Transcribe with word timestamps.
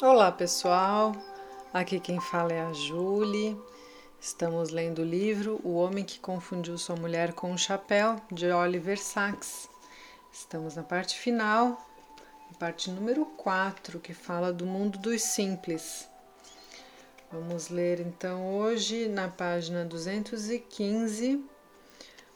Olá 0.00 0.30
pessoal, 0.30 1.10
aqui 1.74 1.98
quem 1.98 2.20
fala 2.20 2.52
é 2.52 2.60
a 2.60 2.72
Julie. 2.72 3.60
Estamos 4.20 4.70
lendo 4.70 5.00
o 5.00 5.04
livro 5.04 5.60
O 5.64 5.74
Homem 5.74 6.04
que 6.04 6.20
Confundiu 6.20 6.78
Sua 6.78 6.94
Mulher 6.94 7.32
com 7.32 7.50
um 7.50 7.58
Chapéu, 7.58 8.14
de 8.30 8.48
Oliver 8.48 8.96
Sacks. 8.96 9.68
Estamos 10.32 10.76
na 10.76 10.84
parte 10.84 11.18
final, 11.18 11.84
parte 12.60 12.92
número 12.92 13.26
4, 13.26 13.98
que 13.98 14.14
fala 14.14 14.52
do 14.52 14.64
mundo 14.64 15.00
dos 15.00 15.20
simples. 15.20 16.08
Vamos 17.32 17.68
ler 17.68 17.98
então 17.98 18.56
hoje 18.56 19.08
na 19.08 19.26
página 19.26 19.84
215 19.84 21.44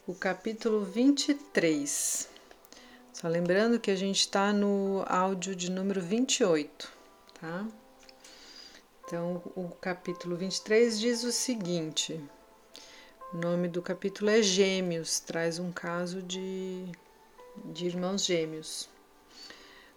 o 0.04 0.12
capítulo 0.16 0.84
23. 0.84 2.28
Só 3.12 3.28
lembrando 3.28 3.78
que 3.78 3.92
a 3.92 3.96
gente 3.96 4.18
está 4.18 4.52
no 4.52 5.04
áudio 5.06 5.54
de 5.54 5.70
número 5.70 6.00
28 6.00 6.91
tá? 7.42 7.66
Então, 9.04 9.42
o 9.56 9.68
capítulo 9.68 10.36
23 10.36 11.00
diz 11.00 11.24
o 11.24 11.32
seguinte: 11.32 12.18
o 13.34 13.36
nome 13.36 13.66
do 13.66 13.82
capítulo 13.82 14.30
é 14.30 14.40
Gêmeos, 14.40 15.18
traz 15.18 15.58
um 15.58 15.72
caso 15.72 16.22
de, 16.22 16.84
de 17.64 17.86
irmãos 17.86 18.24
gêmeos. 18.24 18.88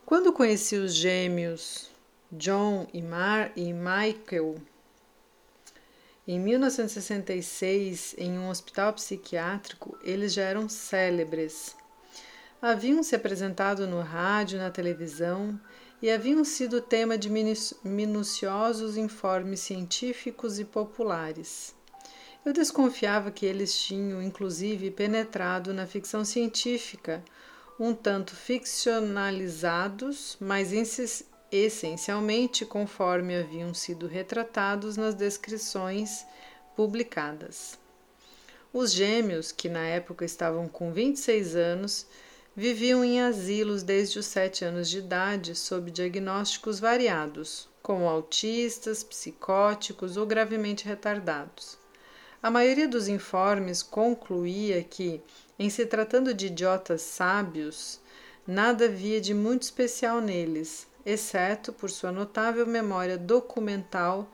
Quando 0.07 0.33
conheci 0.33 0.75
os 0.75 0.95
gêmeos 0.95 1.91
John 2.31 2.87
e, 2.91 2.99
Mar, 2.99 3.51
e 3.55 3.71
Michael, 3.71 4.55
em 6.27 6.39
1966, 6.39 8.15
em 8.17 8.39
um 8.39 8.49
hospital 8.49 8.91
psiquiátrico, 8.93 9.95
eles 10.01 10.33
já 10.33 10.41
eram 10.41 10.67
célebres. 10.67 11.75
Haviam 12.59 13.03
se 13.03 13.15
apresentado 13.15 13.85
no 13.85 14.01
rádio, 14.01 14.57
na 14.57 14.71
televisão 14.71 15.59
e 16.01 16.11
haviam 16.11 16.43
sido 16.43 16.81
tema 16.81 17.17
de 17.17 17.29
minuciosos 17.83 18.97
informes 18.97 19.61
científicos 19.61 20.59
e 20.59 20.65
populares. 20.65 21.73
Eu 22.45 22.53
desconfiava 22.53 23.31
que 23.31 23.45
eles 23.45 23.79
tinham, 23.79 24.21
inclusive, 24.21 24.91
penetrado 24.91 25.73
na 25.73 25.87
ficção 25.87 26.23
científica, 26.23 27.23
um 27.79 27.93
tanto 27.93 28.35
ficcionalizados, 28.35 30.37
mas 30.39 30.71
essencialmente 31.51 32.65
conforme 32.65 33.35
haviam 33.35 33.73
sido 33.73 34.07
retratados 34.07 34.95
nas 34.95 35.15
descrições 35.15 36.25
publicadas. 36.75 37.79
Os 38.71 38.91
gêmeos, 38.91 39.51
que 39.51 39.69
na 39.69 39.85
época 39.87 40.25
estavam 40.25 40.67
com 40.67 40.91
26 40.91 41.55
anos, 41.55 42.05
Viviam 42.57 43.03
em 43.03 43.19
asilos 43.19 43.83
desde 43.83 44.17
os 44.17 44.27
sete 44.27 44.63
anos 44.63 44.89
de 44.89 44.99
idade, 44.99 45.53
sob 45.55 45.91
diagnósticos 45.91 46.79
variados, 46.79 47.67
como 47.83 48.07
autistas, 48.07 49.03
psicóticos 49.03 50.15
ou 50.15 50.25
gravemente 50.25 50.85
retardados. 50.85 51.77
A 52.41 52.49
maioria 52.49 52.87
dos 52.87 53.09
informes 53.09 53.83
concluía 53.83 54.81
que, 54.81 55.21
em 55.59 55.69
se 55.69 55.85
tratando 55.85 56.33
de 56.33 56.45
idiotas 56.45 57.01
sábios, 57.01 57.99
nada 58.47 58.85
havia 58.85 59.19
de 59.19 59.33
muito 59.33 59.63
especial 59.63 60.21
neles, 60.21 60.87
exceto 61.05 61.73
por 61.73 61.91
sua 61.91 62.11
notável 62.11 62.65
memória 62.65 63.17
documental 63.17 64.31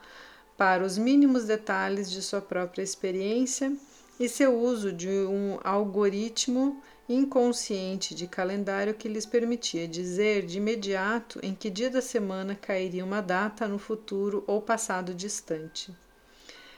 para 0.55 0.85
os 0.85 0.95
mínimos 0.95 1.45
detalhes 1.45 2.11
de 2.11 2.21
sua 2.21 2.39
própria 2.39 2.83
experiência 2.83 3.73
e 4.19 4.29
seu 4.29 4.55
uso 4.55 4.91
de 4.91 5.09
um 5.09 5.57
algoritmo 5.63 6.79
inconsciente 7.13 8.15
de 8.15 8.25
calendário 8.27 8.93
que 8.93 9.09
lhes 9.09 9.25
permitia 9.25 9.87
dizer 9.87 10.45
de 10.45 10.57
imediato 10.57 11.39
em 11.43 11.53
que 11.53 11.69
dia 11.69 11.89
da 11.89 12.01
semana 12.01 12.55
cairia 12.55 13.03
uma 13.03 13.21
data 13.21 13.67
no 13.67 13.77
futuro 13.77 14.43
ou 14.47 14.61
passado 14.61 15.13
distante. 15.13 15.95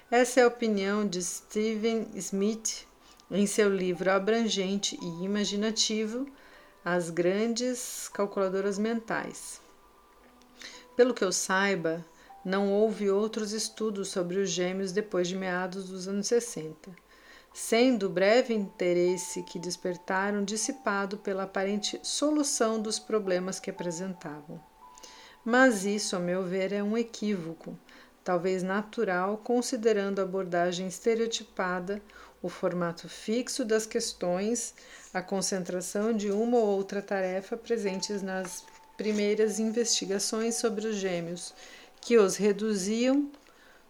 Essa 0.09 0.39
é 0.39 0.43
a 0.43 0.47
opinião 0.47 1.07
de 1.07 1.21
Stephen 1.21 2.07
Smith 2.15 2.87
em 3.29 3.45
seu 3.45 3.69
livro 3.73 4.11
abrangente 4.11 4.97
e 5.01 5.23
imaginativo 5.23 6.27
As 6.83 7.09
Grandes 7.09 8.09
Calculadoras 8.09 8.77
Mentais. 8.77 9.61
Pelo 10.95 11.13
que 11.13 11.23
eu 11.23 11.31
saiba, 11.31 12.05
não 12.43 12.71
houve 12.71 13.09
outros 13.09 13.51
estudos 13.53 14.09
sobre 14.09 14.37
os 14.37 14.49
gêmeos 14.49 14.91
depois 14.91 15.27
de 15.27 15.35
meados 15.35 15.89
dos 15.89 16.07
anos 16.07 16.27
60 16.27 17.03
sendo 17.53 18.07
o 18.07 18.09
breve 18.09 18.53
interesse 18.53 19.43
que 19.43 19.59
despertaram 19.59 20.43
dissipado 20.43 21.17
pela 21.17 21.43
aparente 21.43 21.99
solução 22.01 22.81
dos 22.81 22.97
problemas 22.97 23.59
que 23.59 23.69
apresentavam. 23.69 24.59
Mas 25.45 25.85
isso, 25.85 26.15
a 26.15 26.19
meu 26.19 26.43
ver, 26.43 26.71
é 26.71 26.81
um 26.81 26.97
equívoco, 26.97 27.77
talvez 28.23 28.63
natural, 28.63 29.37
considerando 29.37 30.19
a 30.19 30.23
abordagem 30.23 30.87
estereotipada, 30.87 32.01
o 32.41 32.49
formato 32.49 33.07
fixo 33.07 33.63
das 33.63 33.85
questões, 33.85 34.73
a 35.13 35.21
concentração 35.21 36.11
de 36.11 36.31
uma 36.31 36.57
ou 36.57 36.65
outra 36.65 37.01
tarefa 37.01 37.55
presentes 37.55 38.21
nas 38.21 38.65
primeiras 38.97 39.59
investigações 39.59 40.55
sobre 40.55 40.87
os 40.87 40.95
gêmeos, 40.95 41.53
que 42.01 42.17
os 42.17 42.35
reduziam 42.35 43.29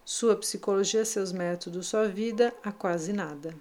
sua 0.04 0.36
psicologia, 0.36 1.04
seus 1.04 1.32
métodos, 1.32 1.86
sua 1.86 2.06
vida 2.06 2.52
a 2.62 2.70
quase 2.70 3.12
nada. 3.12 3.54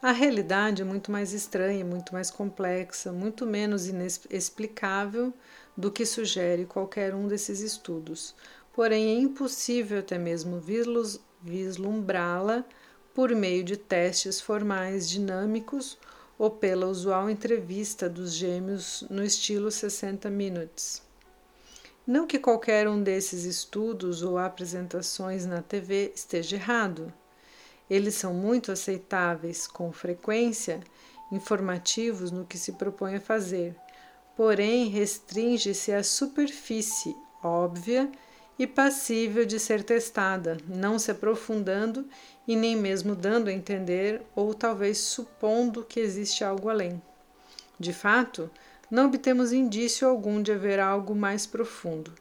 A 0.00 0.12
realidade 0.12 0.80
é 0.80 0.84
muito 0.84 1.12
mais 1.12 1.32
estranha, 1.32 1.84
muito 1.84 2.14
mais 2.14 2.30
complexa, 2.30 3.12
muito 3.12 3.44
menos 3.44 3.86
inexplicável 3.86 5.34
do 5.76 5.90
que 5.90 6.06
sugere 6.06 6.64
qualquer 6.64 7.14
um 7.14 7.28
desses 7.28 7.60
estudos. 7.60 8.34
Porém, 8.72 9.16
é 9.16 9.20
impossível 9.20 9.98
até 9.98 10.16
mesmo 10.16 10.62
vislumbrá-la 11.42 12.64
por 13.12 13.34
meio 13.34 13.62
de 13.62 13.76
testes 13.76 14.40
formais 14.40 15.06
dinâmicos 15.06 15.98
ou 16.38 16.50
pela 16.50 16.86
usual 16.86 17.28
entrevista 17.28 18.08
dos 18.08 18.32
gêmeos 18.32 19.04
no 19.10 19.22
estilo 19.22 19.70
60 19.70 20.30
Minutes. 20.30 21.09
Não 22.10 22.26
que 22.26 22.40
qualquer 22.40 22.88
um 22.88 23.00
desses 23.00 23.44
estudos 23.44 24.20
ou 24.24 24.36
apresentações 24.36 25.46
na 25.46 25.62
TV 25.62 26.10
esteja 26.12 26.56
errado. 26.56 27.12
Eles 27.88 28.16
são 28.16 28.34
muito 28.34 28.72
aceitáveis, 28.72 29.68
com 29.68 29.92
frequência, 29.92 30.80
informativos 31.30 32.32
no 32.32 32.44
que 32.44 32.58
se 32.58 32.72
propõe 32.72 33.14
a 33.14 33.20
fazer, 33.20 33.76
porém 34.36 34.88
restringe-se 34.88 35.92
à 35.92 36.02
superfície 36.02 37.14
óbvia 37.44 38.10
e 38.58 38.66
passível 38.66 39.46
de 39.46 39.60
ser 39.60 39.84
testada, 39.84 40.58
não 40.66 40.98
se 40.98 41.12
aprofundando 41.12 42.04
e 42.44 42.56
nem 42.56 42.74
mesmo 42.74 43.14
dando 43.14 43.46
a 43.46 43.52
entender 43.52 44.20
ou 44.34 44.52
talvez 44.52 44.98
supondo 44.98 45.84
que 45.84 46.00
existe 46.00 46.42
algo 46.42 46.68
além. 46.68 47.00
De 47.78 47.92
fato, 47.92 48.50
não 48.90 49.06
obtemos 49.06 49.52
indício 49.52 50.08
algum 50.08 50.42
de 50.42 50.50
haver 50.50 50.80
algo 50.80 51.14
mais 51.14 51.46
profundo, 51.46 52.12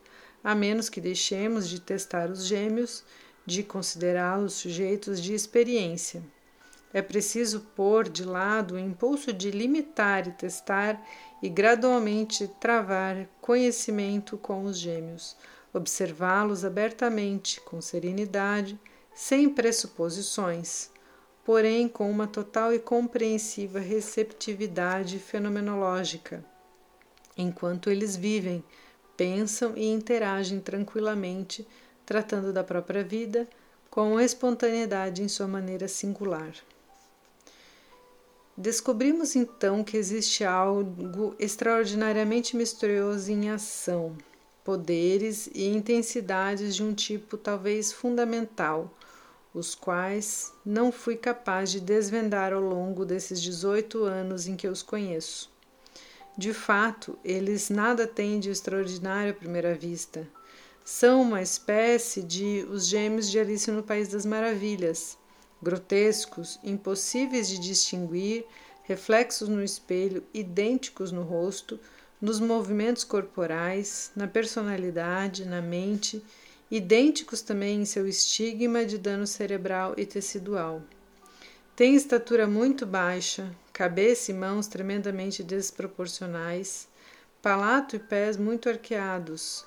a 0.44 0.54
menos 0.54 0.88
que 0.88 1.02
deixemos 1.02 1.68
de 1.68 1.82
testar 1.82 2.30
os 2.30 2.46
gêmeos, 2.46 3.04
de 3.44 3.64
considerá-los 3.64 4.54
sujeitos 4.54 5.20
de 5.20 5.34
experiência. 5.34 6.22
É 6.94 7.02
preciso 7.02 7.62
pôr 7.76 8.08
de 8.08 8.24
lado 8.24 8.76
o 8.76 8.80
impulso 8.80 9.34
de 9.34 9.50
limitar 9.50 10.28
e 10.28 10.32
testar 10.32 11.02
e 11.42 11.50
gradualmente 11.50 12.48
travar 12.60 13.28
conhecimento 13.42 14.38
com 14.38 14.66
os 14.66 14.78
gêmeos, 14.78 15.36
observá-los 15.74 16.64
abertamente, 16.64 17.60
com 17.62 17.82
serenidade, 17.82 18.80
sem 19.14 19.50
pressuposições 19.50 20.92
porém 21.50 21.88
com 21.88 22.12
uma 22.12 22.28
total 22.28 22.72
e 22.72 22.78
compreensiva 22.78 23.80
receptividade 23.80 25.18
fenomenológica 25.18 26.46
enquanto 27.42 27.90
eles 27.90 28.16
vivem, 28.16 28.64
pensam 29.16 29.74
e 29.76 29.86
interagem 29.88 30.60
tranquilamente, 30.60 31.66
tratando 32.06 32.52
da 32.52 32.64
própria 32.64 33.04
vida 33.04 33.48
com 33.90 34.20
espontaneidade 34.20 35.24
em 35.24 35.28
sua 35.28 35.48
maneira 35.48 35.88
singular. 35.88 36.54
Descobrimos 38.56 39.38
então 39.38 39.84
que 39.84 39.96
existe 39.96 40.44
algo 40.44 41.34
extraordinariamente 41.40 42.58
misterioso 42.58 43.32
em 43.32 43.50
ação, 43.50 44.18
poderes 44.66 45.50
e 45.54 45.66
intensidades 45.68 46.76
de 46.76 46.84
um 46.84 46.94
tipo 46.94 47.38
talvez 47.38 47.94
fundamental, 47.94 48.94
os 49.54 49.74
quais 49.74 50.52
não 50.66 50.92
fui 50.92 51.16
capaz 51.16 51.72
de 51.72 51.80
desvendar 51.80 52.52
ao 52.52 52.62
longo 52.62 53.06
desses 53.06 53.42
18 53.42 54.04
anos 54.04 54.46
em 54.46 54.58
que 54.58 54.68
os 54.68 54.84
conheço. 54.84 55.50
De 56.40 56.54
fato, 56.54 57.20
eles 57.22 57.70
nada 57.70 58.08
têm 58.08 58.40
de 58.40 58.50
extraordinário 58.50 59.32
à 59.32 59.36
primeira 59.36 59.76
vista. 59.76 60.26
São 60.86 61.22
uma 61.22 61.42
espécie 61.42 62.24
de 62.24 62.66
os 62.72 62.88
gêmeos 62.88 63.30
de 63.30 63.38
Alice 63.38 63.70
no 63.70 63.84
País 63.84 64.08
das 64.08 64.26
Maravilhas, 64.26 65.18
grotescos, 65.62 66.58
impossíveis 66.64 67.50
de 67.50 67.60
distinguir, 67.60 68.46
reflexos 68.84 69.50
no 69.50 69.62
espelho, 69.62 70.24
idênticos 70.34 71.12
no 71.12 71.24
rosto, 71.24 71.78
nos 72.22 72.40
movimentos 72.40 73.04
corporais, 73.04 74.10
na 74.16 74.26
personalidade, 74.26 75.44
na 75.44 75.62
mente, 75.62 76.24
idênticos 76.72 77.42
também 77.42 77.82
em 77.82 77.86
seu 77.86 78.08
estigma 78.08 78.86
de 78.86 78.98
dano 78.98 79.28
cerebral 79.28 79.94
e 79.98 80.06
tecidual. 80.06 80.82
Tem 81.76 81.96
estatura 81.96 82.48
muito 82.48 82.86
baixa, 82.86 83.54
cabeça 83.80 84.30
e 84.30 84.34
mãos 84.34 84.68
tremendamente 84.68 85.42
desproporcionais, 85.42 86.90
palato 87.42 87.96
e 87.96 88.00
pés 88.00 88.36
muito 88.36 88.68
arqueados, 88.68 89.66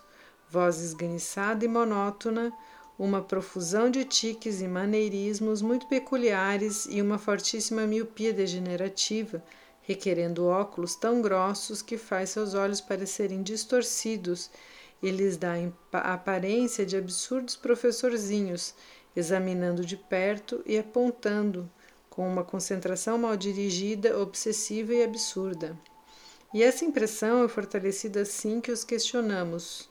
voz 0.51 0.83
esganiçada 0.83 1.65
e 1.65 1.69
monótona, 1.69 2.53
uma 2.99 3.23
profusão 3.23 3.91
de 3.91 4.05
tiques 4.05 4.61
e 4.61 4.69
maneirismos 4.69 5.63
muito 5.63 5.87
peculiares 5.87 6.87
e 6.91 7.01
uma 7.01 7.17
fortíssima 7.17 7.87
miopia 7.87 8.35
degenerativa, 8.35 9.43
requerendo 9.81 10.45
óculos 10.45 10.95
tão 10.95 11.23
grossos 11.23 11.81
que 11.81 11.97
faz 11.97 12.29
seus 12.29 12.53
olhos 12.53 12.83
parecerem 12.83 13.43
distorcidos 13.43 14.51
e 15.03 15.11
lhes 15.11 15.39
dá 15.39 15.55
a 15.91 16.13
aparência 16.13 16.85
de 16.85 16.99
absurdos 16.99 17.57
professorzinhos, 17.57 18.75
examinando 19.17 19.87
de 19.87 19.97
perto 19.97 20.63
e 20.67 20.77
apontando, 20.77 21.67
com 22.13 22.29
uma 22.29 22.45
concentração 22.45 23.17
mal 23.17 23.35
dirigida, 23.39 24.19
obsessiva 24.19 24.93
e 24.93 25.03
absurda. 25.03 25.75
E 26.53 26.63
essa 26.63 26.85
impressão 26.85 27.43
é 27.43 27.49
fortalecida 27.49 28.21
assim 28.21 28.61
que 28.61 28.71
os 28.71 28.85
questionamos 28.85 29.89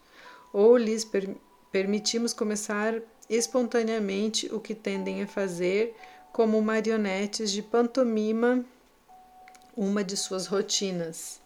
ou 0.53 0.77
lhes 0.77 1.03
per 1.03 1.35
permitimos 1.71 2.33
começar 2.33 3.01
espontaneamente 3.29 4.53
o 4.53 4.59
que 4.59 4.75
tendem 4.75 5.23
a 5.23 5.27
fazer 5.27 5.95
como 6.33 6.61
marionetes 6.61 7.49
de 7.49 7.61
pantomima, 7.63 8.63
uma 9.75 10.03
de 10.03 10.17
suas 10.17 10.47
rotinas. 10.47 11.41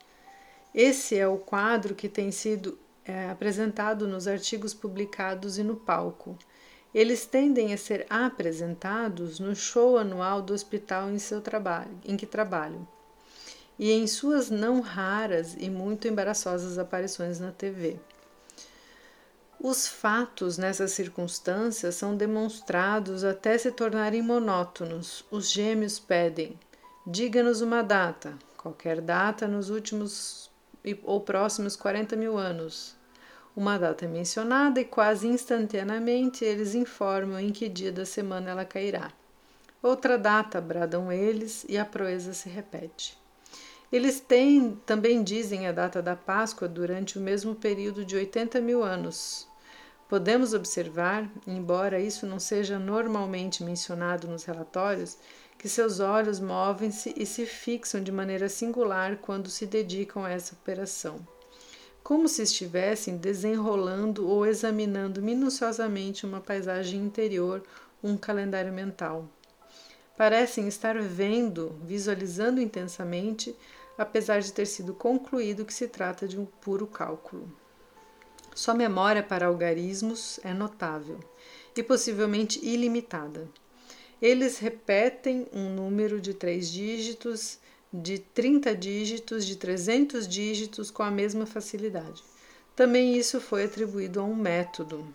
Esse 0.74 1.16
é 1.16 1.28
o 1.28 1.38
quadro 1.38 1.96
que 1.96 2.10
tem 2.10 2.32
sido 2.32 2.78
é, 3.06 3.30
apresentado 3.30 4.08
nos 4.08 4.28
artigos 4.28 4.74
publicados 4.74 5.58
e 5.58 5.64
no 5.64 5.76
palco. 5.76 6.38
Eles 6.96 7.28
tendem 7.28 7.74
a 7.74 7.78
ser 7.78 8.08
apresentados 8.10 9.40
no 9.40 9.56
show 9.56 9.98
anual 9.98 10.42
do 10.42 10.54
hospital 10.54 11.12
em, 11.12 11.20
seu 11.20 11.42
trabalho, 11.42 11.92
em 12.04 12.18
que 12.18 12.26
trabalham 12.26 12.88
e 13.78 13.92
em 13.92 14.08
suas 14.08 14.50
não 14.50 14.80
raras 14.80 15.56
e 15.60 15.70
muito 15.70 16.08
embaraçosas 16.08 16.78
aparições 16.78 17.40
na 17.40 17.52
TV. 17.52 18.00
Os 19.60 19.88
fatos 19.88 20.58
nessas 20.58 20.92
circunstâncias 20.92 21.96
são 21.96 22.16
demonstrados 22.16 23.24
até 23.24 23.58
se 23.58 23.72
tornarem 23.72 24.22
monótonos. 24.22 25.26
Os 25.32 25.52
gêmeos 25.52 26.00
pedem: 26.00 26.60
diga-nos 27.06 27.62
uma 27.62 27.82
data, 27.82 28.38
qualquer 28.58 29.02
data 29.02 29.48
nos 29.48 29.70
últimos 29.70 30.50
ou 31.04 31.22
próximos 31.22 31.76
40 31.76 32.16
mil 32.16 32.38
anos. 32.38 32.96
Uma 33.56 33.78
data 33.78 34.06
mencionada 34.06 34.82
e 34.82 34.86
quase 34.86 35.28
instantaneamente 35.28 36.44
eles 36.44 36.76
informam 36.76 37.40
em 37.40 37.52
que 37.52 37.70
dia 37.70 37.90
da 37.90 38.06
semana 38.06 38.52
ela 38.52 38.66
cairá. 38.66 39.14
Outra 39.82 40.18
data, 40.18 40.60
bradam 40.60 41.10
eles, 41.10 41.66
e 41.70 41.78
a 41.78 41.86
proeza 41.86 42.34
se 42.34 42.50
repete. 42.50 43.18
Eles 43.90 44.20
têm, 44.20 44.78
também 44.86 45.24
dizem 45.24 45.68
a 45.68 45.72
data 45.72 46.02
da 46.02 46.18
Páscoa 46.18 46.68
durante 46.68 47.18
o 47.18 47.22
mesmo 47.22 47.56
período 47.56 48.04
de 48.04 48.18
80 48.18 48.60
mil 48.60 48.84
anos. 48.84 49.48
Podemos 50.10 50.54
observar, 50.54 51.32
embora 51.48 52.00
isso 52.00 52.26
não 52.26 52.40
seja 52.40 52.78
normalmente 52.78 53.64
mencionado 53.64 54.28
nos 54.28 54.44
relatórios, 54.44 55.18
que 55.58 55.70
seus 55.70 56.02
olhos 56.02 56.42
movem-se 56.42 57.14
e 57.16 57.26
se 57.26 57.46
fixam 57.46 58.04
de 58.04 58.12
maneira 58.12 58.50
singular 58.50 59.16
quando 59.18 59.50
se 59.50 59.66
dedicam 59.66 60.26
a 60.26 60.32
essa 60.32 60.54
operação, 60.54 61.26
como 62.06 62.28
se 62.28 62.44
estivessem 62.44 63.18
desenrolando 63.18 64.30
ou 64.30 64.46
examinando 64.46 65.24
minuciosamente 65.24 66.24
uma 66.24 66.40
paisagem 66.40 67.02
interior, 67.02 67.64
um 68.04 68.16
calendário 68.16 68.72
mental. 68.72 69.28
Parecem 70.16 70.68
estar 70.68 71.02
vendo, 71.02 71.76
visualizando 71.84 72.62
intensamente, 72.62 73.56
apesar 73.98 74.40
de 74.40 74.54
ter 74.54 74.68
sido 74.68 74.94
concluído 74.94 75.66
que 75.66 75.74
se 75.74 75.88
trata 75.88 76.28
de 76.28 76.40
um 76.40 76.46
puro 76.46 76.86
cálculo. 76.86 77.52
Sua 78.54 78.76
memória 78.76 79.24
para 79.24 79.48
algarismos 79.48 80.40
é 80.44 80.54
notável 80.54 81.20
e 81.76 81.82
possivelmente 81.82 82.64
ilimitada. 82.64 83.50
Eles 84.22 84.60
repetem 84.60 85.48
um 85.52 85.74
número 85.74 86.22
de 86.22 86.36
três 86.36 86.70
dígitos, 86.70 87.58
de 87.92 88.20
30 88.20 88.76
dígitos, 88.76 89.46
de 89.46 89.56
300 89.56 90.28
dígitos 90.28 90.92
com 90.92 91.04
a 91.04 91.12
mesma 91.12 91.46
facilidade. 91.46 92.24
Também 92.76 93.16
isso 93.16 93.40
foi 93.40 93.64
atribuído 93.64 94.20
a 94.20 94.24
um 94.24 94.36
método. 94.36 95.08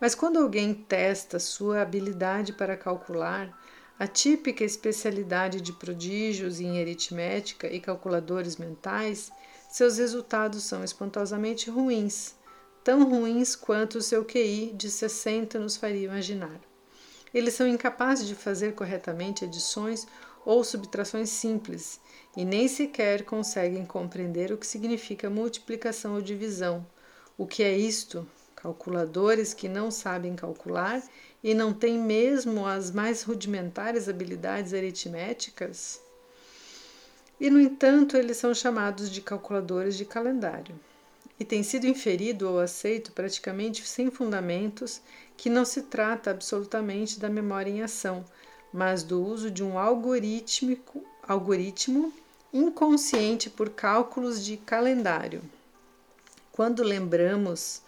Mas 0.00 0.14
quando 0.14 0.38
alguém 0.38 0.74
testa 0.74 1.38
sua 1.38 1.80
habilidade 1.80 2.52
para 2.52 2.76
calcular, 2.76 3.56
a 3.98 4.06
típica 4.06 4.64
especialidade 4.64 5.60
de 5.60 5.72
prodígios 5.72 6.60
em 6.60 6.80
aritmética 6.80 7.68
e 7.68 7.80
calculadores 7.80 8.56
mentais, 8.56 9.30
seus 9.70 9.98
resultados 9.98 10.64
são 10.64 10.84
espantosamente 10.84 11.70
ruins, 11.70 12.34
tão 12.82 13.08
ruins 13.08 13.56
quanto 13.56 13.98
o 13.98 14.02
seu 14.02 14.24
QI 14.24 14.72
de 14.76 14.90
60 14.90 15.58
nos 15.58 15.76
faria 15.76 16.06
imaginar. 16.06 16.60
Eles 17.32 17.54
são 17.54 17.66
incapazes 17.66 18.28
de 18.28 18.34
fazer 18.34 18.74
corretamente 18.74 19.44
adições 19.44 20.06
ou 20.44 20.62
subtrações 20.62 21.30
simples 21.30 22.00
e 22.36 22.44
nem 22.44 22.68
sequer 22.68 23.24
conseguem 23.24 23.84
compreender 23.84 24.52
o 24.52 24.58
que 24.58 24.66
significa 24.66 25.30
multiplicação 25.30 26.14
ou 26.14 26.22
divisão. 26.22 26.86
O 27.38 27.46
que 27.46 27.62
é 27.62 27.76
isto? 27.76 28.26
Calculadores 28.54 29.54
que 29.54 29.68
não 29.68 29.90
sabem 29.90 30.34
calcular 30.34 31.02
e 31.42 31.54
não 31.54 31.72
têm 31.72 31.98
mesmo 31.98 32.66
as 32.66 32.90
mais 32.90 33.22
rudimentares 33.22 34.08
habilidades 34.08 34.72
aritméticas? 34.72 36.04
e, 37.38 37.50
no 37.50 37.60
entanto, 37.60 38.16
eles 38.16 38.36
são 38.36 38.54
chamados 38.54 39.10
de 39.10 39.20
calculadores 39.20 39.96
de 39.96 40.04
calendário. 40.04 40.74
E 41.38 41.44
tem 41.44 41.62
sido 41.62 41.86
inferido 41.86 42.48
ou 42.48 42.60
aceito 42.60 43.12
praticamente 43.12 43.86
sem 43.86 44.10
fundamentos 44.10 45.00
que 45.36 45.50
não 45.50 45.64
se 45.64 45.82
trata 45.82 46.30
absolutamente 46.30 47.18
da 47.18 47.28
memória 47.28 47.70
em 47.70 47.82
ação, 47.82 48.24
mas 48.74 49.04
do 49.04 49.24
uso 49.24 49.52
de 49.52 49.62
um 49.62 49.78
algoritmo 49.78 50.76
inconsciente 52.52 53.48
por 53.48 53.70
cálculos 53.70 54.44
de 54.44 54.56
calendário. 54.56 55.42
Quando 56.50 56.82
lembramos 56.82 57.82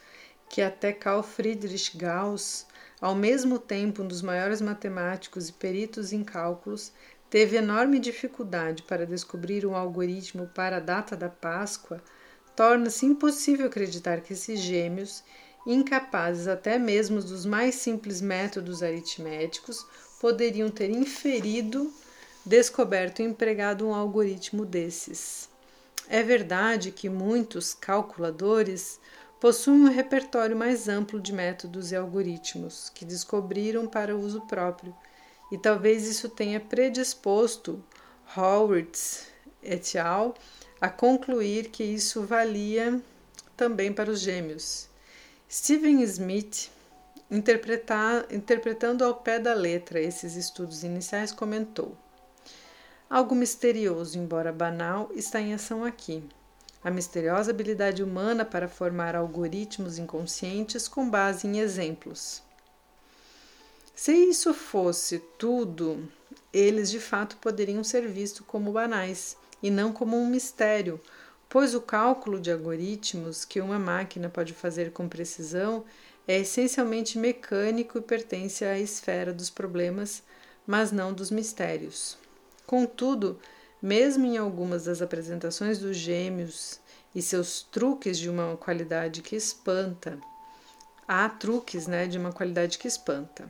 que 0.48 0.62
até 0.62 0.92
Carl 0.92 1.24
Friedrich 1.24 1.98
Gauss, 1.98 2.68
ao 3.00 3.16
mesmo 3.16 3.58
tempo 3.58 4.04
um 4.04 4.06
dos 4.06 4.22
maiores 4.22 4.60
matemáticos 4.60 5.48
e 5.48 5.52
peritos 5.52 6.12
em 6.12 6.22
cálculos, 6.22 6.92
teve 7.28 7.56
enorme 7.56 7.98
dificuldade 7.98 8.84
para 8.84 9.04
descobrir 9.04 9.66
um 9.66 9.74
algoritmo 9.74 10.46
para 10.54 10.76
a 10.76 10.80
data 10.80 11.16
da 11.16 11.28
Páscoa, 11.28 12.00
torna-se 12.54 13.04
impossível 13.04 13.66
acreditar 13.66 14.20
que 14.20 14.34
esses 14.34 14.60
gêmeos, 14.60 15.24
incapazes 15.66 16.46
até 16.46 16.78
mesmo 16.78 17.20
dos 17.20 17.44
mais 17.44 17.74
simples 17.74 18.20
métodos 18.20 18.84
aritméticos, 18.84 19.84
poderiam 20.20 20.70
ter 20.70 20.90
inferido, 20.90 21.92
descoberto 22.44 23.20
e 23.20 23.24
empregado 23.24 23.86
um 23.86 23.94
algoritmo 23.94 24.64
desses. 24.64 25.48
É 26.08 26.22
verdade 26.22 26.92
que 26.92 27.08
muitos 27.08 27.74
calculadores 27.74 29.00
possuem 29.40 29.82
um 29.82 29.90
repertório 29.90 30.56
mais 30.56 30.88
amplo 30.88 31.20
de 31.20 31.32
métodos 31.32 31.90
e 31.92 31.96
algoritmos 31.96 32.90
que 32.94 33.04
descobriram 33.04 33.86
para 33.86 34.16
uso 34.16 34.40
próprio 34.42 34.94
e 35.50 35.58
talvez 35.58 36.06
isso 36.06 36.28
tenha 36.28 36.60
predisposto 36.60 37.82
Howard 38.36 38.98
et 39.62 39.96
al. 39.98 40.34
a 40.80 40.88
concluir 40.88 41.70
que 41.70 41.82
isso 41.82 42.22
valia 42.22 43.00
também 43.56 43.92
para 43.92 44.10
os 44.10 44.20
gêmeos. 44.20 44.88
Stephen 45.50 46.02
Smith, 46.02 46.70
interpretando 47.30 49.04
ao 49.04 49.14
pé 49.16 49.38
da 49.38 49.54
letra 49.54 50.00
esses 50.00 50.36
estudos 50.36 50.84
iniciais, 50.84 51.32
comentou: 51.32 51.96
Algo 53.08 53.34
misterioso, 53.34 54.18
embora 54.18 54.52
banal, 54.52 55.10
está 55.14 55.40
em 55.40 55.54
ação 55.54 55.84
aqui. 55.84 56.22
A 56.84 56.90
misteriosa 56.90 57.50
habilidade 57.50 58.02
humana 58.02 58.44
para 58.44 58.68
formar 58.68 59.16
algoritmos 59.16 59.98
inconscientes 59.98 60.86
com 60.86 61.10
base 61.10 61.46
em 61.46 61.58
exemplos. 61.58 62.42
Se 63.94 64.12
isso 64.12 64.52
fosse 64.52 65.18
tudo, 65.38 66.06
eles 66.52 66.90
de 66.90 67.00
fato 67.00 67.38
poderiam 67.38 67.82
ser 67.82 68.06
vistos 68.06 68.46
como 68.46 68.70
banais 68.70 69.36
e 69.62 69.70
não 69.70 69.92
como 69.92 70.16
um 70.16 70.28
mistério, 70.28 71.00
pois 71.48 71.74
o 71.74 71.80
cálculo 71.80 72.38
de 72.38 72.52
algoritmos 72.52 73.44
que 73.44 73.60
uma 73.60 73.78
máquina 73.78 74.28
pode 74.28 74.52
fazer 74.52 74.92
com 74.92 75.08
precisão 75.08 75.84
é 76.26 76.40
essencialmente 76.40 77.18
mecânico 77.18 77.98
e 77.98 78.02
pertence 78.02 78.64
à 78.64 78.78
esfera 78.78 79.32
dos 79.32 79.50
problemas, 79.50 80.22
mas 80.66 80.90
não 80.90 81.12
dos 81.12 81.30
mistérios. 81.30 82.18
Contudo, 82.66 83.38
mesmo 83.80 84.26
em 84.26 84.36
algumas 84.36 84.84
das 84.84 85.00
apresentações 85.00 85.78
dos 85.78 85.96
gêmeos 85.96 86.80
e 87.14 87.22
seus 87.22 87.62
truques 87.62 88.18
de 88.18 88.28
uma 88.28 88.56
qualidade 88.56 89.22
que 89.22 89.36
espanta. 89.36 90.18
Há 91.06 91.28
truques, 91.28 91.86
né, 91.86 92.06
de 92.06 92.18
uma 92.18 92.32
qualidade 92.32 92.78
que 92.78 92.88
espanta. 92.88 93.48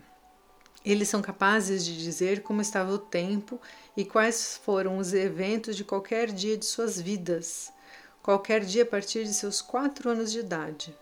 Eles 0.85 1.09
são 1.09 1.23
capazes 1.23 1.85
de 1.85 1.97
dizer 1.97 2.43
como 2.43 2.61
estava 2.61 2.93
o 2.93 2.99
tempo 2.99 3.61
e 3.97 4.05
quais 4.05 4.61
foram 4.63 4.99
os 4.99 5.15
eventos 5.15 5.75
de 5.75 5.83
qualquer 5.83 6.31
dia 6.31 6.57
de 6.57 6.67
suas 6.67 7.01
vidas, 7.01 7.73
qualquer 8.23 8.65
dia 8.65 8.83
a 8.83 8.87
partir 8.87 9.25
de 9.25 9.33
seus 9.33 9.63
quatro 9.63 10.11
anos 10.11 10.31
de 10.31 10.41
idade. 10.41 10.95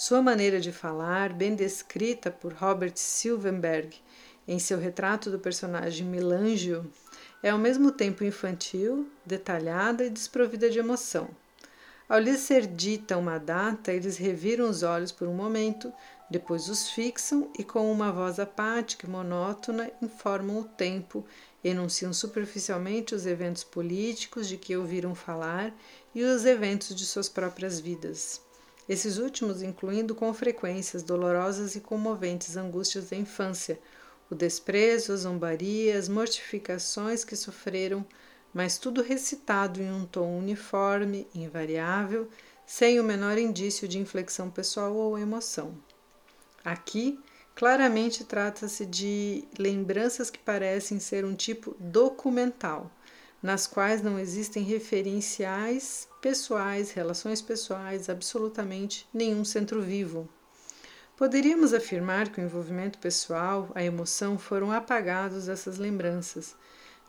Sua 0.00 0.22
maneira 0.22 0.60
de 0.60 0.70
falar, 0.70 1.32
bem 1.32 1.56
descrita 1.56 2.30
por 2.30 2.52
Robert 2.52 2.92
Silverberg 2.94 3.96
em 4.46 4.56
seu 4.56 4.78
retrato 4.78 5.28
do 5.28 5.40
personagem 5.40 6.06
Milangio, 6.06 6.88
é 7.42 7.50
ao 7.50 7.58
mesmo 7.58 7.90
tempo 7.90 8.22
infantil, 8.22 9.08
detalhada 9.26 10.04
e 10.04 10.10
desprovida 10.10 10.70
de 10.70 10.78
emoção. 10.78 11.28
Ao 12.08 12.20
lhes 12.20 12.38
ser 12.38 12.64
dita 12.64 13.18
uma 13.18 13.38
data, 13.38 13.92
eles 13.92 14.16
reviram 14.16 14.70
os 14.70 14.84
olhos 14.84 15.10
por 15.10 15.26
um 15.26 15.34
momento, 15.34 15.92
depois 16.30 16.68
os 16.68 16.88
fixam 16.90 17.50
e, 17.58 17.64
com 17.64 17.90
uma 17.90 18.12
voz 18.12 18.38
apática 18.38 19.04
e 19.04 19.10
monótona, 19.10 19.90
informam 20.00 20.60
o 20.60 20.64
tempo, 20.64 21.26
enunciam 21.64 22.12
superficialmente 22.12 23.16
os 23.16 23.26
eventos 23.26 23.64
políticos 23.64 24.46
de 24.46 24.56
que 24.56 24.76
ouviram 24.76 25.12
falar 25.12 25.74
e 26.14 26.22
os 26.22 26.44
eventos 26.44 26.94
de 26.94 27.04
suas 27.04 27.28
próprias 27.28 27.80
vidas. 27.80 28.46
Esses 28.88 29.18
últimos 29.18 29.62
incluindo 29.62 30.14
com 30.14 30.32
frequência 30.32 30.96
as 30.96 31.02
dolorosas 31.02 31.76
e 31.76 31.80
comoventes 31.80 32.56
angústias 32.56 33.10
da 33.10 33.16
infância, 33.16 33.78
o 34.30 34.34
desprezo, 34.34 35.12
as 35.12 36.08
mortificações 36.08 37.24
que 37.24 37.36
sofreram 37.36 38.06
mas 38.52 38.78
tudo 38.78 39.02
recitado 39.02 39.80
em 39.80 39.92
um 39.92 40.06
tom 40.06 40.38
uniforme, 40.38 41.26
invariável, 41.34 42.28
sem 42.66 42.98
o 42.98 43.04
menor 43.04 43.38
indício 43.38 43.86
de 43.86 43.98
inflexão 43.98 44.50
pessoal 44.50 44.94
ou 44.94 45.18
emoção. 45.18 45.74
Aqui, 46.64 47.20
claramente 47.54 48.24
trata-se 48.24 48.84
de 48.84 49.44
lembranças 49.58 50.30
que 50.30 50.38
parecem 50.38 50.98
ser 50.98 51.24
um 51.24 51.34
tipo 51.34 51.76
documental, 51.78 52.90
nas 53.42 53.66
quais 53.66 54.02
não 54.02 54.18
existem 54.18 54.64
referenciais 54.64 56.07
pessoais, 56.20 56.90
relações 56.90 57.40
pessoais, 57.40 58.08
absolutamente 58.08 59.08
nenhum 59.12 59.44
centro 59.44 59.80
vivo. 59.80 60.28
Poderíamos 61.16 61.74
afirmar 61.74 62.28
que 62.28 62.40
o 62.40 62.44
envolvimento 62.44 62.98
pessoal, 62.98 63.70
a 63.74 63.82
emoção 63.82 64.38
foram 64.38 64.70
apagados 64.70 65.46
dessas 65.46 65.78
lembranças 65.78 66.54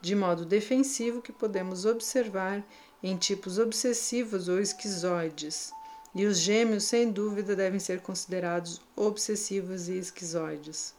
de 0.02 0.16
modo 0.16 0.46
defensivo 0.46 1.22
que 1.22 1.32
podemos 1.32 1.86
observar 1.86 2.64
em 3.04 3.18
tipos 3.18 3.58
obsessivos 3.58 4.48
ou 4.48 4.60
esquizoides. 4.60 5.72
E 6.16 6.26
os 6.26 6.40
gêmeos, 6.40 6.86
sem 6.86 7.12
dúvida, 7.12 7.56
devem 7.56 7.80
ser 7.80 8.02
considerados 8.02 8.82
obsessivos 8.96 9.88
e 9.88 9.98
esquizoides. 9.98 10.94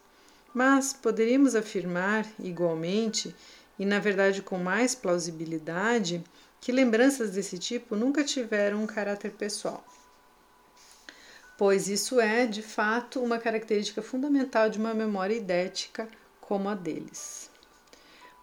Mas 0.53 0.93
poderíamos 0.93 1.55
afirmar, 1.55 2.25
igualmente, 2.39 3.35
e 3.77 3.85
na 3.85 3.99
verdade 3.99 4.41
com 4.41 4.57
mais 4.57 4.93
plausibilidade, 4.93 6.23
que 6.61 6.71
lembranças 6.71 7.31
desse 7.31 7.57
tipo 7.57 7.95
nunca 7.95 8.23
tiveram 8.23 8.83
um 8.83 8.87
caráter 8.87 9.31
pessoal. 9.31 9.83
Pois 11.57 11.87
isso 11.87 12.19
é, 12.19 12.45
de 12.45 12.61
fato, 12.61 13.19
uma 13.19 13.39
característica 13.39 14.01
fundamental 14.01 14.69
de 14.69 14.77
uma 14.77 14.93
memória 14.93 15.35
idética 15.35 16.07
como 16.39 16.69
a 16.69 16.75
deles. 16.75 17.49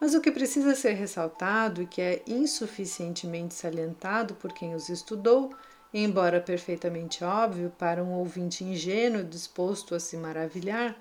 Mas 0.01 0.15
o 0.15 0.21
que 0.21 0.31
precisa 0.31 0.75
ser 0.75 0.93
ressaltado 0.93 1.83
e 1.83 1.87
que 1.87 2.01
é 2.01 2.23
insuficientemente 2.27 3.55
salientado 3.55 4.35
por 4.35 4.53
quem 4.53 4.75
os 4.75 4.89
estudou, 4.89 5.55
embora 5.95 6.41
perfeitamente 6.41 7.25
óbvio 7.25 7.73
para 7.79 8.03
um 8.03 8.13
ouvinte 8.13 8.63
ingênuo 8.65 9.25
disposto 9.25 9.95
a 9.95 10.01
se 10.01 10.17
maravilhar, 10.17 10.97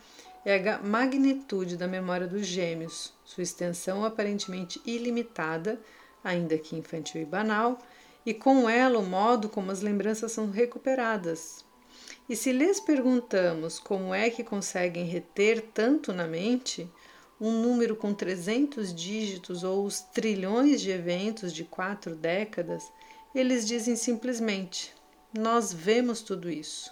é 0.45 0.69
a 0.69 0.79
magnitude 0.79 1.77
da 1.77 1.87
memória 1.87 2.27
dos 2.27 2.45
gêmeos, 2.45 3.13
sua 3.25 3.43
extensão 3.43 4.05
aparentemente 4.05 4.81
ilimitada, 4.85 5.79
ainda 6.27 6.57
que 6.57 6.75
infantil 6.75 7.21
e 7.21 7.25
banal, 7.25 7.79
e 8.25 8.33
com 8.33 8.69
ela 8.69 8.99
o 8.99 9.05
modo 9.05 9.47
como 9.47 9.71
as 9.71 9.81
lembranças 9.81 10.31
são 10.31 10.51
recuperadas. 10.51 11.65
E 12.29 12.35
se 12.35 12.51
lhes 12.51 12.79
perguntamos 12.79 13.79
como 13.79 14.13
é 14.13 14.29
que 14.29 14.43
conseguem 14.43 15.05
reter 15.05 15.61
tanto 15.73 16.11
na 16.11 16.27
mente, 16.27 16.89
um 17.39 17.61
número 17.61 17.95
com 17.95 18.13
300 18.13 18.93
dígitos 18.93 19.63
ou 19.63 19.85
os 19.85 20.01
trilhões 20.01 20.81
de 20.81 20.89
eventos 20.89 21.53
de 21.53 21.63
quatro 21.63 22.15
décadas, 22.15 22.83
eles 23.33 23.65
dizem 23.65 23.95
simplesmente: 23.95 24.93
Nós 25.33 25.71
vemos 25.71 26.21
tudo 26.21 26.49
isso. 26.49 26.91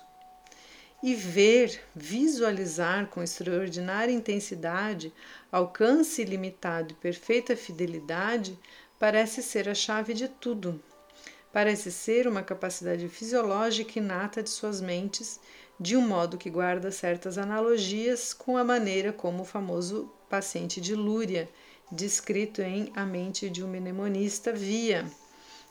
E 1.04 1.14
ver, 1.14 1.82
visualizar 1.94 3.08
com 3.08 3.22
extraordinária 3.22 4.12
intensidade, 4.12 5.14
alcance 5.52 6.22
ilimitado 6.22 6.94
e 6.94 6.96
perfeita 6.96 7.56
fidelidade 7.56 8.58
parece 9.00 9.42
ser 9.42 9.70
a 9.70 9.76
chave 9.76 10.14
de 10.14 10.28
tudo. 10.28 10.82
Parece 11.52 11.92
ser 11.92 12.28
uma 12.28 12.44
capacidade 12.44 13.08
fisiológica 13.08 14.00
inata 14.00 14.44
de 14.44 14.50
suas 14.50 14.82
mentes, 14.82 15.40
de 15.80 15.96
um 15.96 16.02
modo 16.02 16.38
que 16.38 16.50
guarda 16.50 16.92
certas 16.92 17.38
analogias 17.38 18.34
com 18.34 18.58
a 18.58 18.64
maneira 18.64 19.14
como 19.14 19.44
o 19.44 19.46
famoso 19.46 20.12
paciente 20.30 20.82
de 20.82 20.96
Lúria, 20.96 21.50
descrito 21.92 22.62
em 22.62 22.92
A 22.96 23.06
Mente 23.06 23.50
de 23.50 23.64
um 23.64 23.68
Mnemonista, 23.68 24.52
via. 24.52 25.06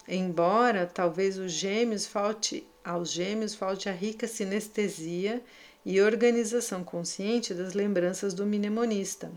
Embora 0.07 0.87
talvez 0.87 1.39
os 1.39 1.53
gêmeos 1.53 2.07
falte, 2.07 2.67
aos 2.85 3.11
gêmeos 3.11 3.55
falte 3.55 3.89
a 3.89 3.93
rica 3.93 4.29
sinestesia 4.29 5.43
e 5.85 6.01
organização 6.01 6.83
consciente 6.83 7.53
das 7.55 7.75
lembranças 7.75 8.33
do 8.33 8.47
mnemonista. 8.47 9.31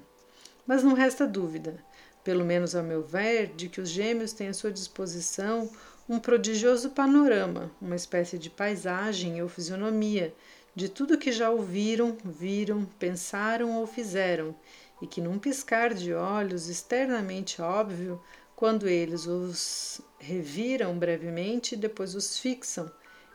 Mas 0.66 0.84
não 0.84 0.94
resta 0.94 1.26
dúvida, 1.26 1.84
pelo 2.28 2.44
menos 2.44 2.76
ao 2.76 2.84
meu 2.84 3.02
ver, 3.02 3.54
de 3.56 3.70
que 3.70 3.80
os 3.80 3.88
gêmeos 3.88 4.34
têm 4.34 4.50
à 4.50 4.54
sua 4.54 4.70
disposição 4.70 5.72
um 6.10 6.20
prodigioso 6.20 6.90
panorama, 6.90 7.72
uma 7.82 7.96
espécie 7.96 8.38
de 8.38 8.50
paisagem 8.50 9.42
ou 9.42 9.48
fisionomia 9.48 10.36
de 10.76 10.90
tudo 10.90 11.18
que 11.18 11.32
já 11.32 11.50
ouviram, 11.50 12.18
viram, 12.26 12.84
pensaram 13.00 13.78
ou 13.78 13.88
fizeram 13.88 14.54
e 15.02 15.08
que, 15.08 15.22
num 15.22 15.40
piscar 15.40 15.94
de 15.94 16.14
olhos 16.14 16.68
externamente 16.68 17.62
óbvio, 17.62 18.22
quando 18.58 18.90
eles 18.90 19.26
os 19.26 20.02
reviram 20.20 21.00
brevemente 21.00 21.76
e 21.76 21.78
depois 21.78 22.14
os 22.14 22.38
fixam, 22.38 22.92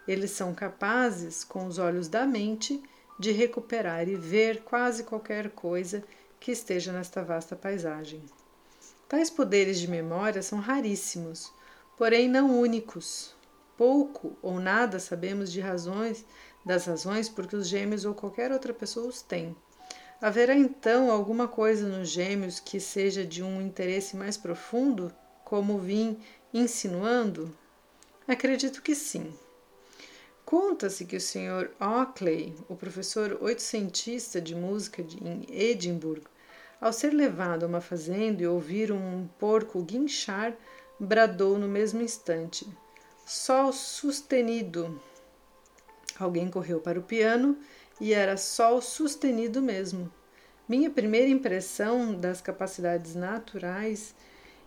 eles 0.07 0.33
são 0.33 0.55
capazes, 0.55 1.45
com 1.45 1.67
os 1.67 1.79
olhos 1.79 2.09
da 2.09 2.27
mente, 2.27 2.83
de 3.19 3.33
recuperar 3.33 4.07
e 4.07 4.17
ver 4.17 4.61
quase 4.65 5.03
qualquer 5.03 5.49
coisa 5.53 6.05
que 6.39 6.53
esteja 6.53 6.93
nesta 6.93 7.23
vasta 7.23 7.57
paisagem. 7.57 8.23
Tais 9.13 9.29
poderes 9.29 9.79
de 9.79 9.91
memória 9.91 10.41
são 10.41 10.59
raríssimos, 10.59 11.53
porém 11.99 12.27
não 12.31 12.59
únicos. 12.59 13.35
Pouco 13.77 14.39
ou 14.41 14.59
nada 14.59 14.99
sabemos 14.99 15.53
de 15.53 15.61
razões 15.61 16.25
das 16.65 16.87
razões 16.87 17.29
por 17.29 17.47
que 17.47 17.55
os 17.55 17.69
gêmeos 17.69 18.07
ou 18.07 18.15
qualquer 18.15 18.51
outra 18.51 18.73
pessoa 18.73 19.07
os 19.07 19.21
têm. 19.21 19.55
Haverá 20.19 20.55
então 20.55 21.11
alguma 21.11 21.47
coisa 21.47 21.87
nos 21.87 22.09
gêmeos 22.09 22.59
que 22.59 22.81
seja 22.81 23.23
de 23.23 23.43
um 23.43 23.61
interesse 23.61 24.17
mais 24.17 24.39
profundo, 24.39 25.13
como 25.45 25.79
vim 25.79 26.19
insinuando? 26.51 27.55
Acredito 28.27 28.81
que 28.81 28.95
sim. 28.95 29.31
Conta-se 30.43 31.05
que 31.05 31.17
o 31.17 31.21
Sr. 31.21 31.71
Oakley, 31.79 32.57
o 32.67 32.75
professor 32.75 33.37
oitocentista 33.43 34.41
de 34.41 34.55
música 34.55 35.03
de, 35.03 35.23
em 35.23 35.45
Edimburgo, 35.51 36.32
ao 36.83 36.93
ser 36.93 37.15
levado 37.15 37.63
a 37.63 37.69
uma 37.69 37.81
fazenda 37.81 38.43
e 38.43 38.47
ouvir 38.47 38.91
um 38.91 39.29
porco 39.39 39.81
guinchar, 39.85 40.53
bradou 40.99 41.57
no 41.57 41.69
mesmo 41.69 42.03
instante: 42.03 42.67
Sol 43.25 43.73
sustenido! 43.73 45.01
Alguém 46.19 46.51
correu 46.51 46.81
para 46.81 46.99
o 46.99 47.03
piano 47.05 47.57
e 48.01 48.13
era 48.13 48.37
sol 48.37 48.83
sustenido 48.83 49.63
mesmo. 49.63 50.13
Minha 50.69 50.91
primeira 50.91 51.29
impressão 51.29 52.15
das 52.15 52.41
capacidades 52.41 53.15
naturais 53.15 54.13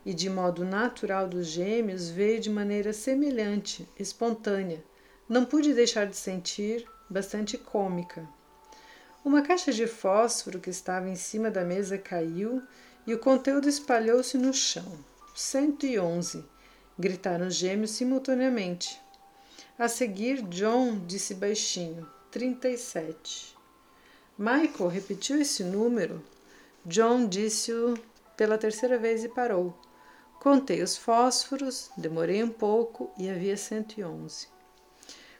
e 0.06 0.14
de 0.14 0.30
modo 0.30 0.64
natural 0.64 1.28
dos 1.28 1.48
gêmeos 1.48 2.10
veio 2.10 2.40
de 2.40 2.50
maneira 2.50 2.94
semelhante, 2.94 3.88
espontânea. 4.00 4.82
Não 5.28 5.44
pude 5.44 5.74
deixar 5.74 6.08
de 6.08 6.16
sentir, 6.16 6.88
bastante 7.10 7.58
cômica. 7.58 8.26
Uma 9.26 9.42
caixa 9.42 9.74
de 9.74 9.88
fósforo 9.88 10.60
que 10.60 10.70
estava 10.70 11.10
em 11.10 11.16
cima 11.16 11.50
da 11.50 11.64
mesa 11.64 11.98
caiu 11.98 12.62
e 13.08 13.14
o 13.16 13.18
conteúdo 13.18 13.68
espalhou-se 13.68 14.38
no 14.38 14.54
chão. 14.54 14.86
111! 15.34 16.46
Gritaram 16.98 17.48
os 17.48 17.56
gêmeos 17.56 17.90
simultaneamente. 17.90 19.02
A 19.80 19.88
seguir, 19.88 20.44
John 20.44 21.04
disse 21.08 21.34
baixinho: 21.34 22.08
37. 22.30 23.58
Michael 24.38 24.90
repetiu 24.90 25.42
esse 25.42 25.64
número. 25.64 26.24
John 26.86 27.28
disse-o 27.28 27.96
pela 28.38 28.60
terceira 28.60 29.00
vez 29.00 29.24
e 29.24 29.30
parou. 29.30 29.76
Contei 30.40 30.84
os 30.84 30.96
fósforos, 30.96 31.90
demorei 31.98 32.44
um 32.44 32.50
pouco 32.50 33.12
e 33.18 33.28
havia 33.28 33.58
111. 33.58 34.48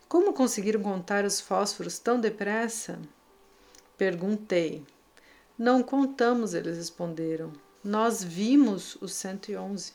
Como 0.10 0.34
conseguiram 0.34 0.82
contar 0.82 1.24
os 1.24 1.40
fósforos 1.40 2.00
tão 2.00 2.20
depressa? 2.20 3.00
Perguntei. 3.98 4.86
Não 5.58 5.82
contamos, 5.82 6.54
eles 6.54 6.78
responderam. 6.78 7.54
Nós 7.84 8.24
vimos 8.24 8.98
os 9.02 9.14
111. 9.14 9.94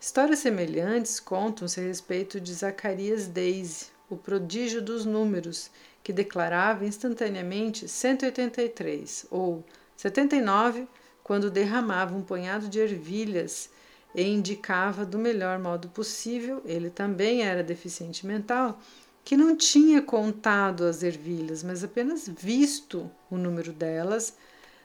Histórias 0.00 0.40
semelhantes 0.40 1.18
contam-se 1.18 1.80
a 1.80 1.82
respeito 1.82 2.38
de 2.38 2.52
Zacarias 2.52 3.26
Daisy, 3.26 3.86
o 4.10 4.16
prodígio 4.16 4.82
dos 4.82 5.06
números, 5.06 5.70
que 6.02 6.12
declarava 6.12 6.84
instantaneamente 6.84 7.88
183 7.88 9.26
ou 9.30 9.64
79 9.96 10.86
quando 11.22 11.50
derramava 11.50 12.14
um 12.14 12.22
punhado 12.22 12.68
de 12.68 12.78
ervilhas 12.78 13.70
e 14.14 14.22
indicava 14.22 15.06
do 15.06 15.18
melhor 15.18 15.58
modo 15.58 15.88
possível, 15.88 16.62
ele 16.66 16.90
também 16.90 17.42
era 17.42 17.62
deficiente 17.64 18.26
mental, 18.26 18.78
que 19.24 19.36
não 19.36 19.56
tinha 19.56 20.02
contado 20.02 20.84
as 20.84 21.02
ervilhas, 21.02 21.62
mas 21.62 21.82
apenas 21.82 22.28
visto 22.28 23.10
o 23.30 23.38
número 23.38 23.72
delas 23.72 24.36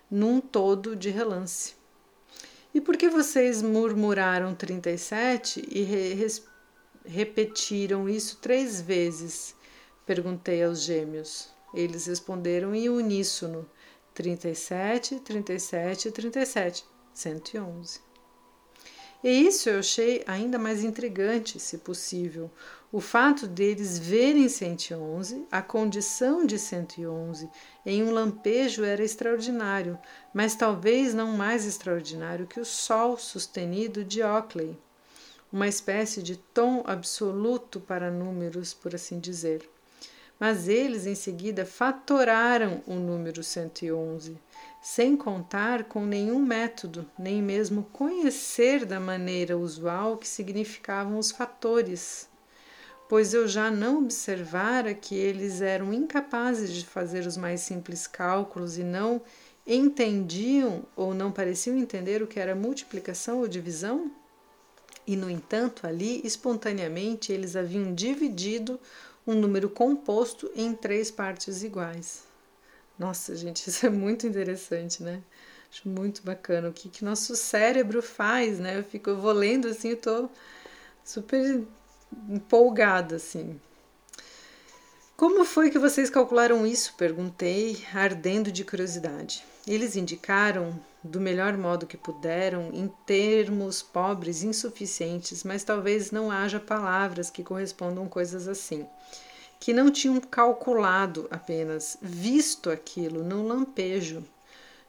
num 0.09 0.39
todo 0.39 0.95
de 0.95 1.09
relance. 1.09 1.73
E 2.73 2.79
por 2.79 2.95
que 2.95 3.09
vocês 3.09 3.61
murmuraram 3.61 4.55
37 4.55 5.67
e 5.69 5.81
re 5.81 6.31
repetiram 7.05 8.07
isso 8.07 8.37
três 8.37 8.79
vezes? 8.79 9.55
Perguntei 10.05 10.63
aos 10.63 10.81
gêmeos. 10.81 11.49
Eles 11.73 12.05
responderam 12.05 12.73
em 12.73 12.89
uníssono: 12.89 13.69
37, 14.13 15.19
37, 15.19 16.11
37, 16.11 16.85
111. 17.13 17.99
E 19.23 19.29
isso 19.29 19.69
eu 19.69 19.79
achei 19.79 20.23
ainda 20.25 20.57
mais 20.57 20.83
intrigante, 20.83 21.59
se 21.59 21.79
possível, 21.79 22.49
o 22.91 22.99
fato 22.99 23.45
deles 23.45 23.99
verem 23.99 24.49
111, 24.49 25.45
a 25.51 25.61
condição 25.61 26.43
de 26.43 26.57
111 26.57 27.47
em 27.85 28.01
um 28.03 28.11
lampejo 28.11 28.83
era 28.83 29.03
extraordinário, 29.03 29.99
mas 30.33 30.55
talvez 30.55 31.13
não 31.13 31.33
mais 31.33 31.67
extraordinário 31.67 32.47
que 32.47 32.59
o 32.59 32.65
Sol 32.65 33.15
sustenido 33.15 34.03
de 34.03 34.23
Oakley, 34.23 34.75
uma 35.53 35.67
espécie 35.67 36.23
de 36.23 36.35
tom 36.35 36.83
absoluto 36.87 37.79
para 37.79 38.09
números, 38.09 38.73
por 38.73 38.95
assim 38.95 39.19
dizer. 39.19 39.69
Mas 40.39 40.67
eles 40.67 41.05
em 41.05 41.15
seguida 41.15 41.67
fatoraram 41.67 42.81
o 42.87 42.95
número 42.95 43.43
111 43.43 44.35
sem 44.81 45.15
contar 45.15 45.83
com 45.83 46.05
nenhum 46.05 46.39
método, 46.39 47.05
nem 47.19 47.41
mesmo 47.41 47.83
conhecer 47.91 48.85
da 48.85 48.99
maneira 48.99 49.57
usual 49.57 50.17
que 50.17 50.27
significavam 50.27 51.19
os 51.19 51.31
fatores, 51.31 52.29
pois 53.09 53.33
eu 53.33 53.47
já 53.47 53.71
não 53.71 53.97
observara 53.97 54.93
que 54.93 55.15
eles 55.15 55.61
eram 55.61 55.91
incapazes 55.91 56.71
de 56.71 56.85
fazer 56.85 57.25
os 57.25 57.35
mais 57.35 57.61
simples 57.61 58.05
cálculos 58.05 58.77
e 58.77 58.83
não 58.83 59.19
entendiam 59.65 60.83
ou 60.95 61.13
não 61.13 61.31
pareciam 61.31 61.75
entender 61.75 62.21
o 62.21 62.27
que 62.27 62.39
era 62.39 62.55
multiplicação 62.55 63.39
ou 63.39 63.47
divisão? 63.47 64.11
E, 65.07 65.15
no 65.15 65.27
entanto, 65.27 65.87
ali, 65.87 66.21
espontaneamente, 66.23 67.31
eles 67.33 67.55
haviam 67.55 67.95
dividido 67.95 68.79
um 69.25 69.33
número 69.33 69.69
composto 69.69 70.51
em 70.55 70.73
três 70.73 71.09
partes 71.09 71.63
iguais. 71.63 72.23
Nossa, 72.97 73.35
gente, 73.35 73.65
isso 73.69 73.87
é 73.87 73.89
muito 73.89 74.27
interessante, 74.27 75.01
né? 75.01 75.23
Acho 75.71 75.89
muito 75.89 76.21
bacana 76.21 76.69
o 76.69 76.73
que, 76.73 76.89
que 76.89 77.03
nosso 77.03 77.35
cérebro 77.35 78.03
faz, 78.03 78.59
né? 78.59 78.77
Eu 78.77 78.83
fico, 78.83 79.09
eu 79.09 79.17
vou 79.17 79.31
lendo 79.31 79.67
assim, 79.67 79.89
eu 79.89 79.97
tô 79.97 80.29
super 81.03 81.63
empolgada, 82.27 83.15
assim. 83.15 83.59
Como 85.15 85.43
foi 85.43 85.69
que 85.69 85.77
vocês 85.77 86.09
calcularam 86.09 86.65
isso? 86.65 86.93
Perguntei, 86.97 87.83
ardendo 87.93 88.51
de 88.51 88.63
curiosidade. 88.63 89.43
Eles 89.67 89.95
indicaram, 89.95 90.79
do 91.03 91.19
melhor 91.19 91.57
modo 91.57 91.85
que 91.85 91.97
puderam, 91.97 92.71
em 92.73 92.87
termos 93.05 93.81
pobres, 93.81 94.43
insuficientes, 94.43 95.43
mas 95.43 95.63
talvez 95.63 96.11
não 96.11 96.31
haja 96.31 96.59
palavras 96.59 97.29
que 97.29 97.43
correspondam 97.43 98.07
coisas 98.07 98.47
assim 98.47 98.87
que 99.59 99.73
não 99.73 99.91
tinham 99.91 100.19
calculado 100.21 101.27
apenas, 101.29 101.97
visto 102.01 102.69
aquilo 102.69 103.23
num 103.23 103.45
lampejo. 103.45 104.23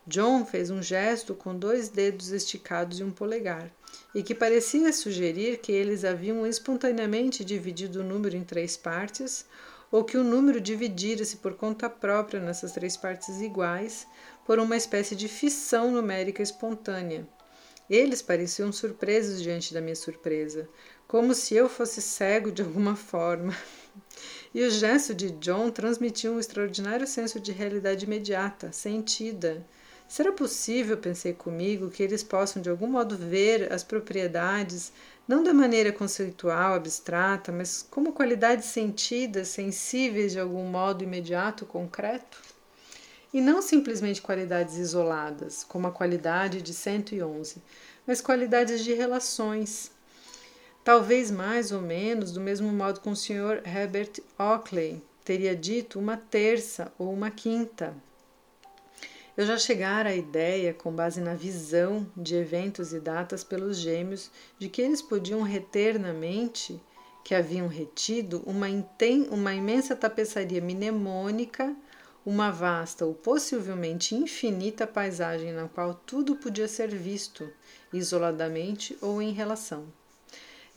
John 0.07 0.45
fez 0.47 0.71
um 0.71 0.83
gesto 0.83 1.35
com 1.35 1.55
dois 1.55 1.89
dedos 1.89 2.29
esticados 2.29 3.01
e 3.01 3.05
um 3.05 3.11
polegar, 3.11 3.71
e 4.15 4.23
que 4.23 4.35
parecia 4.35 4.93
sugerir 4.93 5.59
que 5.59 5.73
eles 5.73 6.05
haviam 6.05 6.47
espontaneamente 6.47 7.45
dividido 7.45 8.01
o 8.01 8.05
número 8.05 8.37
em 8.37 8.45
três 8.45 8.77
partes, 8.77 9.45
ou 9.91 10.05
que 10.05 10.17
o 10.17 10.25
número 10.25 10.61
dividira-se 10.61 11.39
por 11.39 11.55
conta 11.55 11.91
própria 11.91 12.41
nessas 12.41 12.73
três 12.73 12.97
partes 12.97 13.41
iguais, 13.41 14.07
por 14.47 14.59
uma 14.59 14.77
espécie 14.77 15.17
de 15.17 15.29
fissão 15.29 15.91
numérica 15.91 16.43
espontânea. 16.43 17.27
Eles 17.89 18.23
pareciam 18.23 18.71
surpresos 18.73 19.43
diante 19.43 19.75
da 19.75 19.81
minha 19.81 19.97
surpresa, 19.97 20.69
como 21.09 21.35
se 21.35 21.57
eu 21.57 21.69
fosse 21.69 22.01
cego 22.01 22.53
de 22.53 22.63
alguma 22.63 22.95
forma. 22.95 23.57
E 24.55 24.65
o 24.65 24.71
gesto 24.71 25.13
de 25.13 25.31
John 25.33 25.71
transmitia 25.71 26.31
um 26.31 26.39
extraordinário 26.39 27.07
senso 27.07 27.41
de 27.41 27.51
realidade 27.51 28.05
imediata, 28.05 28.71
sentida. 28.71 29.67
Será 30.11 30.33
possível, 30.33 30.97
pensei 30.97 31.33
comigo, 31.33 31.89
que 31.89 32.03
eles 32.03 32.25
possam 32.25 32.61
de 32.61 32.69
algum 32.69 32.89
modo 32.89 33.17
ver 33.17 33.73
as 33.73 33.85
propriedades, 33.85 34.93
não 35.27 35.45
da 35.45 35.55
maneira 35.55 35.93
conceitual, 35.93 36.75
abstrata, 36.75 37.53
mas 37.53 37.87
como 37.89 38.13
qualidades 38.13 38.65
sentidas, 38.65 39.47
sensíveis 39.47 40.33
de 40.33 40.41
algum 40.41 40.65
modo 40.65 41.05
imediato, 41.05 41.65
concreto? 41.65 42.43
E 43.33 43.41
não 43.41 43.63
simplesmente 43.63 44.21
qualidades 44.21 44.79
isoladas, 44.79 45.63
como 45.63 45.87
a 45.87 45.93
qualidade 45.93 46.61
de 46.61 46.75
111, 46.75 47.63
mas 48.05 48.21
qualidades 48.21 48.83
de 48.83 48.93
relações 48.93 49.93
talvez 50.83 51.31
mais 51.31 51.71
ou 51.71 51.81
menos 51.81 52.33
do 52.33 52.41
mesmo 52.41 52.73
modo 52.73 53.01
que 53.01 53.09
o 53.09 53.15
Sr. 53.15 53.63
Herbert 53.65 54.21
Oakley 54.37 55.01
teria 55.25 55.55
dito 55.55 56.01
uma 56.01 56.17
terça 56.17 56.93
ou 56.99 57.13
uma 57.13 57.31
quinta. 57.31 57.95
Eu 59.41 59.47
já 59.47 59.57
chegara 59.57 60.11
à 60.11 60.15
ideia, 60.15 60.75
com 60.75 60.93
base 60.93 61.19
na 61.19 61.33
visão 61.33 62.07
de 62.15 62.35
eventos 62.35 62.93
e 62.93 63.01
datas 63.01 63.43
pelos 63.43 63.79
gêmeos, 63.79 64.31
de 64.59 64.69
que 64.69 64.83
eles 64.83 65.01
podiam 65.01 65.41
reter 65.41 65.99
na 65.99 66.13
mente, 66.13 66.79
que 67.25 67.35
haviam 67.35 67.67
retido, 67.67 68.43
uma, 68.45 68.67
uma 69.31 69.55
imensa 69.55 69.97
tapeçaria 69.97 70.61
mnemônica, 70.61 71.75
uma 72.23 72.51
vasta 72.51 73.07
ou 73.07 73.15
possivelmente 73.15 74.15
infinita 74.15 74.87
paisagem 74.87 75.53
na 75.53 75.67
qual 75.69 75.95
tudo 75.95 76.37
podia 76.37 76.69
ser 76.69 76.95
visto, 76.95 77.51
isoladamente 77.95 78.95
ou 79.01 79.23
em 79.23 79.33
relação. 79.33 79.87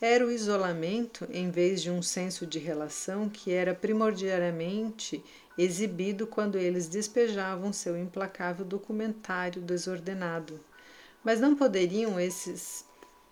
Era 0.00 0.26
o 0.26 0.30
isolamento 0.30 1.28
em 1.30 1.50
vez 1.50 1.82
de 1.82 1.90
um 1.90 2.00
senso 2.00 2.46
de 2.46 2.58
relação 2.58 3.28
que 3.28 3.52
era 3.52 3.74
primordialmente 3.74 5.22
exibido 5.56 6.26
quando 6.26 6.58
eles 6.58 6.88
despejavam 6.88 7.72
seu 7.72 7.96
implacável 7.96 8.64
documentário 8.64 9.62
desordenado. 9.62 10.60
Mas 11.22 11.40
não 11.40 11.54
poderiam 11.54 12.18
esses 12.18 12.84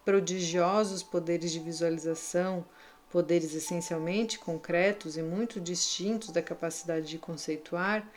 prodigiosos 0.04 1.02
poderes 1.02 1.52
de 1.52 1.60
visualização, 1.60 2.64
poderes 3.10 3.54
essencialmente 3.54 4.38
concretos 4.38 5.16
e 5.16 5.22
muito 5.22 5.60
distintos 5.60 6.30
da 6.30 6.40
capacidade 6.40 7.06
de 7.06 7.18
conceituar, 7.18 8.08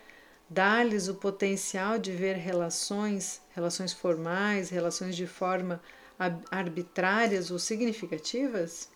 dar-lhes 0.50 1.08
o 1.08 1.16
potencial 1.16 1.98
de 1.98 2.12
ver 2.12 2.36
relações, 2.36 3.42
relações 3.54 3.92
formais, 3.92 4.70
relações 4.70 5.16
de 5.16 5.28
forma 5.28 5.82
arbitrárias 6.50 7.52
ou 7.52 7.60
significativas? 7.60 8.90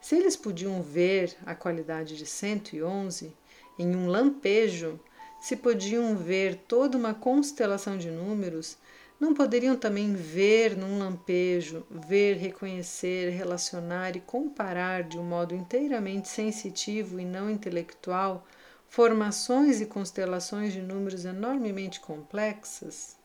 Se 0.00 0.14
eles 0.14 0.36
podiam 0.36 0.82
ver 0.82 1.34
a 1.44 1.54
qualidade 1.54 2.16
de 2.16 2.26
111 2.26 3.32
em 3.78 3.94
um 3.94 4.06
lampejo, 4.06 4.98
se 5.40 5.56
podiam 5.56 6.16
ver 6.16 6.56
toda 6.66 6.96
uma 6.96 7.12
constelação 7.12 7.98
de 7.98 8.10
números, 8.10 8.78
não 9.20 9.34
poderiam 9.34 9.76
também 9.76 10.14
ver 10.14 10.76
num 10.76 10.98
lampejo, 10.98 11.86
ver, 11.90 12.36
reconhecer, 12.36 13.30
relacionar 13.30 14.16
e 14.16 14.20
comparar 14.20 15.04
de 15.04 15.18
um 15.18 15.22
modo 15.22 15.54
inteiramente 15.54 16.28
sensitivo 16.28 17.20
e 17.20 17.24
não 17.24 17.50
intelectual 17.50 18.46
formações 18.88 19.80
e 19.80 19.86
constelações 19.86 20.72
de 20.72 20.80
números 20.80 21.24
enormemente 21.24 22.00
complexas? 22.00 23.16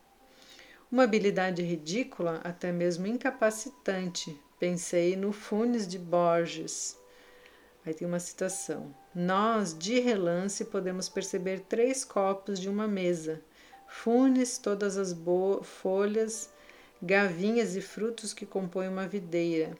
Uma 0.91 1.03
habilidade 1.03 1.61
ridícula, 1.61 2.41
até 2.43 2.71
mesmo 2.71 3.07
incapacitante. 3.07 4.37
Pensei 4.59 5.15
no 5.15 5.31
Funes 5.31 5.87
de 5.87 5.97
Borges. 5.97 6.98
Aí 7.85 7.93
tem 7.93 8.07
uma 8.07 8.19
citação. 8.19 8.93
Nós, 9.15 9.77
de 9.77 9.99
relance, 9.99 10.65
podemos 10.65 11.07
perceber 11.07 11.61
três 11.61 12.03
copos 12.03 12.59
de 12.59 12.69
uma 12.69 12.87
mesa. 12.87 13.41
Funes, 13.87 14.57
todas 14.57 14.97
as 14.97 15.15
folhas, 15.63 16.49
gavinhas 17.01 17.75
e 17.75 17.81
frutos 17.81 18.33
que 18.33 18.45
compõem 18.45 18.89
uma 18.89 19.07
videira, 19.07 19.75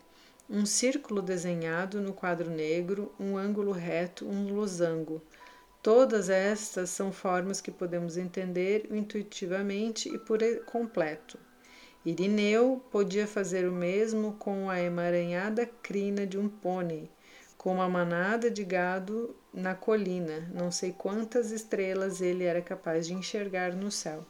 um 0.49 0.65
círculo 0.65 1.21
desenhado 1.21 2.01
no 2.01 2.13
quadro 2.13 2.49
negro, 2.49 3.11
um 3.19 3.37
ângulo 3.37 3.71
reto, 3.71 4.25
um 4.25 4.53
losango. 4.53 5.21
Todas 5.83 6.29
estas 6.29 6.89
são 6.89 7.11
formas 7.11 7.61
que 7.61 7.71
podemos 7.71 8.17
entender 8.17 8.87
intuitivamente 8.91 10.13
e 10.13 10.17
por 10.17 10.39
completo. 10.65 11.37
Irineu 12.05 12.83
podia 12.89 13.27
fazer 13.27 13.67
o 13.67 13.71
mesmo 13.71 14.33
com 14.33 14.69
a 14.69 14.81
emaranhada 14.81 15.65
crina 15.83 16.25
de 16.25 16.37
um 16.37 16.49
pônei, 16.49 17.09
com 17.59 17.73
uma 17.73 17.89
manada 17.89 18.49
de 18.49 18.63
gado 18.63 19.35
na 19.53 19.75
colina, 19.75 20.49
não 20.55 20.71
sei 20.71 20.93
quantas 20.93 21.51
estrelas 21.51 22.21
ele 22.21 22.45
era 22.45 22.61
capaz 22.61 23.05
de 23.05 23.13
enxergar 23.13 23.75
no 23.75 23.91
céu. 23.91 24.25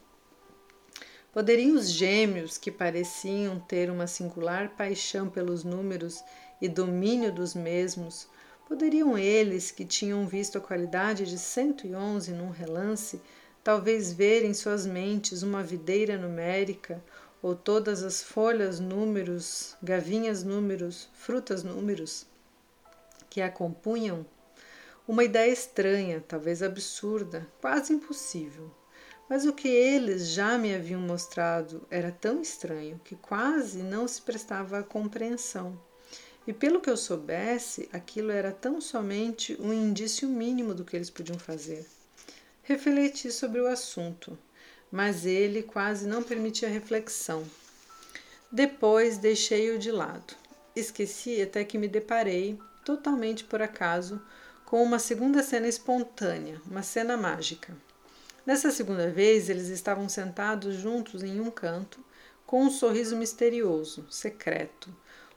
Poderiam 1.32 1.76
os 1.76 1.88
gêmeos, 1.88 2.58
que 2.58 2.72
pareciam 2.72 3.60
ter 3.60 3.88
uma 3.88 4.08
singular 4.08 4.70
paixão 4.70 5.28
pelos 5.28 5.62
números 5.62 6.24
e 6.60 6.68
domínio 6.68 7.32
dos 7.32 7.54
mesmos, 7.54 8.28
poderiam 8.66 9.16
eles, 9.16 9.70
que 9.70 9.84
tinham 9.84 10.26
visto 10.26 10.58
a 10.58 10.60
qualidade 10.60 11.24
de 11.24 11.38
111 11.38 12.32
num 12.32 12.50
relance, 12.50 13.22
talvez 13.62 14.12
ver 14.12 14.44
em 14.44 14.52
suas 14.52 14.84
mentes 14.84 15.44
uma 15.44 15.62
videira 15.62 16.18
numérica, 16.18 17.00
ou 17.40 17.54
todas 17.54 18.02
as 18.02 18.24
folhas 18.24 18.80
números, 18.80 19.76
gavinhas 19.80 20.42
números, 20.42 21.08
frutas 21.14 21.62
números, 21.62 22.28
que 23.30 23.40
a 23.40 23.48
compunham? 23.48 24.26
Uma 25.06 25.24
ideia 25.24 25.50
estranha, 25.50 26.22
talvez 26.26 26.62
absurda, 26.62 27.46
quase 27.60 27.92
impossível. 27.92 28.70
Mas 29.28 29.46
o 29.46 29.52
que 29.52 29.68
eles 29.68 30.30
já 30.30 30.58
me 30.58 30.74
haviam 30.74 31.00
mostrado 31.00 31.86
era 31.88 32.10
tão 32.10 32.42
estranho 32.42 33.00
que 33.04 33.14
quase 33.14 33.78
não 33.78 34.08
se 34.08 34.20
prestava 34.20 34.80
à 34.80 34.82
compreensão. 34.82 35.80
E 36.46 36.52
pelo 36.52 36.80
que 36.80 36.90
eu 36.90 36.96
soubesse, 36.96 37.88
aquilo 37.92 38.32
era 38.32 38.50
tão 38.50 38.80
somente 38.80 39.56
um 39.60 39.72
indício 39.72 40.28
mínimo 40.28 40.74
do 40.74 40.84
que 40.84 40.96
eles 40.96 41.10
podiam 41.10 41.38
fazer. 41.38 41.86
Refleti 42.64 43.30
sobre 43.30 43.60
o 43.60 43.68
assunto, 43.68 44.36
mas 44.90 45.24
ele 45.24 45.62
quase 45.62 46.08
não 46.08 46.22
permitia 46.22 46.68
reflexão. 46.68 47.44
Depois 48.50 49.16
deixei-o 49.16 49.78
de 49.78 49.92
lado. 49.92 50.34
Esqueci 50.74 51.40
até 51.40 51.62
que 51.62 51.78
me 51.78 51.86
deparei, 51.86 52.58
totalmente 52.96 53.44
por 53.44 53.62
acaso, 53.62 54.20
com 54.64 54.82
uma 54.82 54.98
segunda 54.98 55.44
cena 55.44 55.68
espontânea, 55.68 56.60
uma 56.68 56.82
cena 56.82 57.16
mágica. 57.16 57.76
Dessa 58.44 58.72
segunda 58.72 59.08
vez, 59.08 59.48
eles 59.48 59.68
estavam 59.68 60.08
sentados 60.08 60.74
juntos 60.74 61.22
em 61.22 61.40
um 61.40 61.52
canto, 61.52 62.04
com 62.44 62.64
um 62.64 62.70
sorriso 62.70 63.16
misterioso, 63.16 64.04
secreto, 64.10 64.92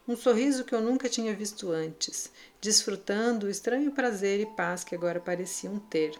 um 0.08 0.18
sorriso 0.18 0.63
que 0.63 0.74
eu 0.74 0.82
nunca 0.82 1.08
tinha 1.08 1.34
visto 1.34 1.72
antes, 1.72 2.32
desfrutando 2.60 3.46
o 3.46 3.50
estranho 3.50 3.92
prazer 3.92 4.39
e 4.39 4.48
paz 4.48 4.84
que 4.84 4.96
agora 4.96 5.20
pareciam 5.20 5.78
ter. 5.78 6.20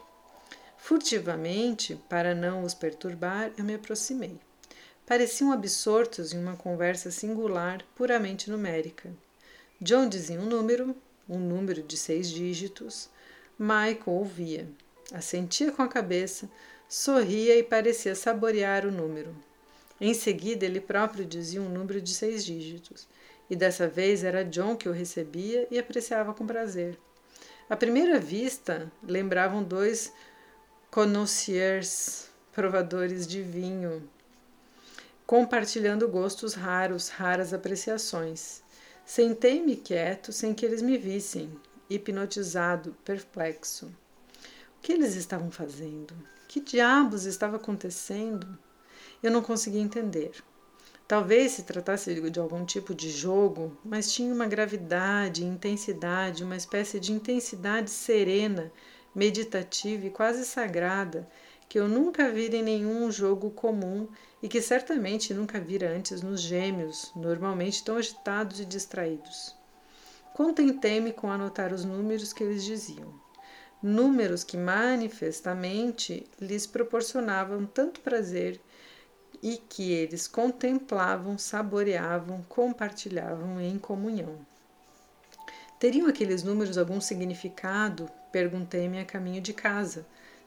Furtivamente, 0.78 2.00
para 2.08 2.32
não 2.32 2.62
os 2.62 2.74
perturbar, 2.74 3.50
eu 3.58 3.64
me 3.64 3.74
aproximei. 3.74 4.38
Pareciam 5.04 5.50
absortos 5.50 6.32
em 6.32 6.38
uma 6.38 6.56
conversa 6.56 7.10
singular, 7.10 7.84
puramente 7.96 8.48
numérica. 8.48 9.12
John 9.80 10.08
dizia 10.08 10.40
um 10.40 10.46
número, 10.46 10.96
um 11.28 11.38
número 11.38 11.82
de 11.82 11.96
seis 11.96 12.30
dígitos. 12.30 13.08
Michael 13.58 14.02
ouvia, 14.06 14.68
assentia 15.12 15.70
com 15.70 15.82
a 15.82 15.88
cabeça, 15.88 16.50
sorria 16.88 17.56
e 17.56 17.62
parecia 17.62 18.14
saborear 18.14 18.84
o 18.84 18.90
número. 18.90 19.34
Em 20.00 20.12
seguida, 20.12 20.64
ele 20.66 20.80
próprio 20.80 21.24
dizia 21.24 21.62
um 21.62 21.68
número 21.68 22.00
de 22.00 22.12
seis 22.12 22.44
dígitos, 22.44 23.06
e 23.48 23.54
dessa 23.54 23.86
vez 23.86 24.24
era 24.24 24.44
John 24.44 24.76
que 24.76 24.88
o 24.88 24.92
recebia 24.92 25.68
e 25.70 25.78
apreciava 25.78 26.34
com 26.34 26.46
prazer. 26.46 26.98
À 27.70 27.76
primeira 27.76 28.18
vista, 28.18 28.90
lembravam 29.02 29.62
dois 29.62 30.12
connoisseurs, 30.90 32.28
provadores 32.52 33.26
de 33.26 33.40
vinho, 33.40 34.08
compartilhando 35.26 36.08
gostos 36.08 36.54
raros, 36.54 37.08
raras 37.08 37.54
apreciações. 37.54 38.63
Sentei-me 39.06 39.76
quieto, 39.76 40.32
sem 40.32 40.54
que 40.54 40.64
eles 40.64 40.80
me 40.80 40.96
vissem, 40.96 41.52
hipnotizado, 41.90 42.96
perplexo. 43.04 43.86
O 44.78 44.80
que 44.82 44.92
eles 44.92 45.14
estavam 45.14 45.50
fazendo? 45.50 46.14
Que 46.48 46.58
diabos 46.60 47.24
estava 47.24 47.56
acontecendo? 47.56 48.58
Eu 49.22 49.30
não 49.30 49.42
conseguia 49.42 49.80
entender. 49.80 50.32
Talvez 51.06 51.52
se 51.52 51.64
tratasse 51.64 52.30
de 52.30 52.40
algum 52.40 52.64
tipo 52.64 52.94
de 52.94 53.10
jogo, 53.10 53.76
mas 53.84 54.10
tinha 54.10 54.32
uma 54.32 54.46
gravidade, 54.46 55.44
intensidade, 55.44 56.42
uma 56.42 56.56
espécie 56.56 56.98
de 56.98 57.12
intensidade 57.12 57.90
serena, 57.90 58.72
meditativa 59.14 60.06
e 60.06 60.10
quase 60.10 60.46
sagrada 60.46 61.28
que 61.68 61.78
eu 61.78 61.88
nunca 61.88 62.30
vi 62.30 62.46
em 62.54 62.62
nenhum 62.62 63.10
jogo 63.10 63.50
comum 63.50 64.08
e 64.42 64.48
que 64.48 64.60
certamente 64.60 65.34
nunca 65.34 65.60
vira 65.60 65.90
antes 65.90 66.22
nos 66.22 66.40
gêmeos, 66.40 67.10
normalmente 67.16 67.82
tão 67.84 67.96
agitados 67.96 68.60
e 68.60 68.64
distraídos. 68.64 69.54
Contentei-me 70.34 71.12
com 71.12 71.30
anotar 71.30 71.72
os 71.72 71.84
números 71.84 72.32
que 72.32 72.42
eles 72.42 72.64
diziam 72.64 73.24
números 73.84 74.42
que 74.42 74.56
manifestamente 74.56 76.26
lhes 76.40 76.66
proporcionavam 76.66 77.66
tanto 77.66 78.00
prazer 78.00 78.58
e 79.42 79.58
que 79.58 79.92
eles 79.92 80.26
contemplavam, 80.26 81.36
saboreavam, 81.36 82.42
compartilhavam 82.48 83.60
em 83.60 83.78
comunhão. 83.78 84.38
Teriam 85.78 86.06
aqueles 86.06 86.42
números 86.42 86.78
algum 86.78 86.98
significado? 86.98 88.10
Perguntei-me 88.32 88.98
a 89.00 89.04
caminho 89.04 89.42
de 89.42 89.52
casa. 89.52 90.06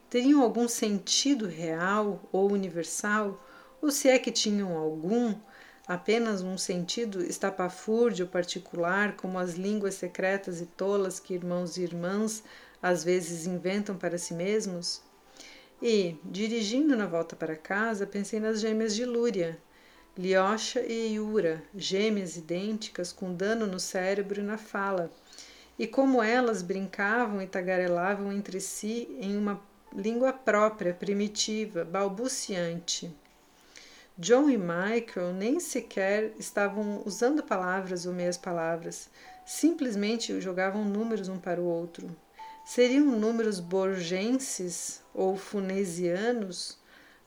Teriam 0.10 0.42
algum 0.42 0.70
sentido 0.70 1.48
real 1.48 2.22
ou 2.32 2.50
universal? 2.50 3.44
Ou 3.82 3.92
se 3.92 4.08
é 4.08 4.18
que 4.18 4.32
tinham 4.32 4.78
algum, 4.78 5.36
apenas 5.86 6.42
um 6.42 6.58
sentido 6.58 7.22
estapafúrdio 7.22 8.26
particular, 8.26 9.18
como 9.18 9.38
as 9.38 9.56
línguas 9.56 9.96
secretas 9.96 10.62
e 10.62 10.66
tolas 10.66 11.20
que 11.20 11.34
irmãos 11.34 11.76
e 11.76 11.84
irmãs 11.84 12.42
às 12.82 13.04
vezes 13.04 13.46
inventam 13.46 13.98
para 13.98 14.18
si 14.18 14.34
mesmos? 14.34 15.02
E, 15.82 16.16
dirigindo 16.24 16.96
na 16.96 17.06
volta 17.06 17.36
para 17.36 17.58
casa, 17.58 18.08
pensei 18.08 18.40
nas 18.40 18.62
gêmeas 18.62 18.96
de 18.96 19.04
Lúria, 19.04 19.60
Liosha 20.18 20.80
e 20.80 21.16
Iura, 21.16 21.62
gêmeas 21.76 22.38
idênticas 22.38 23.12
com 23.12 23.36
dano 23.36 23.68
no 23.68 23.80
cérebro 23.80 24.40
e 24.40 24.44
na 24.44 24.58
fala, 24.58 25.12
e 25.78 25.86
como 25.86 26.24
elas 26.24 26.62
brincavam 26.62 27.42
e 27.42 27.46
tagarelavam 27.46 28.32
entre 28.32 28.60
si 28.60 29.08
em 29.20 29.38
uma 29.38 29.62
língua 29.96 30.34
própria, 30.34 30.94
primitiva, 30.94 31.84
balbuciante. 31.84 33.14
John 34.18 34.50
e 34.50 34.58
Michael 34.58 35.34
nem 35.34 35.60
sequer 35.60 36.34
estavam 36.40 37.04
usando 37.06 37.44
palavras 37.44 38.06
ou 38.06 38.14
meias 38.14 38.38
palavras, 38.38 39.10
simplesmente 39.46 40.42
jogavam 40.42 40.84
números 40.84 41.30
um 41.30 41.38
para 41.38 41.62
o 41.62 41.66
outro. 41.66 42.10
Seriam 42.66 43.06
números 43.06 43.60
borgenses 43.60 45.04
ou 45.14 45.38
funesianos, 45.38 46.78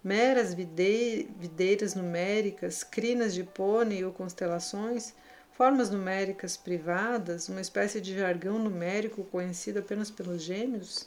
meras 0.02 0.52
videiras 0.52 1.94
numéricas, 1.94 2.82
crinas 2.82 3.34
de 3.34 3.44
pônei 3.44 4.04
ou 4.04 4.12
constelações, 4.12 5.14
formas 5.52 5.90
numéricas 5.90 6.56
privadas, 6.56 7.48
uma 7.48 7.60
espécie 7.60 8.00
de 8.00 8.18
jargão 8.18 8.58
numérico 8.58 9.24
conhecido 9.24 9.78
apenas 9.78 10.10
pelos 10.10 10.42
gêmeos? 10.42 11.06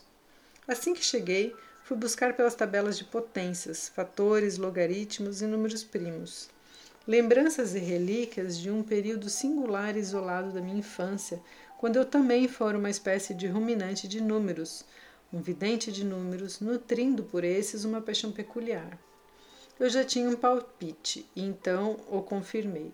Assim 0.67 0.93
que 0.93 1.03
cheguei, 1.03 1.53
fui 1.83 1.97
buscar 1.97 2.35
pelas 2.35 2.55
tabelas 2.55 2.97
de 2.97 3.03
potências, 3.03 3.89
fatores, 3.89 4.57
logaritmos 4.57 5.41
e 5.41 5.45
números 5.45 5.83
primos. 5.83 6.49
Lembranças 7.05 7.75
e 7.75 7.79
relíquias 7.79 8.57
de 8.57 8.71
um 8.71 8.81
período 8.81 9.29
singular 9.29 9.97
e 9.97 9.99
isolado 9.99 10.53
da 10.53 10.61
minha 10.61 10.79
infância, 10.79 11.41
quando 11.77 11.97
eu 11.97 12.05
também 12.05 12.47
fora 12.47 12.77
uma 12.77 12.89
espécie 12.89 13.33
de 13.33 13.45
ruminante 13.45 14.07
de 14.07 14.21
números, 14.21 14.85
um 15.33 15.41
vidente 15.41 15.91
de 15.91 16.05
números, 16.05 16.61
nutrindo 16.61 17.23
por 17.23 17.43
esses 17.43 17.83
uma 17.83 17.99
paixão 17.99 18.31
peculiar. 18.31 18.97
Eu 19.77 19.89
já 19.89 20.05
tinha 20.05 20.29
um 20.29 20.35
palpite 20.37 21.29
e 21.35 21.43
então 21.43 21.99
o 22.09 22.21
confirmei. 22.21 22.93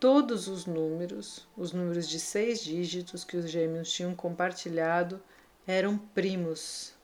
Todos 0.00 0.48
os 0.48 0.64
números, 0.64 1.46
os 1.54 1.72
números 1.72 2.08
de 2.08 2.18
seis 2.18 2.62
dígitos 2.62 3.24
que 3.24 3.36
os 3.36 3.50
gêmeos 3.50 3.92
tinham 3.92 4.14
compartilhado, 4.14 5.20
eram 5.68 5.98
primos, 5.98 6.94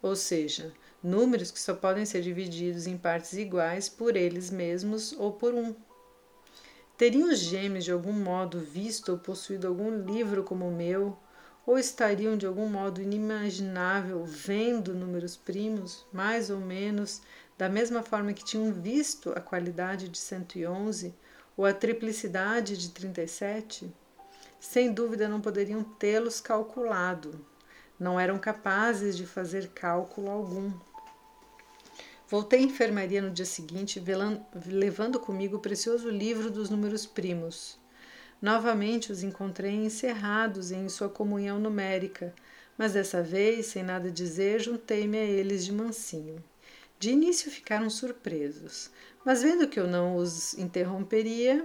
ou 0.00 0.14
seja, 0.14 0.72
números 1.02 1.50
que 1.50 1.58
só 1.58 1.74
podem 1.74 2.06
ser 2.06 2.22
divididos 2.22 2.86
em 2.86 2.96
partes 2.96 3.32
iguais 3.32 3.88
por 3.88 4.14
eles 4.14 4.48
mesmos 4.48 5.12
ou 5.18 5.32
por 5.32 5.52
um. 5.52 5.74
Teriam 6.96 7.28
os 7.28 7.40
gêmeos 7.40 7.84
de 7.84 7.90
algum 7.90 8.12
modo 8.12 8.60
visto 8.60 9.10
ou 9.10 9.18
possuído 9.18 9.66
algum 9.66 9.90
livro 10.04 10.44
como 10.44 10.68
o 10.68 10.72
meu, 10.72 11.18
ou 11.66 11.76
estariam 11.76 12.36
de 12.36 12.46
algum 12.46 12.68
modo 12.68 13.02
inimaginável 13.02 14.24
vendo 14.24 14.94
números 14.94 15.36
primos, 15.36 16.06
mais 16.12 16.48
ou 16.48 16.60
menos 16.60 17.22
da 17.58 17.68
mesma 17.68 18.04
forma 18.04 18.32
que 18.32 18.44
tinham 18.44 18.72
visto 18.72 19.30
a 19.30 19.40
qualidade 19.40 20.08
de 20.08 20.18
111 20.18 21.12
ou 21.56 21.64
a 21.64 21.74
triplicidade 21.74 22.76
de 22.76 22.90
37, 22.90 23.92
sem 24.60 24.92
dúvida 24.92 25.28
não 25.28 25.40
poderiam 25.40 25.82
tê-los 25.82 26.40
calculado. 26.40 27.44
Não 27.98 28.20
eram 28.20 28.38
capazes 28.38 29.16
de 29.16 29.26
fazer 29.26 29.68
cálculo 29.68 30.30
algum. 30.30 30.72
Voltei 32.28 32.58
à 32.58 32.62
enfermaria 32.62 33.22
no 33.22 33.30
dia 33.30 33.44
seguinte, 33.44 34.02
levando 34.66 35.20
comigo 35.20 35.56
o 35.56 35.60
precioso 35.60 36.10
livro 36.10 36.50
dos 36.50 36.68
números 36.68 37.06
primos. 37.06 37.78
Novamente 38.42 39.10
os 39.10 39.22
encontrei 39.22 39.74
encerrados 39.74 40.70
em 40.70 40.88
sua 40.88 41.08
comunhão 41.08 41.58
numérica, 41.58 42.34
mas 42.76 42.92
dessa 42.92 43.22
vez, 43.22 43.66
sem 43.66 43.82
nada 43.82 44.10
dizer, 44.10 44.60
juntei-me 44.60 45.16
a 45.16 45.24
eles 45.24 45.64
de 45.64 45.72
mansinho. 45.72 46.42
De 46.98 47.10
início 47.10 47.50
ficaram 47.50 47.88
surpresos, 47.88 48.90
mas 49.24 49.42
vendo 49.42 49.68
que 49.68 49.78
eu 49.80 49.86
não 49.86 50.16
os 50.16 50.54
interromperia, 50.54 51.64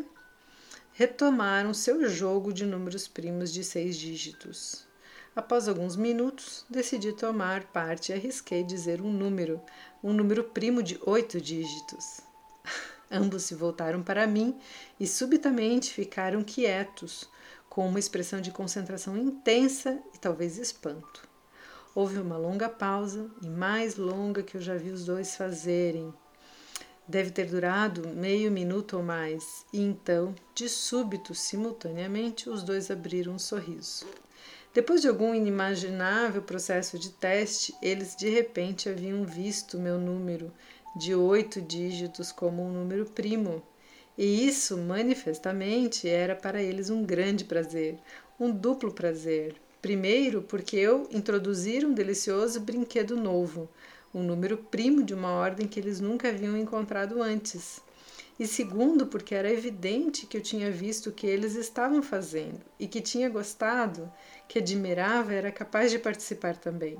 retomaram 0.93 1.73
seu 1.73 2.07
jogo 2.07 2.53
de 2.53 2.65
números 2.65 3.07
primos 3.07 3.51
de 3.51 3.63
seis 3.63 3.97
dígitos. 3.97 4.90
Após 5.33 5.69
alguns 5.69 5.95
minutos, 5.95 6.65
decidi 6.69 7.13
tomar 7.13 7.63
parte 7.63 8.11
e 8.11 8.13
arrisquei 8.13 8.65
dizer 8.65 9.01
um 9.01 9.09
número, 9.09 9.61
um 10.03 10.11
número 10.11 10.43
primo 10.43 10.83
de 10.83 10.99
oito 11.05 11.39
dígitos. 11.39 12.19
Ambos 13.09 13.43
se 13.43 13.55
voltaram 13.55 14.03
para 14.03 14.27
mim 14.27 14.59
e 14.99 15.07
subitamente 15.07 15.93
ficaram 15.93 16.43
quietos, 16.43 17.29
com 17.69 17.87
uma 17.87 17.97
expressão 17.97 18.41
de 18.41 18.51
concentração 18.51 19.15
intensa 19.15 20.01
e 20.13 20.17
talvez 20.17 20.57
espanto. 20.57 21.25
Houve 21.95 22.19
uma 22.19 22.37
longa 22.37 22.67
pausa 22.67 23.31
e 23.41 23.47
mais 23.47 23.95
longa 23.95 24.43
que 24.43 24.57
eu 24.57 24.61
já 24.61 24.75
vi 24.75 24.89
os 24.89 25.05
dois 25.05 25.37
fazerem. 25.37 26.13
Deve 27.07 27.31
ter 27.31 27.45
durado 27.45 28.05
meio 28.09 28.51
minuto 28.51 28.97
ou 28.97 29.03
mais, 29.03 29.65
e 29.71 29.81
então, 29.81 30.35
de 30.53 30.67
súbito, 30.67 31.33
simultaneamente, 31.33 32.49
os 32.49 32.63
dois 32.63 32.91
abriram 32.91 33.33
um 33.33 33.39
sorriso. 33.39 34.05
Depois 34.73 35.01
de 35.01 35.09
algum 35.09 35.35
inimaginável 35.35 36.41
processo 36.41 36.97
de 36.97 37.09
teste, 37.09 37.75
eles 37.81 38.15
de 38.15 38.29
repente 38.29 38.87
haviam 38.87 39.25
visto 39.25 39.77
meu 39.77 39.99
número 39.99 40.49
de 40.95 41.13
oito 41.13 41.59
dígitos 41.59 42.31
como 42.31 42.63
um 42.63 42.71
número 42.71 43.05
primo. 43.05 43.61
E 44.17 44.47
isso, 44.47 44.77
manifestamente, 44.77 46.07
era 46.07 46.37
para 46.37 46.63
eles 46.63 46.89
um 46.89 47.03
grande 47.03 47.43
prazer, 47.43 47.99
um 48.39 48.49
duplo 48.49 48.93
prazer. 48.93 49.55
Primeiro, 49.81 50.41
porque 50.41 50.77
eu 50.77 51.05
introduzira 51.11 51.85
um 51.85 51.93
delicioso 51.93 52.61
brinquedo 52.61 53.17
novo, 53.17 53.67
um 54.13 54.23
número 54.23 54.55
primo 54.57 55.03
de 55.03 55.13
uma 55.13 55.31
ordem 55.31 55.67
que 55.67 55.81
eles 55.81 55.99
nunca 55.99 56.29
haviam 56.29 56.55
encontrado 56.55 57.21
antes 57.21 57.81
e 58.41 58.47
segundo, 58.47 59.05
porque 59.05 59.35
era 59.35 59.51
evidente 59.51 60.25
que 60.25 60.35
eu 60.35 60.41
tinha 60.41 60.71
visto 60.71 61.11
o 61.11 61.11
que 61.11 61.27
eles 61.27 61.53
estavam 61.53 62.01
fazendo 62.01 62.59
e 62.79 62.87
que 62.87 62.99
tinha 62.99 63.29
gostado, 63.29 64.11
que 64.51 64.59
admirava, 64.59 65.33
era 65.33 65.49
capaz 65.49 65.91
de 65.91 65.97
participar 65.97 66.57
também. 66.57 66.97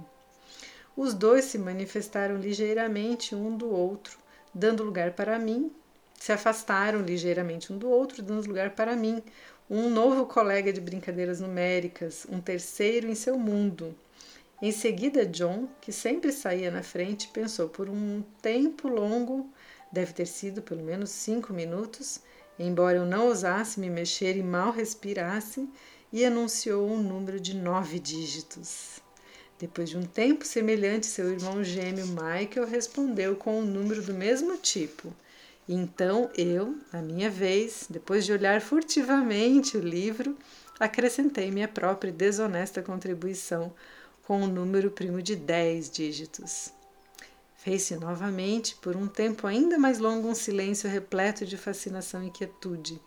Os 0.96 1.14
dois 1.14 1.44
se 1.44 1.58
manifestaram 1.58 2.38
ligeiramente 2.38 3.36
um 3.36 3.58
do 3.58 3.70
outro, 3.70 4.18
dando 4.54 4.86
lugar 4.86 5.12
para 5.12 5.38
mim, 5.38 5.70
se 6.18 6.32
afastaram 6.32 7.02
ligeiramente 7.02 7.74
um 7.74 7.78
do 7.78 7.90
outro, 7.90 8.24
dando 8.24 8.48
lugar 8.48 8.70
para 8.70 8.96
mim, 8.96 9.22
um 9.70 9.90
novo 9.90 10.26
colega 10.28 10.72
de 10.72 10.80
brincadeiras 10.80 11.42
numéricas, 11.42 12.26
um 12.30 12.40
terceiro 12.40 13.10
em 13.10 13.16
seu 13.16 13.38
mundo. 13.38 13.94
Em 14.62 14.72
seguida, 14.72 15.26
John, 15.26 15.68
que 15.82 15.92
sempre 15.92 16.32
saía 16.32 16.72
na 16.72 16.84
frente, 16.84 17.28
pensou 17.34 17.68
por 17.68 17.90
um 17.90 18.24
tempo 18.42 18.88
longo 18.88 19.52
Deve 19.92 20.14
ter 20.14 20.26
sido 20.26 20.62
pelo 20.62 20.82
menos 20.82 21.10
cinco 21.10 21.52
minutos, 21.52 22.22
embora 22.58 22.98
eu 22.98 23.06
não 23.06 23.28
ousasse 23.28 23.78
me 23.80 23.90
mexer 23.90 24.38
e 24.38 24.44
mal 24.44 24.72
respirasse, 24.72 25.68
e 26.12 26.26
anunciou 26.26 26.90
um 26.90 27.02
número 27.02 27.40
de 27.40 27.56
nove 27.56 28.00
dígitos. 28.00 29.00
Depois 29.58 29.90
de 29.90 29.98
um 29.98 30.04
tempo 30.04 30.46
semelhante, 30.46 31.06
seu 31.06 31.32
irmão 31.32 31.64
gêmeo 31.64 32.08
Michael 32.08 32.68
respondeu 32.68 33.36
com 33.36 33.60
um 33.60 33.66
número 33.66 34.02
do 34.02 34.14
mesmo 34.14 34.58
tipo. 34.58 35.14
Então 35.70 36.30
eu, 36.36 36.78
na 36.92 37.02
minha 37.02 37.30
vez, 37.30 37.86
depois 37.90 38.26
de 38.26 38.34
olhar 38.34 38.60
furtivamente 38.60 39.78
o 39.78 39.80
livro, 39.80 40.36
acrescentei 40.80 41.52
minha 41.52 41.68
própria 41.68 42.12
desonesta 42.12 42.82
contribuição 42.82 43.72
com 44.24 44.42
um 44.42 44.48
número 44.48 44.90
primo 44.90 45.22
de 45.22 45.36
dez 45.36 45.90
dígitos. 45.90 46.74
Fez-se 47.56 47.96
novamente, 47.96 48.76
por 48.78 48.96
um 48.96 49.08
tempo 49.08 49.46
ainda 49.46 49.78
mais 49.78 50.00
longo, 50.00 50.28
um 50.28 50.34
silêncio 50.34 50.90
repleto 50.90 51.46
de 51.46 51.56
fascinação 51.56 52.26
e 52.26 52.32
quietude. 52.32 53.00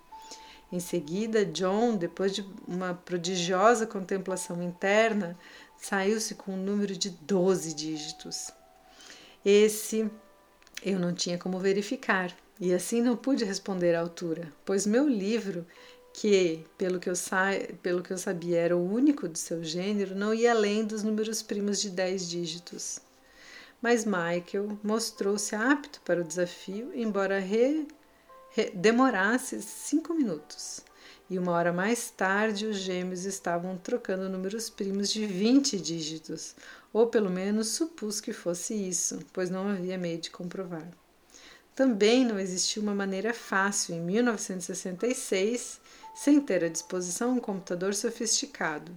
Em 0.74 0.80
seguida, 0.80 1.46
John, 1.46 1.96
depois 1.96 2.34
de 2.34 2.44
uma 2.66 2.94
prodigiosa 2.94 3.86
contemplação 3.86 4.60
interna, 4.60 5.38
saiu-se 5.76 6.34
com 6.34 6.54
um 6.54 6.56
número 6.56 6.96
de 6.96 7.10
doze 7.10 7.72
dígitos. 7.72 8.50
Esse 9.44 10.10
eu 10.84 10.98
não 10.98 11.14
tinha 11.14 11.38
como 11.38 11.60
verificar, 11.60 12.36
e 12.58 12.74
assim 12.74 13.00
não 13.00 13.16
pude 13.16 13.44
responder 13.44 13.94
à 13.94 14.00
altura, 14.00 14.52
pois 14.64 14.84
meu 14.84 15.08
livro, 15.08 15.64
que, 16.12 16.64
pelo 16.76 16.98
que 16.98 17.08
eu, 17.08 17.14
pelo 17.80 18.02
que 18.02 18.12
eu 18.12 18.18
sabia, 18.18 18.58
era 18.58 18.76
o 18.76 18.92
único 18.92 19.28
do 19.28 19.38
seu 19.38 19.62
gênero, 19.62 20.16
não 20.16 20.34
ia 20.34 20.50
além 20.50 20.84
dos 20.84 21.04
números 21.04 21.40
primos 21.40 21.80
de 21.80 21.88
dez 21.88 22.28
dígitos 22.28 23.00
mas 23.84 24.06
Michael 24.06 24.78
mostrou-se 24.82 25.54
apto 25.54 26.00
para 26.06 26.22
o 26.22 26.24
desafio, 26.24 26.90
embora 26.94 27.38
re, 27.38 27.86
demorasse 28.74 29.60
cinco 29.62 30.14
minutos. 30.14 30.80
E 31.28 31.38
uma 31.38 31.52
hora 31.52 31.72
mais 31.72 32.10
tarde, 32.10 32.66
os 32.66 32.76
gêmeos 32.76 33.24
estavam 33.24 33.78
trocando 33.78 34.28
números 34.28 34.68
primos 34.68 35.10
de 35.10 35.26
20 35.26 35.80
dígitos, 35.80 36.54
ou 36.92 37.06
pelo 37.06 37.30
menos 37.30 37.68
supus 37.68 38.20
que 38.20 38.32
fosse 38.32 38.74
isso, 38.74 39.18
pois 39.32 39.48
não 39.48 39.68
havia 39.68 39.96
meio 39.96 40.18
de 40.18 40.30
comprovar. 40.30 40.86
Também 41.74 42.24
não 42.24 42.38
existia 42.38 42.80
uma 42.80 42.94
maneira 42.94 43.34
fácil, 43.34 43.96
em 43.96 44.00
1966, 44.00 45.80
sem 46.14 46.40
ter 46.40 46.62
à 46.62 46.68
disposição 46.68 47.32
um 47.32 47.40
computador 47.40 47.94
sofisticado, 47.94 48.92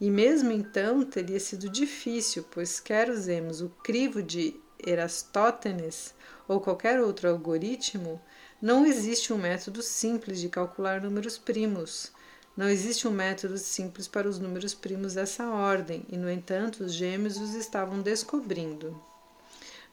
e 0.00 0.10
mesmo 0.10 0.50
então 0.50 1.04
teria 1.04 1.38
sido 1.40 1.68
difícil, 1.68 2.44
pois 2.50 2.80
quer 2.80 3.08
usemos 3.08 3.62
o 3.62 3.68
crivo 3.68 4.22
de 4.22 4.54
Erastótenes 4.84 6.14
ou 6.48 6.60
qualquer 6.60 7.00
outro 7.00 7.28
algoritmo, 7.28 8.20
não 8.60 8.84
existe 8.84 9.32
um 9.32 9.38
método 9.38 9.82
simples 9.82 10.40
de 10.40 10.48
calcular 10.48 11.00
números 11.00 11.38
primos. 11.38 12.12
Não 12.56 12.68
existe 12.68 13.08
um 13.08 13.10
método 13.10 13.56
simples 13.56 14.06
para 14.06 14.28
os 14.28 14.38
números 14.38 14.74
primos 14.74 15.14
dessa 15.14 15.48
ordem, 15.48 16.04
e 16.08 16.16
no 16.16 16.30
entanto 16.30 16.84
os 16.84 16.92
gêmeos 16.92 17.38
os 17.38 17.54
estavam 17.54 18.00
descobrindo. 18.02 19.00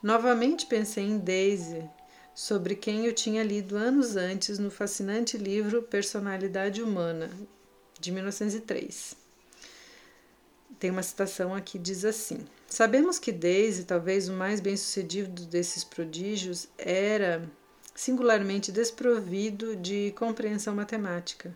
Novamente 0.01 0.65
pensei 0.65 1.05
em 1.05 1.17
Daisy, 1.17 1.89
sobre 2.35 2.75
quem 2.75 3.05
eu 3.05 3.13
tinha 3.13 3.43
lido 3.43 3.77
anos 3.77 4.15
antes 4.15 4.59
no 4.59 4.69
fascinante 4.69 5.37
livro 5.37 5.81
Personalidade 5.81 6.81
Humana, 6.81 7.29
de 7.99 8.11
1903 8.11 9.27
tem 10.79 10.91
uma 10.91 11.03
citação 11.03 11.55
aqui 11.55 11.77
diz 11.77 12.05
assim: 12.05 12.45
Sabemos 12.67 13.19
que 13.19 13.31
Daisy, 13.31 13.83
talvez 13.83 14.29
o 14.29 14.33
mais 14.33 14.59
bem-sucedido 14.59 15.45
desses 15.45 15.83
prodígios, 15.83 16.67
era 16.77 17.49
singularmente 17.97 18.71
desprovido 18.71 19.75
de 19.75 20.13
compreensão 20.15 20.75
matemática. 20.75 21.51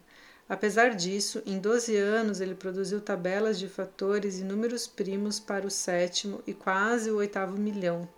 Apesar 0.50 0.96
disso, 0.96 1.40
em 1.46 1.60
12 1.60 1.96
anos 1.96 2.42
ele 2.42 2.56
produziu 2.56 3.00
tabelas 3.00 3.60
de 3.60 3.70
fatores 3.70 4.40
e 4.40 4.44
números 4.44 4.88
primos 4.88 5.40
para 5.40 5.68
o 5.68 5.70
sétimo 5.70 6.42
e 6.48 6.54
quase 6.54 7.12
o 7.12 7.18
oitavo 7.18 7.56
milhão, 7.60 8.10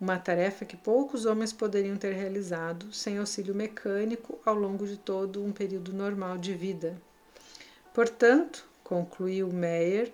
uma 0.00 0.18
tarefa 0.18 0.64
que 0.64 0.76
poucos 0.76 1.24
homens 1.26 1.52
poderiam 1.52 1.96
ter 1.96 2.12
realizado 2.12 2.92
sem 2.92 3.18
auxílio 3.18 3.54
mecânico 3.54 4.40
ao 4.44 4.56
longo 4.56 4.84
de 4.84 4.96
todo 4.96 5.42
um 5.42 5.52
período 5.52 5.92
normal 5.92 6.38
de 6.38 6.52
vida. 6.52 7.00
Portanto, 7.94 8.66
concluiu 8.82 9.46
Meyer, 9.46 10.12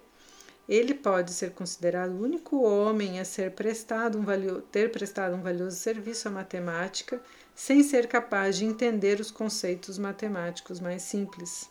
ele 0.68 0.92
pode 0.92 1.32
ser 1.32 1.52
considerado 1.52 2.10
o 2.10 2.22
único 2.22 2.62
homem 2.62 3.18
a 3.18 3.24
ser 3.24 3.52
prestado 3.52 4.18
um 4.18 4.24
valio, 4.24 4.60
ter 4.60 4.92
prestado 4.92 5.34
um 5.34 5.40
valioso 5.40 5.76
serviço 5.76 6.28
à 6.28 6.30
matemática 6.30 7.18
sem 7.56 7.82
ser 7.82 8.06
capaz 8.06 8.58
de 8.58 8.66
entender 8.66 9.18
os 9.18 9.30
conceitos 9.30 9.98
matemáticos 9.98 10.78
mais 10.78 11.00
simples. 11.00 11.70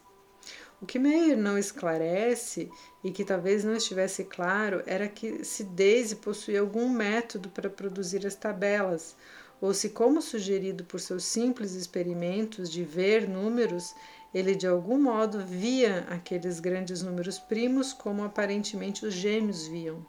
O 0.82 0.86
que 0.86 0.98
Meyer 0.98 1.38
não 1.38 1.58
esclarece 1.58 2.70
e 3.04 3.12
que 3.12 3.24
talvez 3.24 3.64
não 3.64 3.76
estivesse 3.76 4.24
claro 4.26 4.82
era 4.88 5.08
que 5.08 5.46
se 5.46 5.64
Daisy 5.64 6.16
possuía 6.16 6.60
algum 6.60 6.90
método 6.90 7.50
para 7.50 7.70
produzir 7.70 8.26
as 8.26 8.36
tabelas, 8.36 9.16
ou 9.62 9.74
se, 9.74 9.90
como 9.90 10.22
sugerido 10.22 10.84
por 10.84 11.00
seus 11.00 11.24
simples 11.24 11.74
experimentos 11.74 12.70
de 12.70 12.84
ver 12.84 13.30
números, 13.30 13.96
ele 14.34 14.56
de 14.56 14.68
algum 14.68 15.00
modo 15.00 15.40
via 15.46 16.00
aqueles 16.10 16.60
grandes 16.60 17.04
números 17.04 17.38
primos 17.38 17.94
como 17.94 18.24
aparentemente 18.24 19.06
os 19.06 19.14
gêmeos 19.14 19.68
viam. 19.68 20.06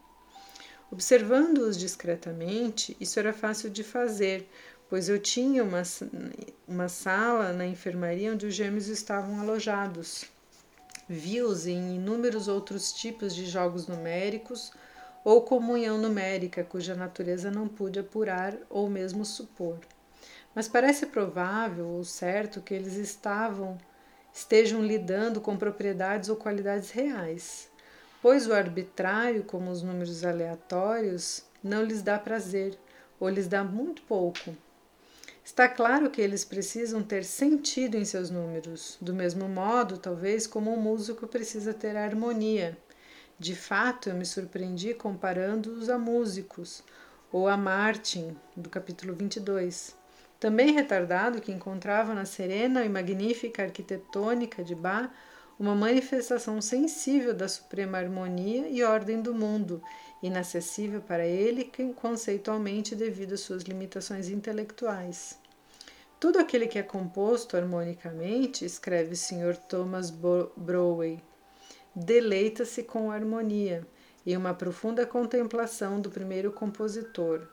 Observando-os 0.91 1.77
discretamente, 1.77 2.97
isso 3.01 3.19
era 3.19 3.33
fácil 3.33 3.69
de 3.69 3.83
fazer, 3.83 4.49
pois 4.89 5.09
eu 5.09 5.19
tinha 5.19 5.65
uma, 5.65 5.83
uma 6.67 6.89
sala 6.89 7.53
na 7.53 7.67
enfermaria 7.67 8.33
onde 8.33 8.47
os 8.47 8.55
gêmeos 8.55 8.89
estavam 8.89 9.41
alojados. 9.41 10.25
Vi-os 11.09 11.67
em 11.67 11.97
inúmeros 11.97 12.49
outros 12.49 12.93
tipos 12.93 13.35
de 13.35 13.47
jogos 13.47 13.87
numéricos 13.87 14.73
ou 15.25 15.43
comunhão 15.43 15.99
numérica, 15.99 16.65
cuja 16.65 16.95
natureza 16.95 17.51
não 17.51 17.67
pude 17.67 17.99
apurar 17.99 18.57
ou 18.71 18.89
mesmo 18.89 19.25
supor. 19.25 19.79
Mas 20.55 20.69
parece 20.69 21.07
provável 21.07 21.87
ou 21.87 22.05
certo 22.05 22.61
que 22.61 22.75
eles 22.75 22.95
estavam 22.95 23.77
estejam 24.37 24.83
lidando 24.83 25.41
com 25.41 25.57
propriedades 25.57 26.29
ou 26.29 26.37
qualidades 26.37 26.91
reais, 26.91 27.71
pois 28.21 28.47
o 28.47 28.53
arbitrário, 28.53 29.43
como 29.43 29.71
os 29.71 29.83
números 29.83 30.23
aleatórios, 30.25 31.43
não 31.65 31.83
lhes 31.83 32.03
dá 32.03 32.19
prazer 32.19 32.79
ou 33.19 33.31
lhes 33.31 33.49
dá 33.49 33.65
muito 33.65 34.03
pouco. 34.03 34.55
Está 35.47 35.69
claro 35.69 36.11
que 36.11 36.21
eles 36.21 36.45
precisam 36.45 37.03
ter 37.03 37.25
sentido 37.25 37.97
em 37.97 38.05
seus 38.05 38.29
números, 38.29 38.99
do 39.01 39.15
mesmo 39.15 39.49
modo, 39.49 39.97
talvez, 39.97 40.45
como 40.47 40.75
um 40.75 40.81
músico 40.81 41.27
precisa 41.27 41.73
ter 41.73 41.97
harmonia. 41.97 42.77
De 43.39 43.55
fato, 43.55 44.09
eu 44.09 44.17
me 44.17 44.27
surpreendi 44.27 44.93
comparando-os 44.93 45.89
a 45.89 45.97
músicos, 45.97 46.83
ou 47.31 47.47
a 47.47 47.57
Martin, 47.57 48.37
do 48.57 48.69
capítulo 48.69 49.15
22 49.15 49.95
também 50.39 50.73
retardado 50.73 51.41
que 51.41 51.53
encontrava 51.53 52.15
na 52.15 52.25
serena 52.25 52.85
e 52.85 52.89
magnífica 52.89 53.63
arquitetônica 53.63 54.63
de 54.63 54.75
Bach 54.75 55.11
uma 55.59 55.75
manifestação 55.75 56.61
sensível 56.61 57.33
da 57.33 57.49
suprema 57.49 57.97
harmonia 57.97 58.69
e 58.69 58.83
ordem 58.83 59.23
do 59.23 59.35
mundo, 59.35 59.83
inacessível 60.23 61.01
para 61.01 61.27
ele 61.27 61.71
conceitualmente 61.95 62.95
devido 62.95 63.35
às 63.35 63.41
suas 63.41 63.63
limitações 63.63 64.29
intelectuais. 64.29 65.39
Tudo 66.19 66.39
aquele 66.39 66.67
que 66.67 66.79
é 66.79 66.83
composto 66.83 67.57
harmonicamente, 67.57 68.65
escreve 68.65 69.13
o 69.13 69.17
Sr. 69.17 69.57
Thomas 69.69 70.11
Browey, 70.57 71.21
deleita-se 71.95 72.83
com 72.83 73.11
harmonia 73.11 73.87
e 74.25 74.37
uma 74.37 74.55
profunda 74.55 75.07
contemplação 75.07 76.01
do 76.01 76.11
primeiro 76.11 76.51
compositor, 76.51 77.47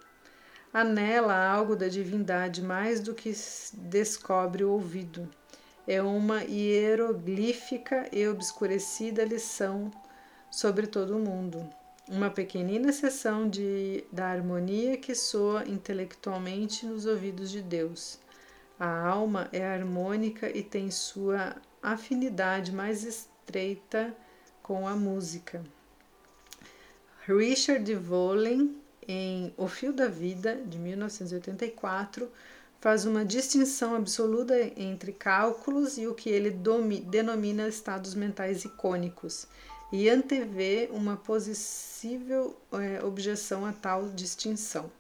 Anela 0.73 1.35
algo 1.35 1.75
da 1.75 1.87
divindade 1.87 2.59
mais 2.59 2.99
do 2.99 3.13
que 3.13 3.31
descobre 3.73 4.63
o 4.63 4.71
ouvido. 4.71 5.29
É 5.85 6.01
uma 6.01 6.43
hieroglífica 6.43 8.09
e 8.11 8.27
obscurecida 8.27 9.23
lição 9.23 9.91
sobre 10.49 10.87
todo 10.87 11.15
o 11.15 11.19
mundo. 11.19 11.69
Uma 12.09 12.29
pequenina 12.29 12.91
seção 12.91 13.49
de, 13.49 14.03
da 14.11 14.27
harmonia 14.27 14.97
que 14.97 15.15
soa 15.15 15.65
intelectualmente 15.65 16.85
nos 16.85 17.05
ouvidos 17.05 17.49
de 17.49 17.61
Deus. 17.61 18.19
A 18.77 19.07
alma 19.07 19.47
é 19.53 19.65
harmônica 19.65 20.49
e 20.55 20.61
tem 20.61 20.91
sua 20.91 21.55
afinidade 21.81 22.73
mais 22.73 23.03
estreita 23.03 24.13
com 24.61 24.85
a 24.87 24.95
música. 24.95 25.63
Richard 27.25 27.95
Volen 27.95 28.75
em 29.07 29.53
O 29.55 29.67
Fio 29.67 29.93
da 29.93 30.07
Vida, 30.07 30.55
de 30.65 30.77
1984, 30.77 32.29
faz 32.81 33.05
uma 33.05 33.23
distinção 33.23 33.95
absoluta 33.95 34.53
entre 34.75 35.13
cálculos 35.13 35.97
e 35.97 36.05
o 36.05 36.13
que 36.13 36.29
ele 36.29 36.49
denomina 37.09 37.67
estados 37.67 38.13
mentais 38.13 38.65
icônicos, 38.65 39.47
e 39.93 40.09
antevê 40.09 40.89
uma 40.91 41.15
possível 41.15 42.57
é, 42.71 43.03
objeção 43.05 43.63
a 43.63 43.71
tal 43.71 44.09
distinção. 44.09 44.91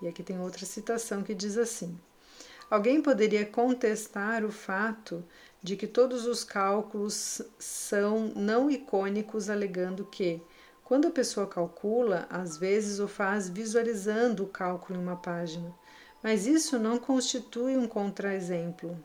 E 0.00 0.08
aqui 0.08 0.22
tem 0.22 0.40
outra 0.40 0.64
citação 0.64 1.22
que 1.22 1.34
diz 1.34 1.58
assim: 1.58 1.94
Alguém 2.70 3.02
poderia 3.02 3.44
contestar 3.44 4.46
o 4.46 4.50
fato 4.50 5.22
de 5.62 5.76
que 5.76 5.86
todos 5.86 6.24
os 6.24 6.44
cálculos 6.44 7.42
são 7.58 8.32
não 8.34 8.70
icônicos, 8.70 9.50
alegando 9.50 10.06
que 10.06 10.40
quando 10.82 11.08
a 11.08 11.10
pessoa 11.10 11.46
calcula, 11.46 12.26
às 12.30 12.56
vezes 12.56 13.00
o 13.00 13.06
faz 13.06 13.50
visualizando 13.50 14.44
o 14.44 14.48
cálculo 14.48 14.98
em 14.98 15.02
uma 15.02 15.16
página, 15.16 15.74
mas 16.22 16.46
isso 16.46 16.78
não 16.78 16.98
constitui 16.98 17.76
um 17.76 17.86
contraexemplo, 17.86 18.98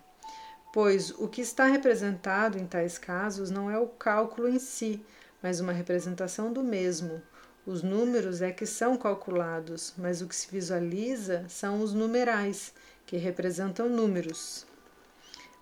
pois 0.72 1.10
o 1.10 1.28
que 1.28 1.42
está 1.42 1.66
representado 1.66 2.58
em 2.58 2.66
tais 2.66 2.98
casos 2.98 3.52
não 3.52 3.70
é 3.70 3.78
o 3.78 3.88
cálculo 3.88 4.48
em 4.48 4.58
si, 4.58 5.04
mas 5.44 5.60
uma 5.60 5.74
representação 5.74 6.52
do 6.52 6.64
mesmo. 6.64 7.22
Os 7.66 7.84
números 7.84 8.42
é 8.42 8.52
que 8.52 8.66
são 8.66 8.98
calculados, 8.98 9.94
mas 9.98 10.22
o 10.22 10.28
que 10.28 10.36
se 10.36 10.50
visualiza 10.50 11.46
são 11.48 11.82
os 11.82 11.94
numerais, 11.94 12.74
que 13.06 13.18
representam 13.18 13.88
números. 13.88 14.66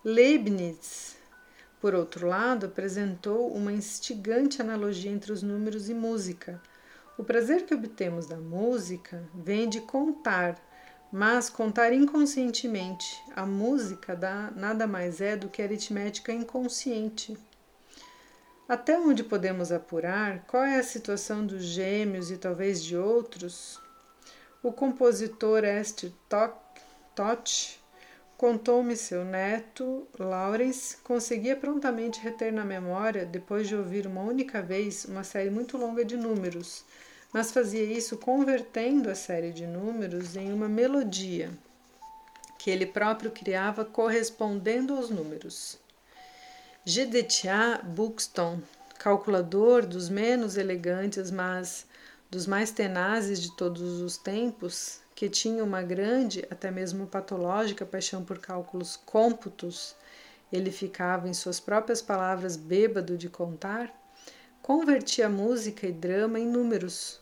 Leibniz 0.02 1.20
por 1.82 1.96
outro 1.96 2.28
lado, 2.28 2.66
apresentou 2.66 3.52
uma 3.52 3.72
instigante 3.72 4.62
analogia 4.62 5.10
entre 5.10 5.32
os 5.32 5.42
números 5.42 5.88
e 5.88 5.94
música. 5.94 6.62
O 7.18 7.24
prazer 7.24 7.66
que 7.66 7.74
obtemos 7.74 8.24
da 8.24 8.36
música 8.36 9.28
vem 9.34 9.68
de 9.68 9.80
contar, 9.80 10.56
mas 11.12 11.50
contar 11.50 11.92
inconscientemente. 11.92 13.20
A 13.34 13.44
música 13.44 14.14
dá, 14.14 14.52
nada 14.54 14.86
mais 14.86 15.20
é 15.20 15.36
do 15.36 15.48
que 15.48 15.60
aritmética 15.60 16.32
inconsciente. 16.32 17.36
Até 18.68 18.98
onde 18.98 19.24
podemos 19.24 19.72
apurar 19.72 20.44
qual 20.46 20.62
é 20.62 20.78
a 20.78 20.84
situação 20.84 21.44
dos 21.44 21.62
gêmeos 21.62 22.30
e 22.30 22.36
talvez 22.36 22.82
de 22.82 22.96
outros? 22.96 23.80
O 24.62 24.72
compositor 24.72 25.64
Esther 25.64 26.12
Toth 26.28 27.82
Contou-me 28.42 28.96
seu 28.96 29.24
neto, 29.24 30.04
Lawrence, 30.18 30.96
conseguia 31.04 31.54
prontamente 31.54 32.18
reter 32.18 32.52
na 32.52 32.64
memória, 32.64 33.24
depois 33.24 33.68
de 33.68 33.76
ouvir 33.76 34.04
uma 34.04 34.20
única 34.20 34.60
vez 34.60 35.04
uma 35.04 35.22
série 35.22 35.48
muito 35.48 35.76
longa 35.76 36.04
de 36.04 36.16
números, 36.16 36.84
mas 37.32 37.52
fazia 37.52 37.84
isso 37.84 38.16
convertendo 38.16 39.08
a 39.08 39.14
série 39.14 39.52
de 39.52 39.64
números 39.64 40.34
em 40.34 40.52
uma 40.52 40.68
melodia 40.68 41.50
que 42.58 42.68
ele 42.68 42.84
próprio 42.84 43.30
criava 43.30 43.84
correspondendo 43.84 44.96
aos 44.96 45.08
números. 45.08 45.78
Jedediah 46.84 47.80
Buxton, 47.80 48.60
calculador 48.98 49.86
dos 49.86 50.08
menos 50.08 50.56
elegantes, 50.56 51.30
mas 51.30 51.86
dos 52.28 52.44
mais 52.44 52.72
tenazes 52.72 53.40
de 53.40 53.56
todos 53.56 54.00
os 54.00 54.16
tempos, 54.16 54.98
que 55.14 55.28
tinha 55.28 55.62
uma 55.62 55.80
grande, 55.80 56.44
até 56.50 56.72
mesmo 56.72 57.06
patológica 57.06 57.86
paixão 57.86 58.24
por 58.24 58.38
cálculos 58.38 58.96
cômputos, 58.96 59.94
ele 60.52 60.72
ficava, 60.72 61.28
em 61.28 61.34
suas 61.34 61.60
próprias 61.60 62.02
palavras, 62.02 62.56
bêbado 62.56 63.16
de 63.16 63.28
contar, 63.28 63.88
convertia 64.60 65.28
música 65.28 65.86
e 65.86 65.92
drama 65.92 66.40
em 66.40 66.48
números. 66.48 67.20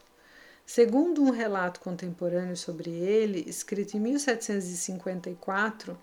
Segundo 0.65 1.23
um 1.23 1.31
relato 1.31 1.81
contemporâneo 1.81 2.57
sobre 2.57 2.89
ele, 2.89 3.45
escrito 3.47 3.95
em 3.95 4.01
1754, 4.01 5.99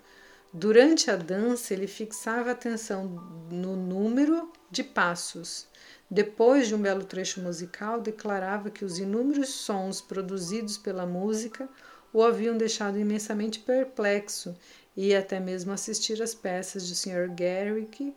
durante 0.52 1.10
a 1.10 1.16
dança 1.16 1.74
ele 1.74 1.86
fixava 1.86 2.50
atenção 2.50 3.06
no 3.50 3.76
número 3.76 4.50
de 4.70 4.82
passos. 4.82 5.66
Depois 6.10 6.68
de 6.68 6.74
um 6.74 6.80
belo 6.80 7.04
trecho 7.04 7.40
musical, 7.40 8.00
declarava 8.00 8.70
que 8.70 8.84
os 8.84 8.98
inúmeros 8.98 9.50
sons 9.50 10.00
produzidos 10.00 10.78
pela 10.78 11.04
música 11.04 11.68
o 12.12 12.22
haviam 12.22 12.56
deixado 12.56 12.98
imensamente 12.98 13.60
perplexo 13.60 14.56
e 14.96 15.14
até 15.14 15.38
mesmo 15.38 15.72
assistir 15.72 16.22
às 16.22 16.34
peças 16.34 16.88
do 16.88 16.94
Sr. 16.94 17.28
Garrick 17.34 18.14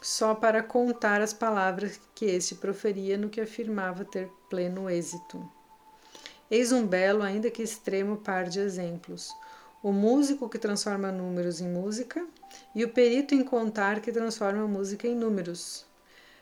só 0.00 0.34
para 0.34 0.62
contar 0.62 1.20
as 1.20 1.32
palavras 1.32 2.00
que 2.14 2.26
este 2.26 2.54
proferia 2.54 3.16
no 3.16 3.30
que 3.30 3.40
afirmava 3.40 4.04
ter 4.04 4.28
pleno 4.48 4.88
êxito. 4.88 5.50
Eis 6.50 6.70
um 6.70 6.86
belo, 6.86 7.22
ainda 7.22 7.50
que 7.50 7.62
extremo, 7.62 8.18
par 8.18 8.44
de 8.44 8.60
exemplos. 8.60 9.30
O 9.86 9.92
músico 9.92 10.48
que 10.48 10.58
transforma 10.58 11.12
números 11.12 11.60
em 11.60 11.68
música 11.68 12.26
e 12.74 12.84
o 12.84 12.88
perito 12.88 13.36
em 13.36 13.44
contar 13.44 14.00
que 14.00 14.10
transforma 14.10 14.66
música 14.66 15.06
em 15.06 15.14
números. 15.14 15.86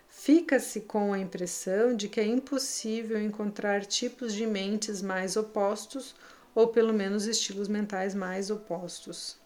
Fica-se 0.08 0.80
com 0.80 1.12
a 1.12 1.18
impressão 1.18 1.94
de 1.94 2.08
que 2.08 2.18
é 2.18 2.24
impossível 2.24 3.20
encontrar 3.20 3.84
tipos 3.84 4.32
de 4.32 4.46
mentes 4.46 5.02
mais 5.02 5.36
opostos 5.36 6.16
ou 6.54 6.68
pelo 6.68 6.94
menos 6.94 7.26
estilos 7.26 7.68
mentais 7.68 8.14
mais 8.14 8.48
opostos. 8.48 9.36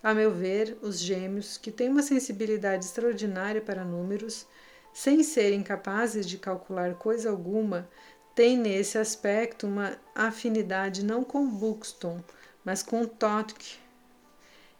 A 0.00 0.14
meu 0.14 0.30
ver, 0.30 0.78
os 0.80 1.00
gêmeos, 1.00 1.58
que 1.58 1.72
têm 1.72 1.88
uma 1.88 2.04
sensibilidade 2.04 2.84
extraordinária 2.84 3.60
para 3.60 3.84
números, 3.84 4.46
sem 4.94 5.24
serem 5.24 5.64
capazes 5.64 6.24
de 6.24 6.38
calcular 6.38 6.94
coisa 6.94 7.28
alguma, 7.28 7.88
têm 8.32 8.56
nesse 8.56 8.96
aspecto 8.96 9.66
uma 9.66 9.98
afinidade 10.14 11.04
não 11.04 11.24
com 11.24 11.50
Buxton, 11.50 12.22
mas 12.70 12.84
com 12.84 13.04
Totke. 13.04 13.78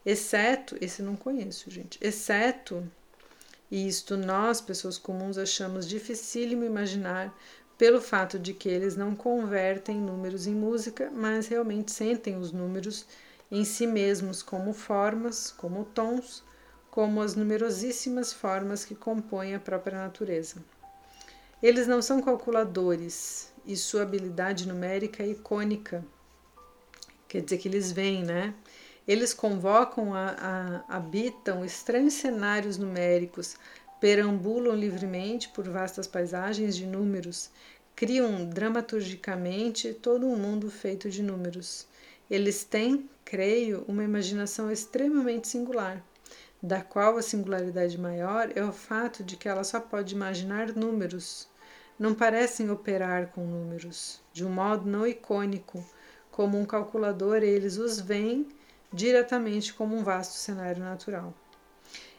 Exceto, 0.07 0.77
esse 0.81 1.03
não 1.03 1.17
conheço, 1.17 1.69
gente, 1.69 1.99
exceto, 2.01 2.89
e 3.69 3.89
isto 3.89 4.17
nós, 4.17 4.61
pessoas 4.61 4.97
comuns, 4.97 5.37
achamos 5.37 5.89
dificílimo 5.89 6.63
imaginar 6.63 7.37
pelo 7.77 8.01
fato 8.01 8.39
de 8.39 8.55
que 8.55 8.69
eles 8.69 8.95
não 8.95 9.17
convertem 9.17 9.97
números 9.97 10.47
em 10.47 10.55
música, 10.55 11.11
mas 11.13 11.49
realmente 11.49 11.91
sentem 11.91 12.37
os 12.37 12.53
números 12.53 13.07
em 13.51 13.65
si 13.65 13.89
mesmos 13.89 14.41
como 14.41 14.73
formas, 14.73 15.51
como 15.51 15.85
tons, 15.85 16.45
como 16.93 17.21
as 17.21 17.35
numerosíssimas 17.35 18.33
formas 18.33 18.85
que 18.85 18.95
compõem 18.95 19.57
a 19.57 19.59
própria 19.59 19.99
natureza. 19.99 20.63
Eles 21.61 21.89
não 21.89 22.01
são 22.01 22.23
calculadores 22.23 23.53
e 23.67 23.77
sua 23.77 24.03
habilidade 24.03 24.69
numérica 24.69 25.25
é 25.25 25.31
icônica. 25.31 26.05
Quer 27.31 27.43
dizer 27.43 27.59
que 27.59 27.69
eles 27.69 27.93
vêm, 27.93 28.25
né? 28.25 28.53
Eles 29.07 29.33
convocam, 29.33 30.13
a, 30.13 30.83
a, 30.89 30.97
habitam 30.97 31.65
estranhos 31.65 32.15
cenários 32.15 32.77
numéricos, 32.77 33.55
perambulam 34.01 34.75
livremente 34.75 35.49
por 35.51 35.69
vastas 35.69 36.09
paisagens 36.09 36.75
de 36.77 36.85
números, 36.85 37.49
criam 37.95 38.45
dramaturgicamente 38.45 39.95
todo 39.95 40.27
um 40.27 40.37
mundo 40.37 40.69
feito 40.73 41.09
de 41.09 41.23
números. 41.23 41.87
Eles 42.29 42.65
têm, 42.65 43.09
creio, 43.25 43.85
uma 43.87 44.03
imaginação 44.03 44.69
extremamente 44.69 45.47
singular, 45.47 46.05
da 46.61 46.83
qual 46.83 47.17
a 47.17 47.23
singularidade 47.23 47.97
maior 47.97 48.51
é 48.57 48.65
o 48.65 48.73
fato 48.73 49.23
de 49.23 49.37
que 49.37 49.49
ela 49.49 49.63
só 49.63 49.79
pode 49.79 50.17
imaginar 50.17 50.75
números. 50.75 51.47
Não 51.97 52.13
parecem 52.13 52.69
operar 52.73 53.29
com 53.29 53.47
números, 53.47 54.21
de 54.33 54.45
um 54.45 54.51
modo 54.51 54.91
não 54.91 55.07
icônico, 55.07 55.85
como 56.31 56.59
um 56.59 56.65
calculador, 56.65 57.43
eles 57.43 57.77
os 57.77 58.01
veem 58.01 58.49
diretamente 58.93 59.73
como 59.73 59.97
um 59.97 60.03
vasto 60.03 60.35
cenário 60.35 60.83
natural. 60.83 61.35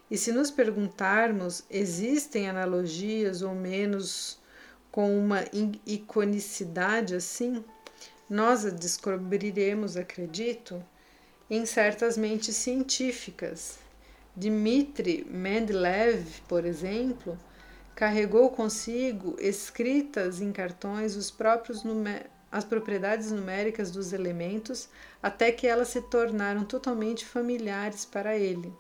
E 0.10 0.18
se 0.18 0.32
nos 0.32 0.52
perguntarmos, 0.52 1.64
existem 1.70 2.50
analogias 2.50 3.42
ou 3.42 3.56
menos 3.56 4.40
com 4.92 5.18
uma 5.18 5.46
iconicidade 5.86 7.16
assim? 7.16 7.64
Nós 8.30 8.66
a 8.66 8.70
descobriremos, 8.70 9.96
acredito, 9.96 10.84
em 11.50 11.66
certas 11.66 12.18
mentes 12.18 12.56
científicas. 12.56 13.80
Dmitri 14.36 15.26
Mendeleev, 15.30 16.42
por 16.48 16.66
exemplo, 16.66 17.38
carregou 17.96 18.50
consigo 18.50 19.36
escritas 19.40 20.42
em 20.42 20.52
cartões 20.52 21.16
os 21.16 21.30
próprios 21.30 21.84
as 22.52 22.66
propriedades 22.66 23.32
numéricas 23.32 23.90
dos 23.90 24.12
elementos 24.12 24.90
até 25.24 25.52
que 25.52 25.66
elas 25.66 25.88
se 25.88 26.02
tornaram 26.02 26.66
totalmente 26.66 27.26
familiares 27.26 28.04
para 28.04 28.38
ele. 28.38 28.74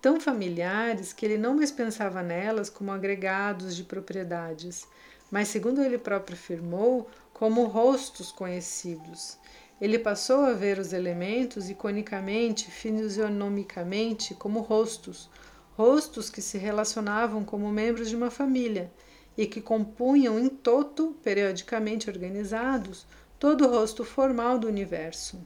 Tão 0.00 0.20
familiares 0.20 1.12
que 1.12 1.26
ele 1.26 1.36
não 1.36 1.54
mais 1.54 1.70
pensava 1.70 2.22
nelas 2.22 2.70
como 2.70 2.92
agregados 2.92 3.76
de 3.76 3.84
propriedades, 3.84 4.86
mas, 5.30 5.48
segundo 5.48 5.82
ele 5.82 5.98
próprio 5.98 6.36
afirmou, 6.36 7.08
como 7.32 7.64
rostos 7.64 8.30
conhecidos. 8.30 9.38
Ele 9.80 9.98
passou 9.98 10.44
a 10.44 10.52
ver 10.52 10.78
os 10.78 10.92
elementos 10.92 11.68
iconicamente, 11.68 12.70
fisionomicamente, 12.70 14.34
como 14.34 14.60
rostos, 14.60 15.28
rostos 15.76 16.30
que 16.30 16.40
se 16.40 16.56
relacionavam 16.56 17.44
como 17.44 17.70
membros 17.70 18.08
de 18.08 18.16
uma 18.16 18.30
família 18.30 18.90
e 19.36 19.46
que 19.46 19.60
compunham 19.60 20.38
em 20.38 20.48
toto, 20.48 21.16
periodicamente 21.22 22.08
organizados, 22.08 23.06
todo 23.38 23.66
o 23.66 23.70
rosto 23.70 24.04
formal 24.04 24.58
do 24.58 24.68
universo. 24.68 25.40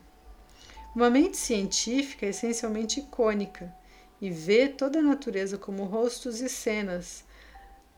Uma 0.95 1.09
mente 1.09 1.37
científica 1.37 2.25
é 2.25 2.29
essencialmente 2.29 2.99
icônica 2.99 3.73
e 4.21 4.29
vê 4.29 4.67
toda 4.67 4.99
a 4.99 5.03
natureza 5.03 5.57
como 5.57 5.85
rostos 5.85 6.41
e 6.41 6.49
cenas, 6.49 7.23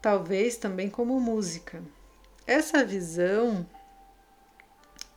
talvez 0.02 0.58
também 0.58 0.90
como 0.90 1.20
música. 1.20 1.84
Essa 2.46 2.84
visão 2.84 3.66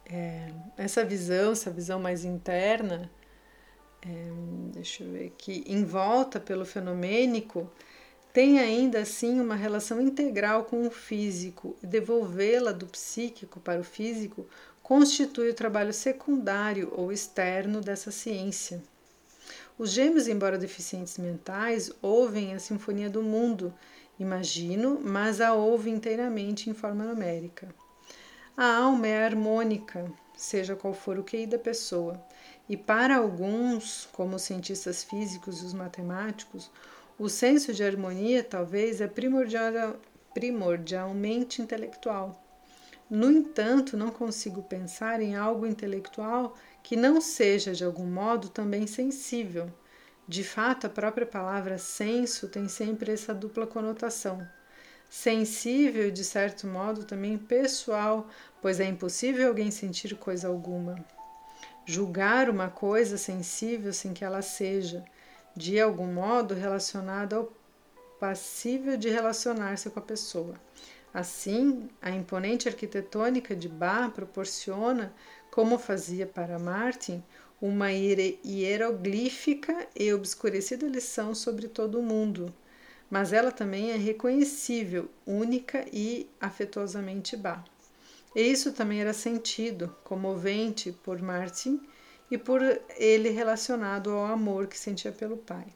é, 0.06 0.50
essa 0.76 1.04
visão, 1.04 1.52
essa 1.52 1.70
visão 1.70 1.98
mais 1.98 2.24
interna, 2.24 3.10
é, 4.02 4.08
deixa 4.72 5.02
eu 5.02 5.12
ver 5.12 5.26
aqui, 5.26 5.64
em 5.66 5.84
volta 5.84 6.38
pelo 6.38 6.66
fenomênico, 6.66 7.70
tem 8.34 8.58
ainda 8.58 8.98
assim 8.98 9.40
uma 9.40 9.54
relação 9.54 10.00
integral 10.00 10.64
com 10.64 10.84
o 10.88 10.90
físico. 10.90 11.76
Devolvê-la 11.80 12.72
do 12.72 12.84
psíquico 12.84 13.60
para 13.60 13.80
o 13.80 13.84
físico 13.84 14.44
constitui 14.82 15.50
o 15.50 15.54
trabalho 15.54 15.92
secundário 15.92 16.92
ou 16.96 17.12
externo 17.12 17.80
dessa 17.80 18.10
ciência. 18.10 18.82
Os 19.78 19.90
gêmeos, 19.90 20.26
embora 20.26 20.58
deficientes 20.58 21.16
mentais, 21.16 21.92
ouvem 22.02 22.54
a 22.54 22.58
sinfonia 22.58 23.08
do 23.08 23.22
mundo, 23.22 23.72
imagino, 24.18 25.00
mas 25.00 25.40
a 25.40 25.54
ouvem 25.54 25.94
inteiramente 25.94 26.68
em 26.68 26.74
forma 26.74 27.04
numérica. 27.04 27.72
A 28.56 28.78
alma 28.78 29.06
é 29.06 29.24
harmônica, 29.24 30.10
seja 30.36 30.74
qual 30.74 30.92
for 30.92 31.20
o 31.20 31.24
QI 31.24 31.46
da 31.46 31.58
pessoa, 31.58 32.20
e 32.68 32.76
para 32.76 33.16
alguns, 33.16 34.08
como 34.12 34.34
os 34.34 34.42
cientistas 34.42 35.04
físicos 35.04 35.62
e 35.62 35.66
os 35.66 35.72
matemáticos, 35.72 36.68
o 37.18 37.28
senso 37.28 37.72
de 37.72 37.82
harmonia 37.84 38.42
talvez 38.42 39.00
é 39.00 39.06
primordial, 39.06 39.96
primordialmente 40.32 41.62
intelectual. 41.62 42.42
No 43.08 43.30
entanto, 43.30 43.96
não 43.96 44.10
consigo 44.10 44.62
pensar 44.62 45.20
em 45.20 45.36
algo 45.36 45.66
intelectual 45.66 46.56
que 46.82 46.96
não 46.96 47.20
seja 47.20 47.72
de 47.72 47.84
algum 47.84 48.06
modo 48.06 48.48
também 48.48 48.86
sensível. 48.86 49.70
De 50.26 50.42
fato, 50.42 50.86
a 50.86 50.90
própria 50.90 51.26
palavra 51.26 51.78
senso 51.78 52.48
tem 52.48 52.66
sempre 52.68 53.12
essa 53.12 53.34
dupla 53.34 53.66
conotação 53.66 54.46
sensível 55.14 56.10
de 56.10 56.24
certo 56.24 56.66
modo 56.66 57.04
também 57.04 57.38
pessoal, 57.38 58.26
pois 58.60 58.80
é 58.80 58.84
impossível 58.84 59.46
alguém 59.46 59.70
sentir 59.70 60.16
coisa 60.16 60.48
alguma. 60.48 60.96
Julgar 61.86 62.50
uma 62.50 62.68
coisa 62.68 63.16
sensível 63.16 63.92
sem 63.92 64.12
que 64.12 64.24
ela 64.24 64.42
seja, 64.42 65.04
de 65.56 65.80
algum 65.80 66.06
modo, 66.06 66.54
relacionada 66.54 67.36
ao 67.36 67.52
passível 68.18 68.96
de 68.96 69.08
relacionar-se 69.08 69.90
com 69.90 69.98
a 69.98 70.02
pessoa. 70.02 70.54
Assim, 71.12 71.88
a 72.02 72.10
imponente 72.10 72.68
arquitetônica 72.68 73.54
de 73.54 73.68
Bach 73.68 74.12
proporciona, 74.12 75.14
como 75.50 75.78
fazia 75.78 76.26
para 76.26 76.58
Martin, 76.58 77.22
uma 77.60 77.90
hieroglífica 77.92 79.86
e 79.94 80.12
obscurecida 80.12 80.86
lição 80.86 81.34
sobre 81.34 81.68
todo 81.68 82.00
o 82.00 82.02
mundo 82.02 82.52
mas 83.14 83.32
ela 83.32 83.52
também 83.52 83.92
é 83.92 83.96
reconhecível, 83.96 85.08
única 85.24 85.86
e 85.92 86.28
afetuosamente 86.40 87.36
Bá. 87.36 87.64
E 88.34 88.42
isso 88.42 88.72
também 88.72 89.00
era 89.00 89.12
sentido, 89.12 89.94
comovente 90.02 90.90
por 90.90 91.22
Martin 91.22 91.80
e 92.34 92.38
por 92.38 92.60
ele 92.96 93.28
relacionado 93.30 94.10
ao 94.10 94.26
amor 94.26 94.66
que 94.66 94.76
sentia 94.76 95.12
pelo 95.12 95.36
pai. 95.36 95.66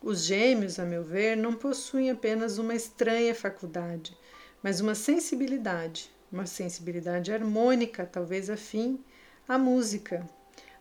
Os 0.00 0.24
gêmeos, 0.24 0.78
a 0.78 0.84
meu 0.86 1.04
ver, 1.04 1.36
não 1.36 1.52
possuem 1.52 2.10
apenas 2.10 2.56
uma 2.56 2.74
estranha 2.74 3.34
faculdade, 3.34 4.16
mas 4.62 4.80
uma 4.80 4.94
sensibilidade, 4.94 6.10
uma 6.32 6.46
sensibilidade 6.46 7.30
harmônica, 7.30 8.08
talvez 8.10 8.48
afim 8.48 8.98
à 9.46 9.58
música. 9.58 10.26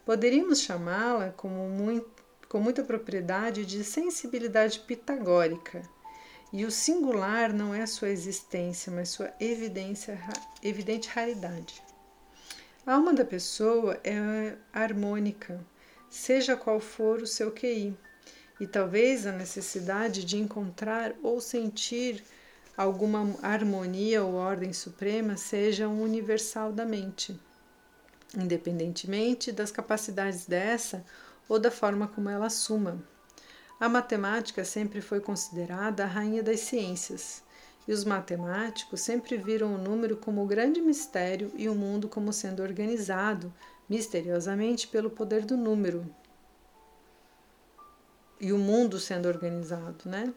Poderíamos 0.06 0.62
chamá-la 0.62 1.36
muito 1.44 2.24
com 2.48 2.60
muita 2.62 2.82
propriedade 2.82 3.66
de 3.66 3.84
sensibilidade 3.84 4.80
pitagórica. 4.80 5.82
E 6.54 6.64
o 6.64 6.72
singular 6.72 7.52
não 7.52 7.76
é 7.76 7.86
sua 7.86 8.08
existência, 8.08 8.90
mas 8.90 9.10
sua 9.10 9.34
evidência, 9.38 10.18
evidente 10.62 11.10
raridade. 11.10 11.83
A 12.86 12.96
alma 12.96 13.14
da 13.14 13.24
pessoa 13.24 13.98
é 14.04 14.58
harmônica, 14.74 15.66
seja 16.10 16.58
qual 16.58 16.82
for 16.82 17.22
o 17.22 17.28
seu 17.28 17.50
QI, 17.50 17.98
e 18.60 18.68
talvez 18.68 19.26
a 19.26 19.32
necessidade 19.32 20.26
de 20.26 20.38
encontrar 20.38 21.14
ou 21.24 21.40
sentir 21.40 22.22
alguma 22.76 23.38
harmonia 23.42 24.22
ou 24.22 24.34
ordem 24.34 24.74
suprema 24.74 25.38
seja 25.38 25.88
um 25.88 26.02
universal 26.02 26.74
da 26.74 26.86
mente. 26.86 27.40
Independentemente 28.36 29.50
das 29.54 29.72
capacidades 29.72 30.46
dessa 30.46 31.06
ou 31.48 31.58
da 31.58 31.72
forma 31.72 32.10
como 32.10 32.30
ela 32.30 32.48
assuma. 32.48 33.02
A 33.80 33.88
matemática 33.88 34.66
sempre 34.66 35.00
foi 35.00 35.22
considerada 35.22 36.04
a 36.04 36.08
rainha 36.08 36.44
das 36.44 36.60
ciências, 36.60 37.44
e 37.88 37.94
os 37.94 38.04
matemáticos 38.04 39.02
sempre 39.02 39.38
viram 39.38 39.76
o 39.76 39.78
número 39.78 40.18
como 40.18 40.44
o 40.44 40.48
grande 40.48 40.82
mistério 40.82 41.52
e 41.56 41.68
o 41.68 41.76
mundo 41.76 42.08
como 42.08 42.32
sendo 42.32 42.64
organizado 42.64 43.54
misteriosamente 43.90 44.88
pelo 44.88 45.10
poder 45.10 45.46
do 45.46 45.58
número. 45.58 46.06
E 48.40 48.52
o 48.52 48.58
mundo 48.58 49.00
sendo 49.00 49.28
organizado, 49.28 50.10
né? 50.10 50.34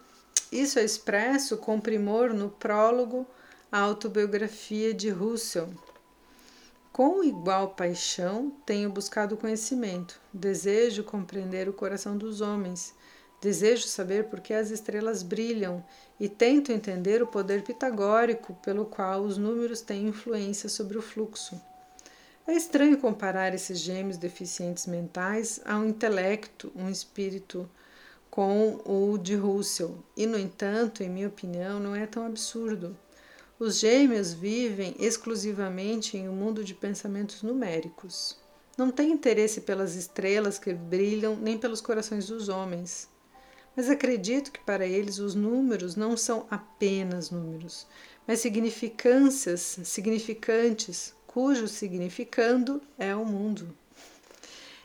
Isso 0.51 0.79
é 0.79 0.85
expresso 0.85 1.57
com 1.57 1.81
primor 1.81 2.33
no 2.33 2.51
prólogo 2.51 3.27
à 3.71 3.81
autobiografia 3.81 4.95
de 4.95 5.11
Russell, 5.11 5.71
com 6.93 7.23
igual 7.23 7.71
paixão 7.71 8.53
tenho 8.65 8.89
buscado 8.89 9.37
conhecimento, 9.37 10.21
desejo 10.33 11.05
compreender 11.05 11.69
o 11.69 11.73
coração 11.73 12.17
dos 12.17 12.41
homens, 12.41 12.95
Desejo 13.41 13.87
saber 13.87 14.25
por 14.25 14.41
que 14.41 14.55
as 14.55 14.71
estrelas 14.71 15.23
brilham 15.23 15.85
e 16.19 16.29
tento 16.29 16.73
entender 16.73 17.23
o 17.23 17.27
poder 17.27 17.63
pitagórico 17.63 18.55
pelo 18.63 18.87
qual 18.87 19.23
os 19.23 19.37
números 19.37 19.81
têm 19.81 20.09
influência 20.09 20.69
sobre 20.69 20.97
o 20.97 21.03
fluxo. 21.03 21.61
É 22.47 22.55
estranho 22.55 22.99
comparar 22.99 23.55
esses 23.55 23.79
gêmeos 23.79 24.17
deficientes 24.17 24.87
mentais 24.87 25.61
a 25.65 25.77
um 25.77 25.85
intelecto, 25.89 26.73
um 26.77 26.89
espírito 26.89 27.69
com 28.31 28.81
o 28.85 29.19
de 29.19 29.35
Russell, 29.35 29.99
e 30.17 30.27
no 30.27 30.39
entanto, 30.39 31.03
em 31.03 31.09
minha 31.09 31.29
opinião, 31.29 31.81
não 31.81 31.95
é 31.95 32.07
tão 32.07 32.25
absurdo. 32.25 32.97
Os 33.59 33.79
gêmeos 33.79 34.33
vivem 34.33 34.95
exclusivamente 34.99 36.17
em 36.17 36.29
um 36.29 36.35
mundo 36.35 36.63
de 36.63 36.75
pensamentos 36.75 37.43
numéricos. 37.43 38.37
Não 38.77 38.91
têm 38.91 39.11
interesse 39.11 39.63
pelas 39.63 39.95
estrelas 39.95 40.59
que 40.59 40.75
brilham 40.75 41.35
nem 41.35 41.57
pelos 41.57 41.81
corações 41.81 42.27
dos 42.27 42.49
homens. 42.49 43.09
Mas 43.77 43.91
acredito 43.91 44.51
que 44.51 44.61
para 44.61 44.87
eles 44.87 45.19
os 45.19 45.35
números 45.35 45.97
não 45.97 46.17
são 46.17 46.47
apenas 46.51 47.31
números, 47.31 47.87
mas 48.27 48.41
significâncias 48.41 49.79
significantes, 49.85 51.15
cujo 51.27 51.69
significando 51.69 52.81
é 52.99 53.15
o 53.15 53.27
mundo. 53.27 53.77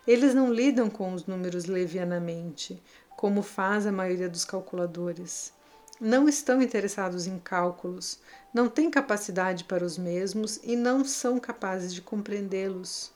Eles 0.06 0.36
não 0.36 0.52
lidam 0.52 0.90
com 0.90 1.14
os 1.14 1.26
números 1.26 1.66
levianamente, 1.68 2.84
como 3.16 3.42
faz 3.42 3.88
a 3.88 3.94
maioria 3.94 4.28
dos 4.28 4.44
calculadores. 4.44 5.54
Não 5.98 6.28
estão 6.28 6.62
interessados 6.62 7.28
em 7.28 7.40
cálculos, 7.40 8.20
não 8.54 8.68
têm 8.68 8.92
capacidade 8.92 9.64
para 9.64 9.86
os 9.86 9.98
mesmos 9.98 10.60
e 10.64 10.76
não 10.76 11.06
são 11.06 11.40
capazes 11.40 11.94
de 11.94 12.02
compreendê-los. 12.02 13.14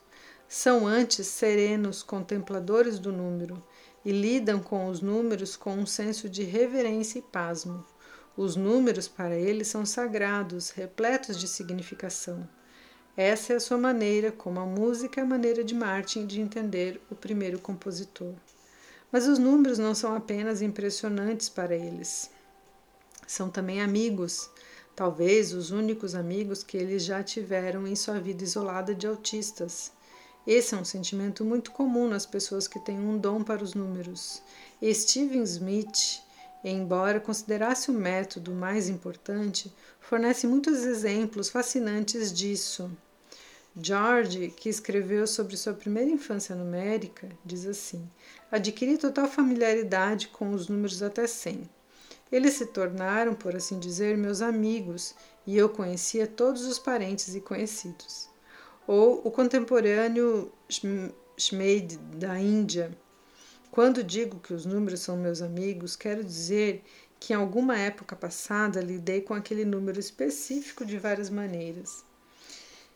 São 0.48 0.88
antes 0.88 1.28
serenos 1.28 2.02
contempladores 2.02 2.98
do 2.98 3.12
número 3.12 3.62
e 4.06 4.12
lidam 4.12 4.60
com 4.60 4.88
os 4.88 5.02
números 5.02 5.58
com 5.58 5.76
um 5.76 5.86
senso 5.86 6.30
de 6.30 6.44
reverência 6.44 7.20
e 7.20 7.24
pasmo. 7.24 7.84
Os 8.38 8.56
números 8.56 9.08
para 9.08 9.36
eles 9.36 9.68
são 9.68 9.86
sagrados, 9.86 10.70
repletos 10.70 11.40
de 11.40 11.48
significação. 11.48 12.48
Essa 13.18 13.54
é 13.54 13.56
a 13.56 13.60
sua 13.62 13.78
maneira, 13.78 14.32
como 14.32 14.60
a 14.60 14.66
música 14.66 15.20
é 15.20 15.24
a 15.24 15.28
maneira 15.28 15.64
de 15.64 15.74
Martin 15.74 16.26
de 16.26 16.42
entender 16.42 17.02
o 17.10 17.16
primeiro 17.16 17.58
compositor. 17.60 18.34
Mas 19.12 19.26
os 19.26 19.40
números 19.40 19.80
não 19.80 19.96
são 19.96 20.14
apenas 20.14 20.62
impressionantes 20.62 21.48
para 21.48 21.74
eles. 21.74 22.30
São 23.26 23.50
também 23.50 23.82
amigos, 23.82 24.50
talvez 24.96 25.54
os 25.54 25.72
únicos 25.72 26.14
amigos 26.14 26.62
que 26.62 26.76
eles 26.78 27.06
já 27.06 27.24
tiveram 27.24 27.88
em 27.88 27.96
sua 27.96 28.20
vida 28.20 28.44
isolada 28.44 28.94
de 28.94 29.08
autistas. 29.08 29.92
Esse 30.48 30.76
é 30.76 30.78
um 30.78 30.86
sentimento 30.86 31.44
muito 31.44 31.72
comum 31.72 32.08
nas 32.08 32.24
pessoas 32.24 32.68
que 32.68 32.80
têm 32.80 33.00
um 33.00 33.18
dom 33.18 33.44
para 33.44 33.64
os 33.64 33.74
números. 33.74 34.44
Steven 34.94 35.42
Smith, 35.42 36.22
embora 36.64 37.20
considerasse 37.20 37.90
o 37.90 37.94
método 37.94 38.52
mais 38.54 38.88
importante, 38.88 39.74
fornece 40.00 40.46
muitos 40.46 40.86
exemplos 40.86 41.50
fascinantes 41.50 42.32
disso. 42.32 42.92
George, 43.76 44.54
que 44.56 44.70
escreveu 44.70 45.26
sobre 45.26 45.58
sua 45.58 45.74
primeira 45.74 46.12
infância 46.12 46.56
numérica, 46.56 47.28
diz 47.44 47.66
assim: 47.66 48.08
Adquiri 48.52 49.00
total 49.00 49.28
familiaridade 49.28 50.28
com 50.28 50.52
os 50.52 50.68
números 50.68 51.02
até 51.02 51.26
100. 51.26 51.68
Eles 52.32 52.54
se 52.54 52.68
tornaram, 52.68 53.34
por 53.34 53.56
assim 53.56 53.80
dizer, 53.80 54.16
meus 54.16 54.42
amigos, 54.42 55.16
e 55.46 55.58
eu 55.58 55.70
conhecia 55.70 56.28
todos 56.28 56.66
os 56.66 56.78
parentes 56.78 57.34
e 57.34 57.42
conhecidos 57.42 58.35
ou 58.88 59.22
o 59.24 59.32
contemporâneo 59.32 60.52
Schmeid 61.38 61.98
da 61.98 62.40
Índia. 62.40 62.98
Quando 63.72 64.04
digo 64.04 64.40
que 64.40 64.54
os 64.54 64.66
números 64.66 65.02
são 65.02 65.18
meus 65.18 65.42
amigos, 65.42 65.96
quero 65.96 66.24
dizer 66.24 66.84
que 67.20 67.34
em 67.34 67.36
alguma 67.36 67.78
época 67.78 68.16
passada 68.16 68.80
lidei 68.80 69.22
com 69.22 69.34
aquele 69.34 69.66
número 69.66 70.00
específico 70.00 70.86
de 70.86 70.98
várias 70.98 71.30
maneiras. 71.30 72.06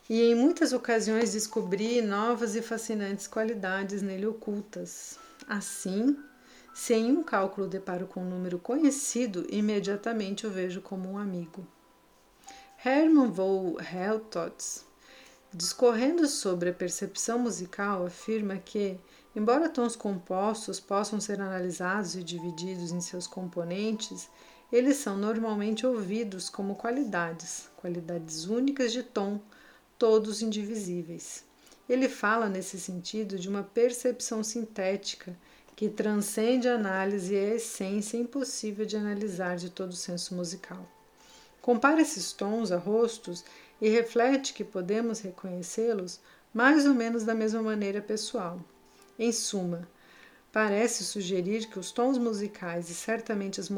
E 0.09 0.21
em 0.21 0.35
muitas 0.35 0.73
ocasiões 0.73 1.33
descobri 1.33 2.01
novas 2.01 2.55
e 2.55 2.61
fascinantes 2.61 3.27
qualidades 3.27 4.01
nele 4.01 4.25
ocultas. 4.25 5.19
Assim, 5.47 6.17
se 6.73 6.93
em 6.93 7.11
um 7.11 7.23
cálculo 7.23 7.67
deparo 7.67 8.07
com 8.07 8.21
um 8.21 8.29
número 8.29 8.57
conhecido, 8.57 9.45
imediatamente 9.49 10.47
o 10.47 10.49
vejo 10.49 10.81
como 10.81 11.09
um 11.09 11.17
amigo. 11.17 11.67
Hermann 12.83 13.31
von 13.31 13.75
Helmholtz 13.79 14.88
Discorrendo 15.51 16.27
sobre 16.27 16.69
a 16.69 16.73
percepção 16.73 17.39
musical, 17.39 18.05
afirma 18.05 18.57
que, 18.57 18.99
embora 19.35 19.67
tons 19.67 19.95
compostos 19.95 20.79
possam 20.79 21.19
ser 21.19 21.41
analisados 21.41 22.15
e 22.15 22.23
divididos 22.23 22.91
em 22.91 23.01
seus 23.01 23.25
componentes, 23.25 24.29
eles 24.71 24.97
são 24.97 25.17
normalmente 25.17 25.87
ouvidos 25.87 26.49
como 26.49 26.75
qualidades, 26.75 27.67
qualidades 27.77 28.45
únicas 28.45 28.91
de 28.91 29.01
tom, 29.01 29.41
todos 29.97 30.43
indivisíveis. 30.43 31.43
Ele 31.89 32.07
fala 32.07 32.47
nesse 32.47 32.79
sentido 32.79 33.39
de 33.39 33.49
uma 33.49 33.63
percepção 33.63 34.43
sintética 34.43 35.35
que 35.75 35.89
transcende 35.89 36.67
a 36.69 36.75
análise 36.75 37.33
e 37.33 37.37
a 37.37 37.55
essência 37.55 38.17
impossível 38.17 38.85
de 38.85 38.95
analisar 38.95 39.57
de 39.57 39.71
todo 39.71 39.89
o 39.89 39.95
senso 39.95 40.35
musical. 40.35 40.87
Compara 41.59 42.01
esses 42.01 42.31
tons 42.31 42.71
a 42.71 42.77
rostos 42.77 43.43
e 43.81 43.89
reflete 43.89 44.53
que 44.53 44.63
podemos 44.63 45.19
reconhecê-los 45.19 46.19
mais 46.53 46.85
ou 46.85 46.93
menos 46.93 47.23
da 47.23 47.35
mesma 47.35 47.61
maneira 47.61 48.01
pessoal. 48.01 48.59
Em 49.17 49.31
suma, 49.31 49.87
parece 50.51 51.03
sugerir 51.03 51.67
que 51.67 51.79
os 51.79 51.91
tons 51.91 52.17
musicais 52.17 52.89
e 52.89 52.93
certamente 52.93 53.59
as 53.59 53.69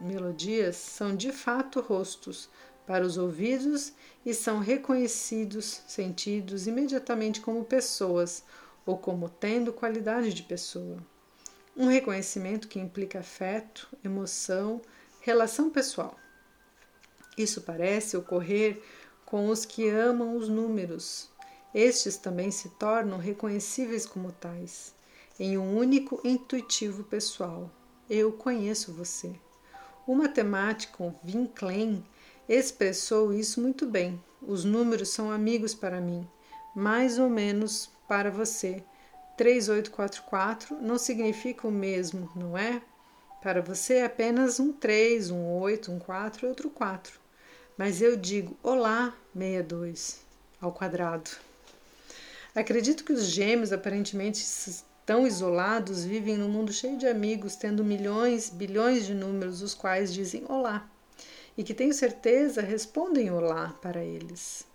melodias 0.00 0.76
são 0.76 1.16
de 1.16 1.32
fato 1.32 1.80
rostos 1.80 2.48
para 2.86 3.04
os 3.04 3.18
ouvidos 3.18 3.92
e 4.24 4.32
são 4.32 4.60
reconhecidos, 4.60 5.82
sentidos 5.86 6.66
imediatamente 6.66 7.40
como 7.40 7.64
pessoas 7.64 8.42
ou 8.84 8.96
como 8.96 9.28
tendo 9.28 9.72
qualidade 9.72 10.32
de 10.32 10.42
pessoa. 10.42 10.98
Um 11.76 11.86
reconhecimento 11.86 12.66
que 12.66 12.80
implica 12.80 13.20
afeto, 13.20 13.88
emoção, 14.02 14.80
relação 15.20 15.70
pessoal. 15.70 16.16
Isso 17.36 17.60
parece 17.60 18.16
ocorrer 18.16 18.82
com 19.28 19.50
os 19.50 19.66
que 19.66 19.86
amam 19.86 20.38
os 20.38 20.48
números. 20.48 21.28
Estes 21.74 22.16
também 22.16 22.50
se 22.50 22.70
tornam 22.70 23.18
reconhecíveis 23.18 24.06
como 24.06 24.32
tais, 24.32 24.94
em 25.38 25.58
um 25.58 25.76
único 25.76 26.18
intuitivo 26.24 27.04
pessoal. 27.04 27.70
Eu 28.08 28.32
conheço 28.32 28.90
você. 28.90 29.30
O 30.06 30.14
matemático 30.14 31.14
Vin 31.22 31.44
Klein 31.44 32.02
expressou 32.48 33.30
isso 33.30 33.60
muito 33.60 33.84
bem. 33.84 34.18
Os 34.40 34.64
números 34.64 35.10
são 35.10 35.30
amigos 35.30 35.74
para 35.74 36.00
mim, 36.00 36.26
mais 36.74 37.18
ou 37.18 37.28
menos 37.28 37.90
para 38.08 38.30
você. 38.30 38.82
3844 39.36 40.78
não 40.80 40.96
significa 40.96 41.68
o 41.68 41.70
mesmo, 41.70 42.30
não 42.34 42.56
é? 42.56 42.80
Para 43.42 43.60
você 43.60 43.96
é 43.96 44.06
apenas 44.06 44.58
um 44.58 44.72
3, 44.72 45.30
um 45.30 45.58
8, 45.58 45.92
um 45.92 45.98
4 45.98 46.46
e 46.46 46.48
outro 46.48 46.70
4 46.70 47.27
mas 47.78 48.02
eu 48.02 48.16
digo 48.16 48.56
olá 48.60 49.14
62 49.32 50.18
ao 50.60 50.72
quadrado. 50.72 51.30
Acredito 52.52 53.04
que 53.04 53.12
os 53.12 53.26
gêmeos 53.26 53.72
aparentemente 53.72 54.44
tão 55.06 55.24
isolados 55.24 56.04
vivem 56.04 56.36
num 56.36 56.48
mundo 56.48 56.72
cheio 56.72 56.98
de 56.98 57.06
amigos, 57.06 57.54
tendo 57.54 57.84
milhões, 57.84 58.50
bilhões 58.50 59.06
de 59.06 59.14
números, 59.14 59.62
os 59.62 59.74
quais 59.74 60.12
dizem 60.12 60.44
olá, 60.48 60.90
e 61.56 61.62
que 61.62 61.72
tenho 61.72 61.94
certeza 61.94 62.60
respondem 62.62 63.30
olá 63.30 63.72
para 63.80 64.02
eles. 64.02 64.66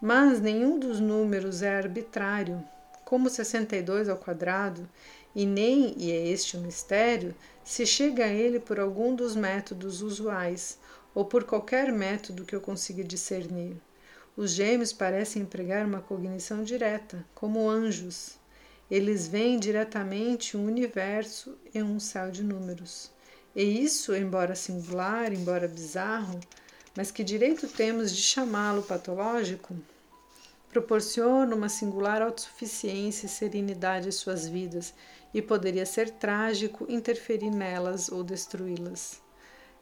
Mas 0.00 0.40
nenhum 0.40 0.80
dos 0.80 0.98
números 0.98 1.62
é 1.62 1.76
arbitrário, 1.76 2.60
como 3.04 3.30
62 3.30 4.08
ao 4.08 4.16
quadrado, 4.16 4.88
e 5.32 5.46
nem, 5.46 5.94
e 5.96 6.10
é 6.10 6.26
este 6.26 6.56
o 6.56 6.60
mistério, 6.60 7.36
se 7.64 7.86
chega 7.86 8.24
a 8.24 8.28
ele 8.28 8.58
por 8.58 8.80
algum 8.80 9.14
dos 9.14 9.36
métodos 9.36 10.02
usuais, 10.02 10.76
ou 11.14 11.24
por 11.24 11.44
qualquer 11.44 11.92
método 11.92 12.44
que 12.44 12.54
eu 12.54 12.60
consiga 12.60 13.04
discernir. 13.04 13.76
Os 14.36 14.52
gêmeos 14.52 14.92
parecem 14.92 15.42
empregar 15.42 15.86
uma 15.86 16.00
cognição 16.00 16.64
direta, 16.64 17.24
como 17.34 17.68
anjos. 17.68 18.38
Eles 18.90 19.28
veem 19.28 19.58
diretamente 19.58 20.56
um 20.56 20.66
universo 20.66 21.56
em 21.74 21.82
um 21.82 22.00
céu 22.00 22.30
de 22.30 22.42
números. 22.42 23.10
E 23.54 23.62
isso, 23.62 24.14
embora 24.14 24.54
singular, 24.54 25.32
embora 25.32 25.68
bizarro, 25.68 26.40
mas 26.96 27.10
que 27.10 27.22
direito 27.22 27.68
temos 27.68 28.14
de 28.14 28.22
chamá-lo 28.22 28.82
patológico? 28.82 29.76
Proporciona 30.70 31.54
uma 31.54 31.68
singular 31.68 32.22
autossuficiência 32.22 33.26
e 33.26 33.28
serenidade 33.28 34.08
às 34.08 34.14
suas 34.14 34.48
vidas, 34.48 34.94
e 35.34 35.40
poderia 35.40 35.86
ser 35.86 36.10
trágico 36.10 36.86
interferir 36.88 37.50
nelas 37.50 38.10
ou 38.10 38.22
destruí-las. 38.22 39.21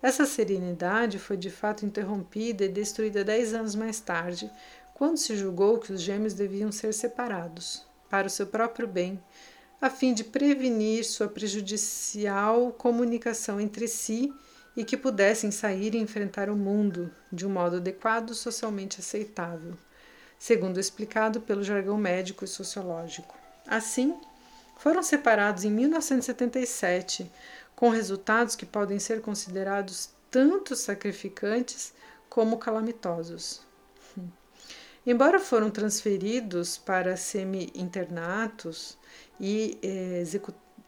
Essa 0.03 0.25
serenidade 0.25 1.19
foi 1.19 1.37
de 1.37 1.51
fato 1.51 1.85
interrompida 1.85 2.65
e 2.65 2.69
destruída 2.69 3.23
dez 3.23 3.53
anos 3.53 3.75
mais 3.75 4.01
tarde, 4.01 4.51
quando 4.95 5.19
se 5.19 5.37
julgou 5.37 5.79
que 5.79 5.93
os 5.93 6.01
gêmeos 6.01 6.35
deviam 6.35 6.73
ser 6.73 6.93
separados, 6.95 7.87
para 8.09 8.27
o 8.27 8.31
seu 8.31 8.47
próprio 8.47 8.89
bem, 8.89 9.23
a 9.81 9.89
fim 9.89 10.13
de 10.13 10.25
prevenir 10.25 11.05
sua 11.05 11.29
prejudicial 11.29 12.73
comunicação 12.73 13.61
entre 13.61 13.89
si 13.89 14.33
e 14.77 14.85
que 14.85 14.97
pudessem 14.97 15.51
sair 15.51 15.95
e 15.95 15.99
enfrentar 15.99 16.49
o 16.49 16.57
mundo 16.57 17.11
de 17.33 17.47
um 17.47 17.51
modo 17.51 17.77
adequado 17.77 18.35
socialmente 18.35 19.01
aceitável, 19.01 19.75
segundo 20.39 20.79
explicado 20.79 21.41
pelo 21.41 21.63
jargão 21.63 21.97
médico 21.97 22.45
e 22.45 22.49
sociológico. 22.49 23.37
Assim, 23.67 24.15
foram 24.79 25.03
separados 25.03 25.65
em 25.65 25.71
1977, 25.71 27.31
com 27.81 27.89
resultados 27.89 28.55
que 28.55 28.67
podem 28.67 28.99
ser 28.99 29.23
considerados 29.23 30.11
tanto 30.31 30.77
sacrificantes 30.77 31.95
como 32.29 32.59
calamitosos. 32.59 33.63
Embora 35.07 35.41
foram 35.41 35.71
transferidos 35.71 36.77
para 36.77 37.17
semi-internatos 37.17 38.99
e 39.41 39.79
eh, 39.83 40.23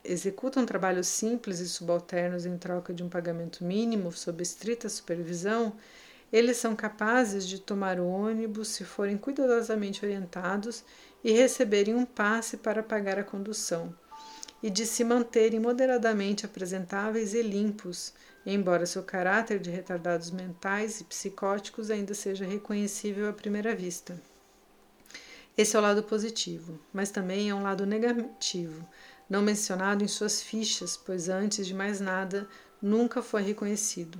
executam 0.04 0.66
trabalhos 0.66 1.06
simples 1.06 1.60
e 1.60 1.68
subalternos 1.68 2.44
em 2.44 2.58
troca 2.58 2.92
de 2.92 3.02
um 3.02 3.08
pagamento 3.08 3.64
mínimo 3.64 4.12
sob 4.12 4.42
estrita 4.42 4.86
supervisão, 4.90 5.74
eles 6.30 6.58
são 6.58 6.76
capazes 6.76 7.48
de 7.48 7.58
tomar 7.58 7.98
o 7.98 8.06
ônibus 8.06 8.68
se 8.68 8.84
forem 8.84 9.16
cuidadosamente 9.16 10.04
orientados 10.04 10.84
e 11.24 11.32
receberem 11.32 11.94
um 11.94 12.04
passe 12.04 12.58
para 12.58 12.82
pagar 12.82 13.18
a 13.18 13.24
condução, 13.24 13.94
e 14.62 14.70
de 14.70 14.86
se 14.86 15.02
manterem 15.02 15.58
moderadamente 15.58 16.46
apresentáveis 16.46 17.34
e 17.34 17.42
limpos, 17.42 18.14
embora 18.46 18.86
seu 18.86 19.02
caráter 19.02 19.58
de 19.58 19.70
retardados 19.70 20.30
mentais 20.30 21.00
e 21.00 21.04
psicóticos 21.04 21.90
ainda 21.90 22.14
seja 22.14 22.44
reconhecível 22.44 23.28
à 23.28 23.32
primeira 23.32 23.74
vista. 23.74 24.20
Esse 25.56 25.76
é 25.76 25.78
o 25.78 25.82
lado 25.82 26.02
positivo, 26.02 26.78
mas 26.92 27.10
também 27.10 27.50
é 27.50 27.54
um 27.54 27.62
lado 27.62 27.84
negativo, 27.84 28.88
não 29.28 29.42
mencionado 29.42 30.02
em 30.02 30.08
suas 30.08 30.40
fichas, 30.40 30.96
pois 30.96 31.28
antes 31.28 31.66
de 31.66 31.74
mais 31.74 32.00
nada 32.00 32.48
nunca 32.80 33.22
foi 33.22 33.42
reconhecido. 33.42 34.18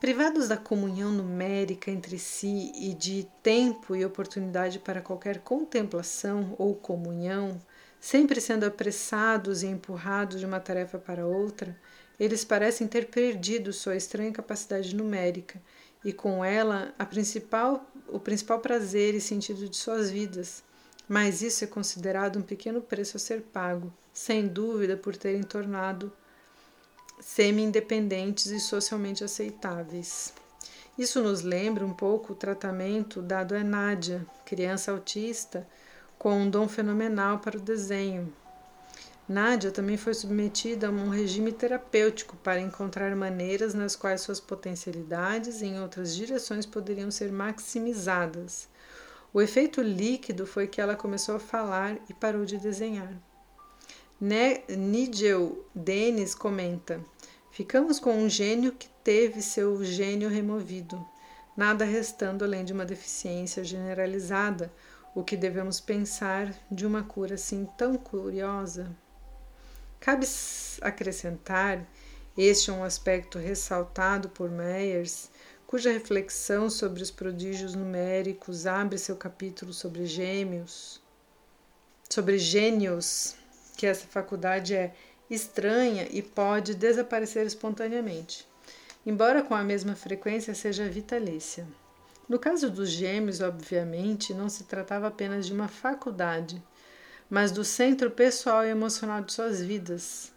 Privados 0.00 0.48
da 0.48 0.56
comunhão 0.56 1.10
numérica 1.10 1.90
entre 1.90 2.18
si 2.18 2.70
e 2.74 2.92
de 2.92 3.26
tempo 3.42 3.96
e 3.96 4.04
oportunidade 4.04 4.78
para 4.78 5.00
qualquer 5.00 5.38
contemplação 5.38 6.54
ou 6.58 6.74
comunhão, 6.74 7.60
sempre 8.06 8.40
sendo 8.40 8.62
apressados 8.62 9.64
e 9.64 9.66
empurrados 9.66 10.38
de 10.38 10.46
uma 10.46 10.60
tarefa 10.60 10.96
para 10.96 11.26
outra, 11.26 11.76
eles 12.20 12.44
parecem 12.44 12.86
ter 12.86 13.08
perdido 13.08 13.72
sua 13.72 13.96
estranha 13.96 14.30
capacidade 14.30 14.94
numérica 14.94 15.60
e 16.04 16.12
com 16.12 16.44
ela 16.44 16.94
principal, 17.10 17.84
o 18.06 18.20
principal 18.20 18.60
prazer 18.60 19.12
e 19.16 19.20
sentido 19.20 19.68
de 19.68 19.76
suas 19.76 20.08
vidas. 20.08 20.62
Mas 21.08 21.42
isso 21.42 21.64
é 21.64 21.66
considerado 21.66 22.38
um 22.38 22.42
pequeno 22.42 22.80
preço 22.80 23.16
a 23.16 23.20
ser 23.20 23.40
pago, 23.40 23.92
sem 24.12 24.46
dúvida 24.46 24.96
por 24.96 25.16
terem 25.16 25.42
tornado 25.42 26.12
semi-independentes 27.18 28.46
e 28.46 28.60
socialmente 28.60 29.24
aceitáveis. 29.24 30.32
Isso 30.96 31.20
nos 31.20 31.42
lembra 31.42 31.84
um 31.84 31.92
pouco 31.92 32.34
o 32.34 32.36
tratamento 32.36 33.20
dado 33.20 33.56
a 33.56 33.64
Nádia, 33.64 34.24
criança 34.44 34.92
autista 34.92 35.66
com 36.18 36.42
um 36.42 36.50
dom 36.50 36.68
fenomenal 36.68 37.38
para 37.38 37.58
o 37.58 37.60
desenho, 37.60 38.32
Nádia 39.28 39.72
também 39.72 39.96
foi 39.96 40.14
submetida 40.14 40.86
a 40.86 40.90
um 40.90 41.08
regime 41.08 41.50
terapêutico 41.50 42.36
para 42.36 42.60
encontrar 42.60 43.14
maneiras 43.16 43.74
nas 43.74 43.96
quais 43.96 44.20
suas 44.20 44.38
potencialidades 44.38 45.62
em 45.62 45.80
outras 45.80 46.14
direções 46.14 46.64
poderiam 46.64 47.10
ser 47.10 47.32
maximizadas. 47.32 48.68
O 49.34 49.42
efeito 49.42 49.82
líquido 49.82 50.46
foi 50.46 50.68
que 50.68 50.80
ela 50.80 50.94
começou 50.94 51.34
a 51.34 51.40
falar 51.40 51.96
e 52.08 52.14
parou 52.14 52.44
de 52.44 52.56
desenhar. 52.56 53.12
Nigel 54.20 55.58
Dennis 55.74 56.32
comenta: 56.32 57.04
Ficamos 57.50 57.98
com 57.98 58.16
um 58.16 58.28
gênio 58.28 58.72
que 58.72 58.88
teve 59.02 59.42
seu 59.42 59.84
gênio 59.84 60.28
removido, 60.28 61.04
nada 61.56 61.84
restando 61.84 62.44
além 62.44 62.64
de 62.64 62.72
uma 62.72 62.84
deficiência 62.84 63.64
generalizada. 63.64 64.72
O 65.16 65.24
que 65.24 65.34
devemos 65.34 65.80
pensar 65.80 66.54
de 66.70 66.86
uma 66.86 67.02
cura 67.02 67.36
assim 67.36 67.66
tão 67.78 67.96
curiosa? 67.96 68.94
Cabe 69.98 70.26
acrescentar, 70.82 71.90
este 72.36 72.68
é 72.68 72.72
um 72.74 72.84
aspecto 72.84 73.38
ressaltado 73.38 74.28
por 74.28 74.50
Meyers, 74.50 75.30
cuja 75.66 75.90
reflexão 75.90 76.68
sobre 76.68 77.02
os 77.02 77.10
prodígios 77.10 77.74
numéricos 77.74 78.66
abre 78.66 78.98
seu 78.98 79.16
capítulo 79.16 79.72
sobre 79.72 80.04
gêmeos, 80.04 81.00
sobre 82.10 82.36
gênios, 82.36 83.36
que 83.74 83.86
essa 83.86 84.06
faculdade 84.06 84.74
é 84.74 84.94
estranha 85.30 86.06
e 86.10 86.20
pode 86.20 86.74
desaparecer 86.74 87.46
espontaneamente, 87.46 88.46
embora 89.06 89.42
com 89.42 89.54
a 89.54 89.64
mesma 89.64 89.96
frequência 89.96 90.54
seja 90.54 90.86
vitalícia. 90.90 91.66
No 92.28 92.38
caso 92.38 92.70
dos 92.70 92.90
gêmeos, 92.90 93.40
obviamente, 93.40 94.34
não 94.34 94.48
se 94.48 94.64
tratava 94.64 95.06
apenas 95.06 95.46
de 95.46 95.52
uma 95.52 95.68
faculdade, 95.68 96.62
mas 97.30 97.52
do 97.52 97.64
centro 97.64 98.10
pessoal 98.10 98.64
e 98.64 98.68
emocional 98.68 99.20
de 99.20 99.32
suas 99.32 99.60
vidas. 99.62 100.32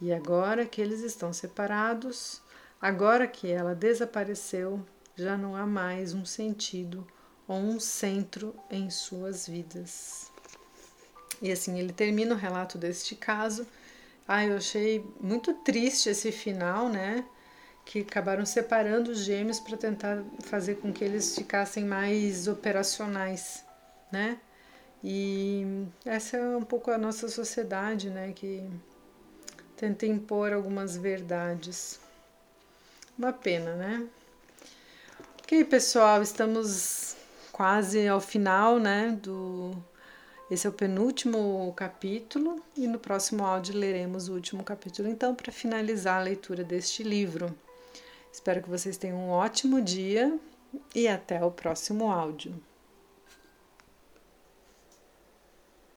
E 0.00 0.12
agora 0.12 0.64
que 0.64 0.80
eles 0.80 1.00
estão 1.00 1.32
separados, 1.32 2.40
agora 2.80 3.26
que 3.26 3.50
ela 3.50 3.74
desapareceu, 3.74 4.84
já 5.16 5.36
não 5.36 5.54
há 5.54 5.66
mais 5.66 6.14
um 6.14 6.24
sentido 6.24 7.06
ou 7.46 7.56
um 7.56 7.78
centro 7.78 8.54
em 8.70 8.90
suas 8.90 9.46
vidas. 9.46 10.30
E 11.42 11.52
assim 11.52 11.78
ele 11.78 11.92
termina 11.92 12.34
o 12.34 12.38
relato 12.38 12.78
deste 12.78 13.14
caso. 13.14 13.66
Ah, 14.26 14.44
eu 14.44 14.56
achei 14.56 15.04
muito 15.20 15.52
triste 15.62 16.08
esse 16.08 16.32
final, 16.32 16.88
né? 16.88 17.24
Que 17.84 18.00
acabaram 18.00 18.44
separando 18.46 19.10
os 19.10 19.18
gêmeos 19.18 19.60
para 19.60 19.76
tentar 19.76 20.22
fazer 20.40 20.76
com 20.76 20.92
que 20.92 21.04
eles 21.04 21.34
ficassem 21.34 21.84
mais 21.84 22.48
operacionais, 22.48 23.64
né? 24.10 24.38
E 25.02 25.86
essa 26.04 26.38
é 26.38 26.56
um 26.56 26.62
pouco 26.62 26.90
a 26.90 26.96
nossa 26.96 27.28
sociedade, 27.28 28.08
né, 28.08 28.32
que 28.32 28.66
tenta 29.76 30.06
impor 30.06 30.52
algumas 30.52 30.96
verdades. 30.96 32.00
Uma 33.18 33.32
pena, 33.32 33.74
né? 33.74 34.08
Ok, 35.42 35.62
pessoal, 35.64 36.22
estamos 36.22 37.16
quase 37.52 38.08
ao 38.08 38.20
final, 38.20 38.78
né, 38.78 39.16
do 39.22 39.76
esse 40.50 40.66
é 40.66 40.70
o 40.70 40.72
penúltimo 40.72 41.72
capítulo 41.74 42.62
e 42.76 42.86
no 42.86 42.98
próximo 42.98 43.44
áudio 43.44 43.76
leremos 43.76 44.28
o 44.28 44.34
último 44.34 44.62
capítulo, 44.62 45.08
então, 45.08 45.34
para 45.34 45.50
finalizar 45.50 46.20
a 46.20 46.22
leitura 46.22 46.62
deste 46.62 47.02
livro. 47.02 47.54
Espero 48.34 48.60
que 48.60 48.68
vocês 48.68 48.96
tenham 48.96 49.16
um 49.16 49.30
ótimo 49.30 49.80
dia 49.80 50.36
e 50.92 51.06
até 51.06 51.44
o 51.44 51.52
próximo 51.52 52.10
áudio. 52.10 52.60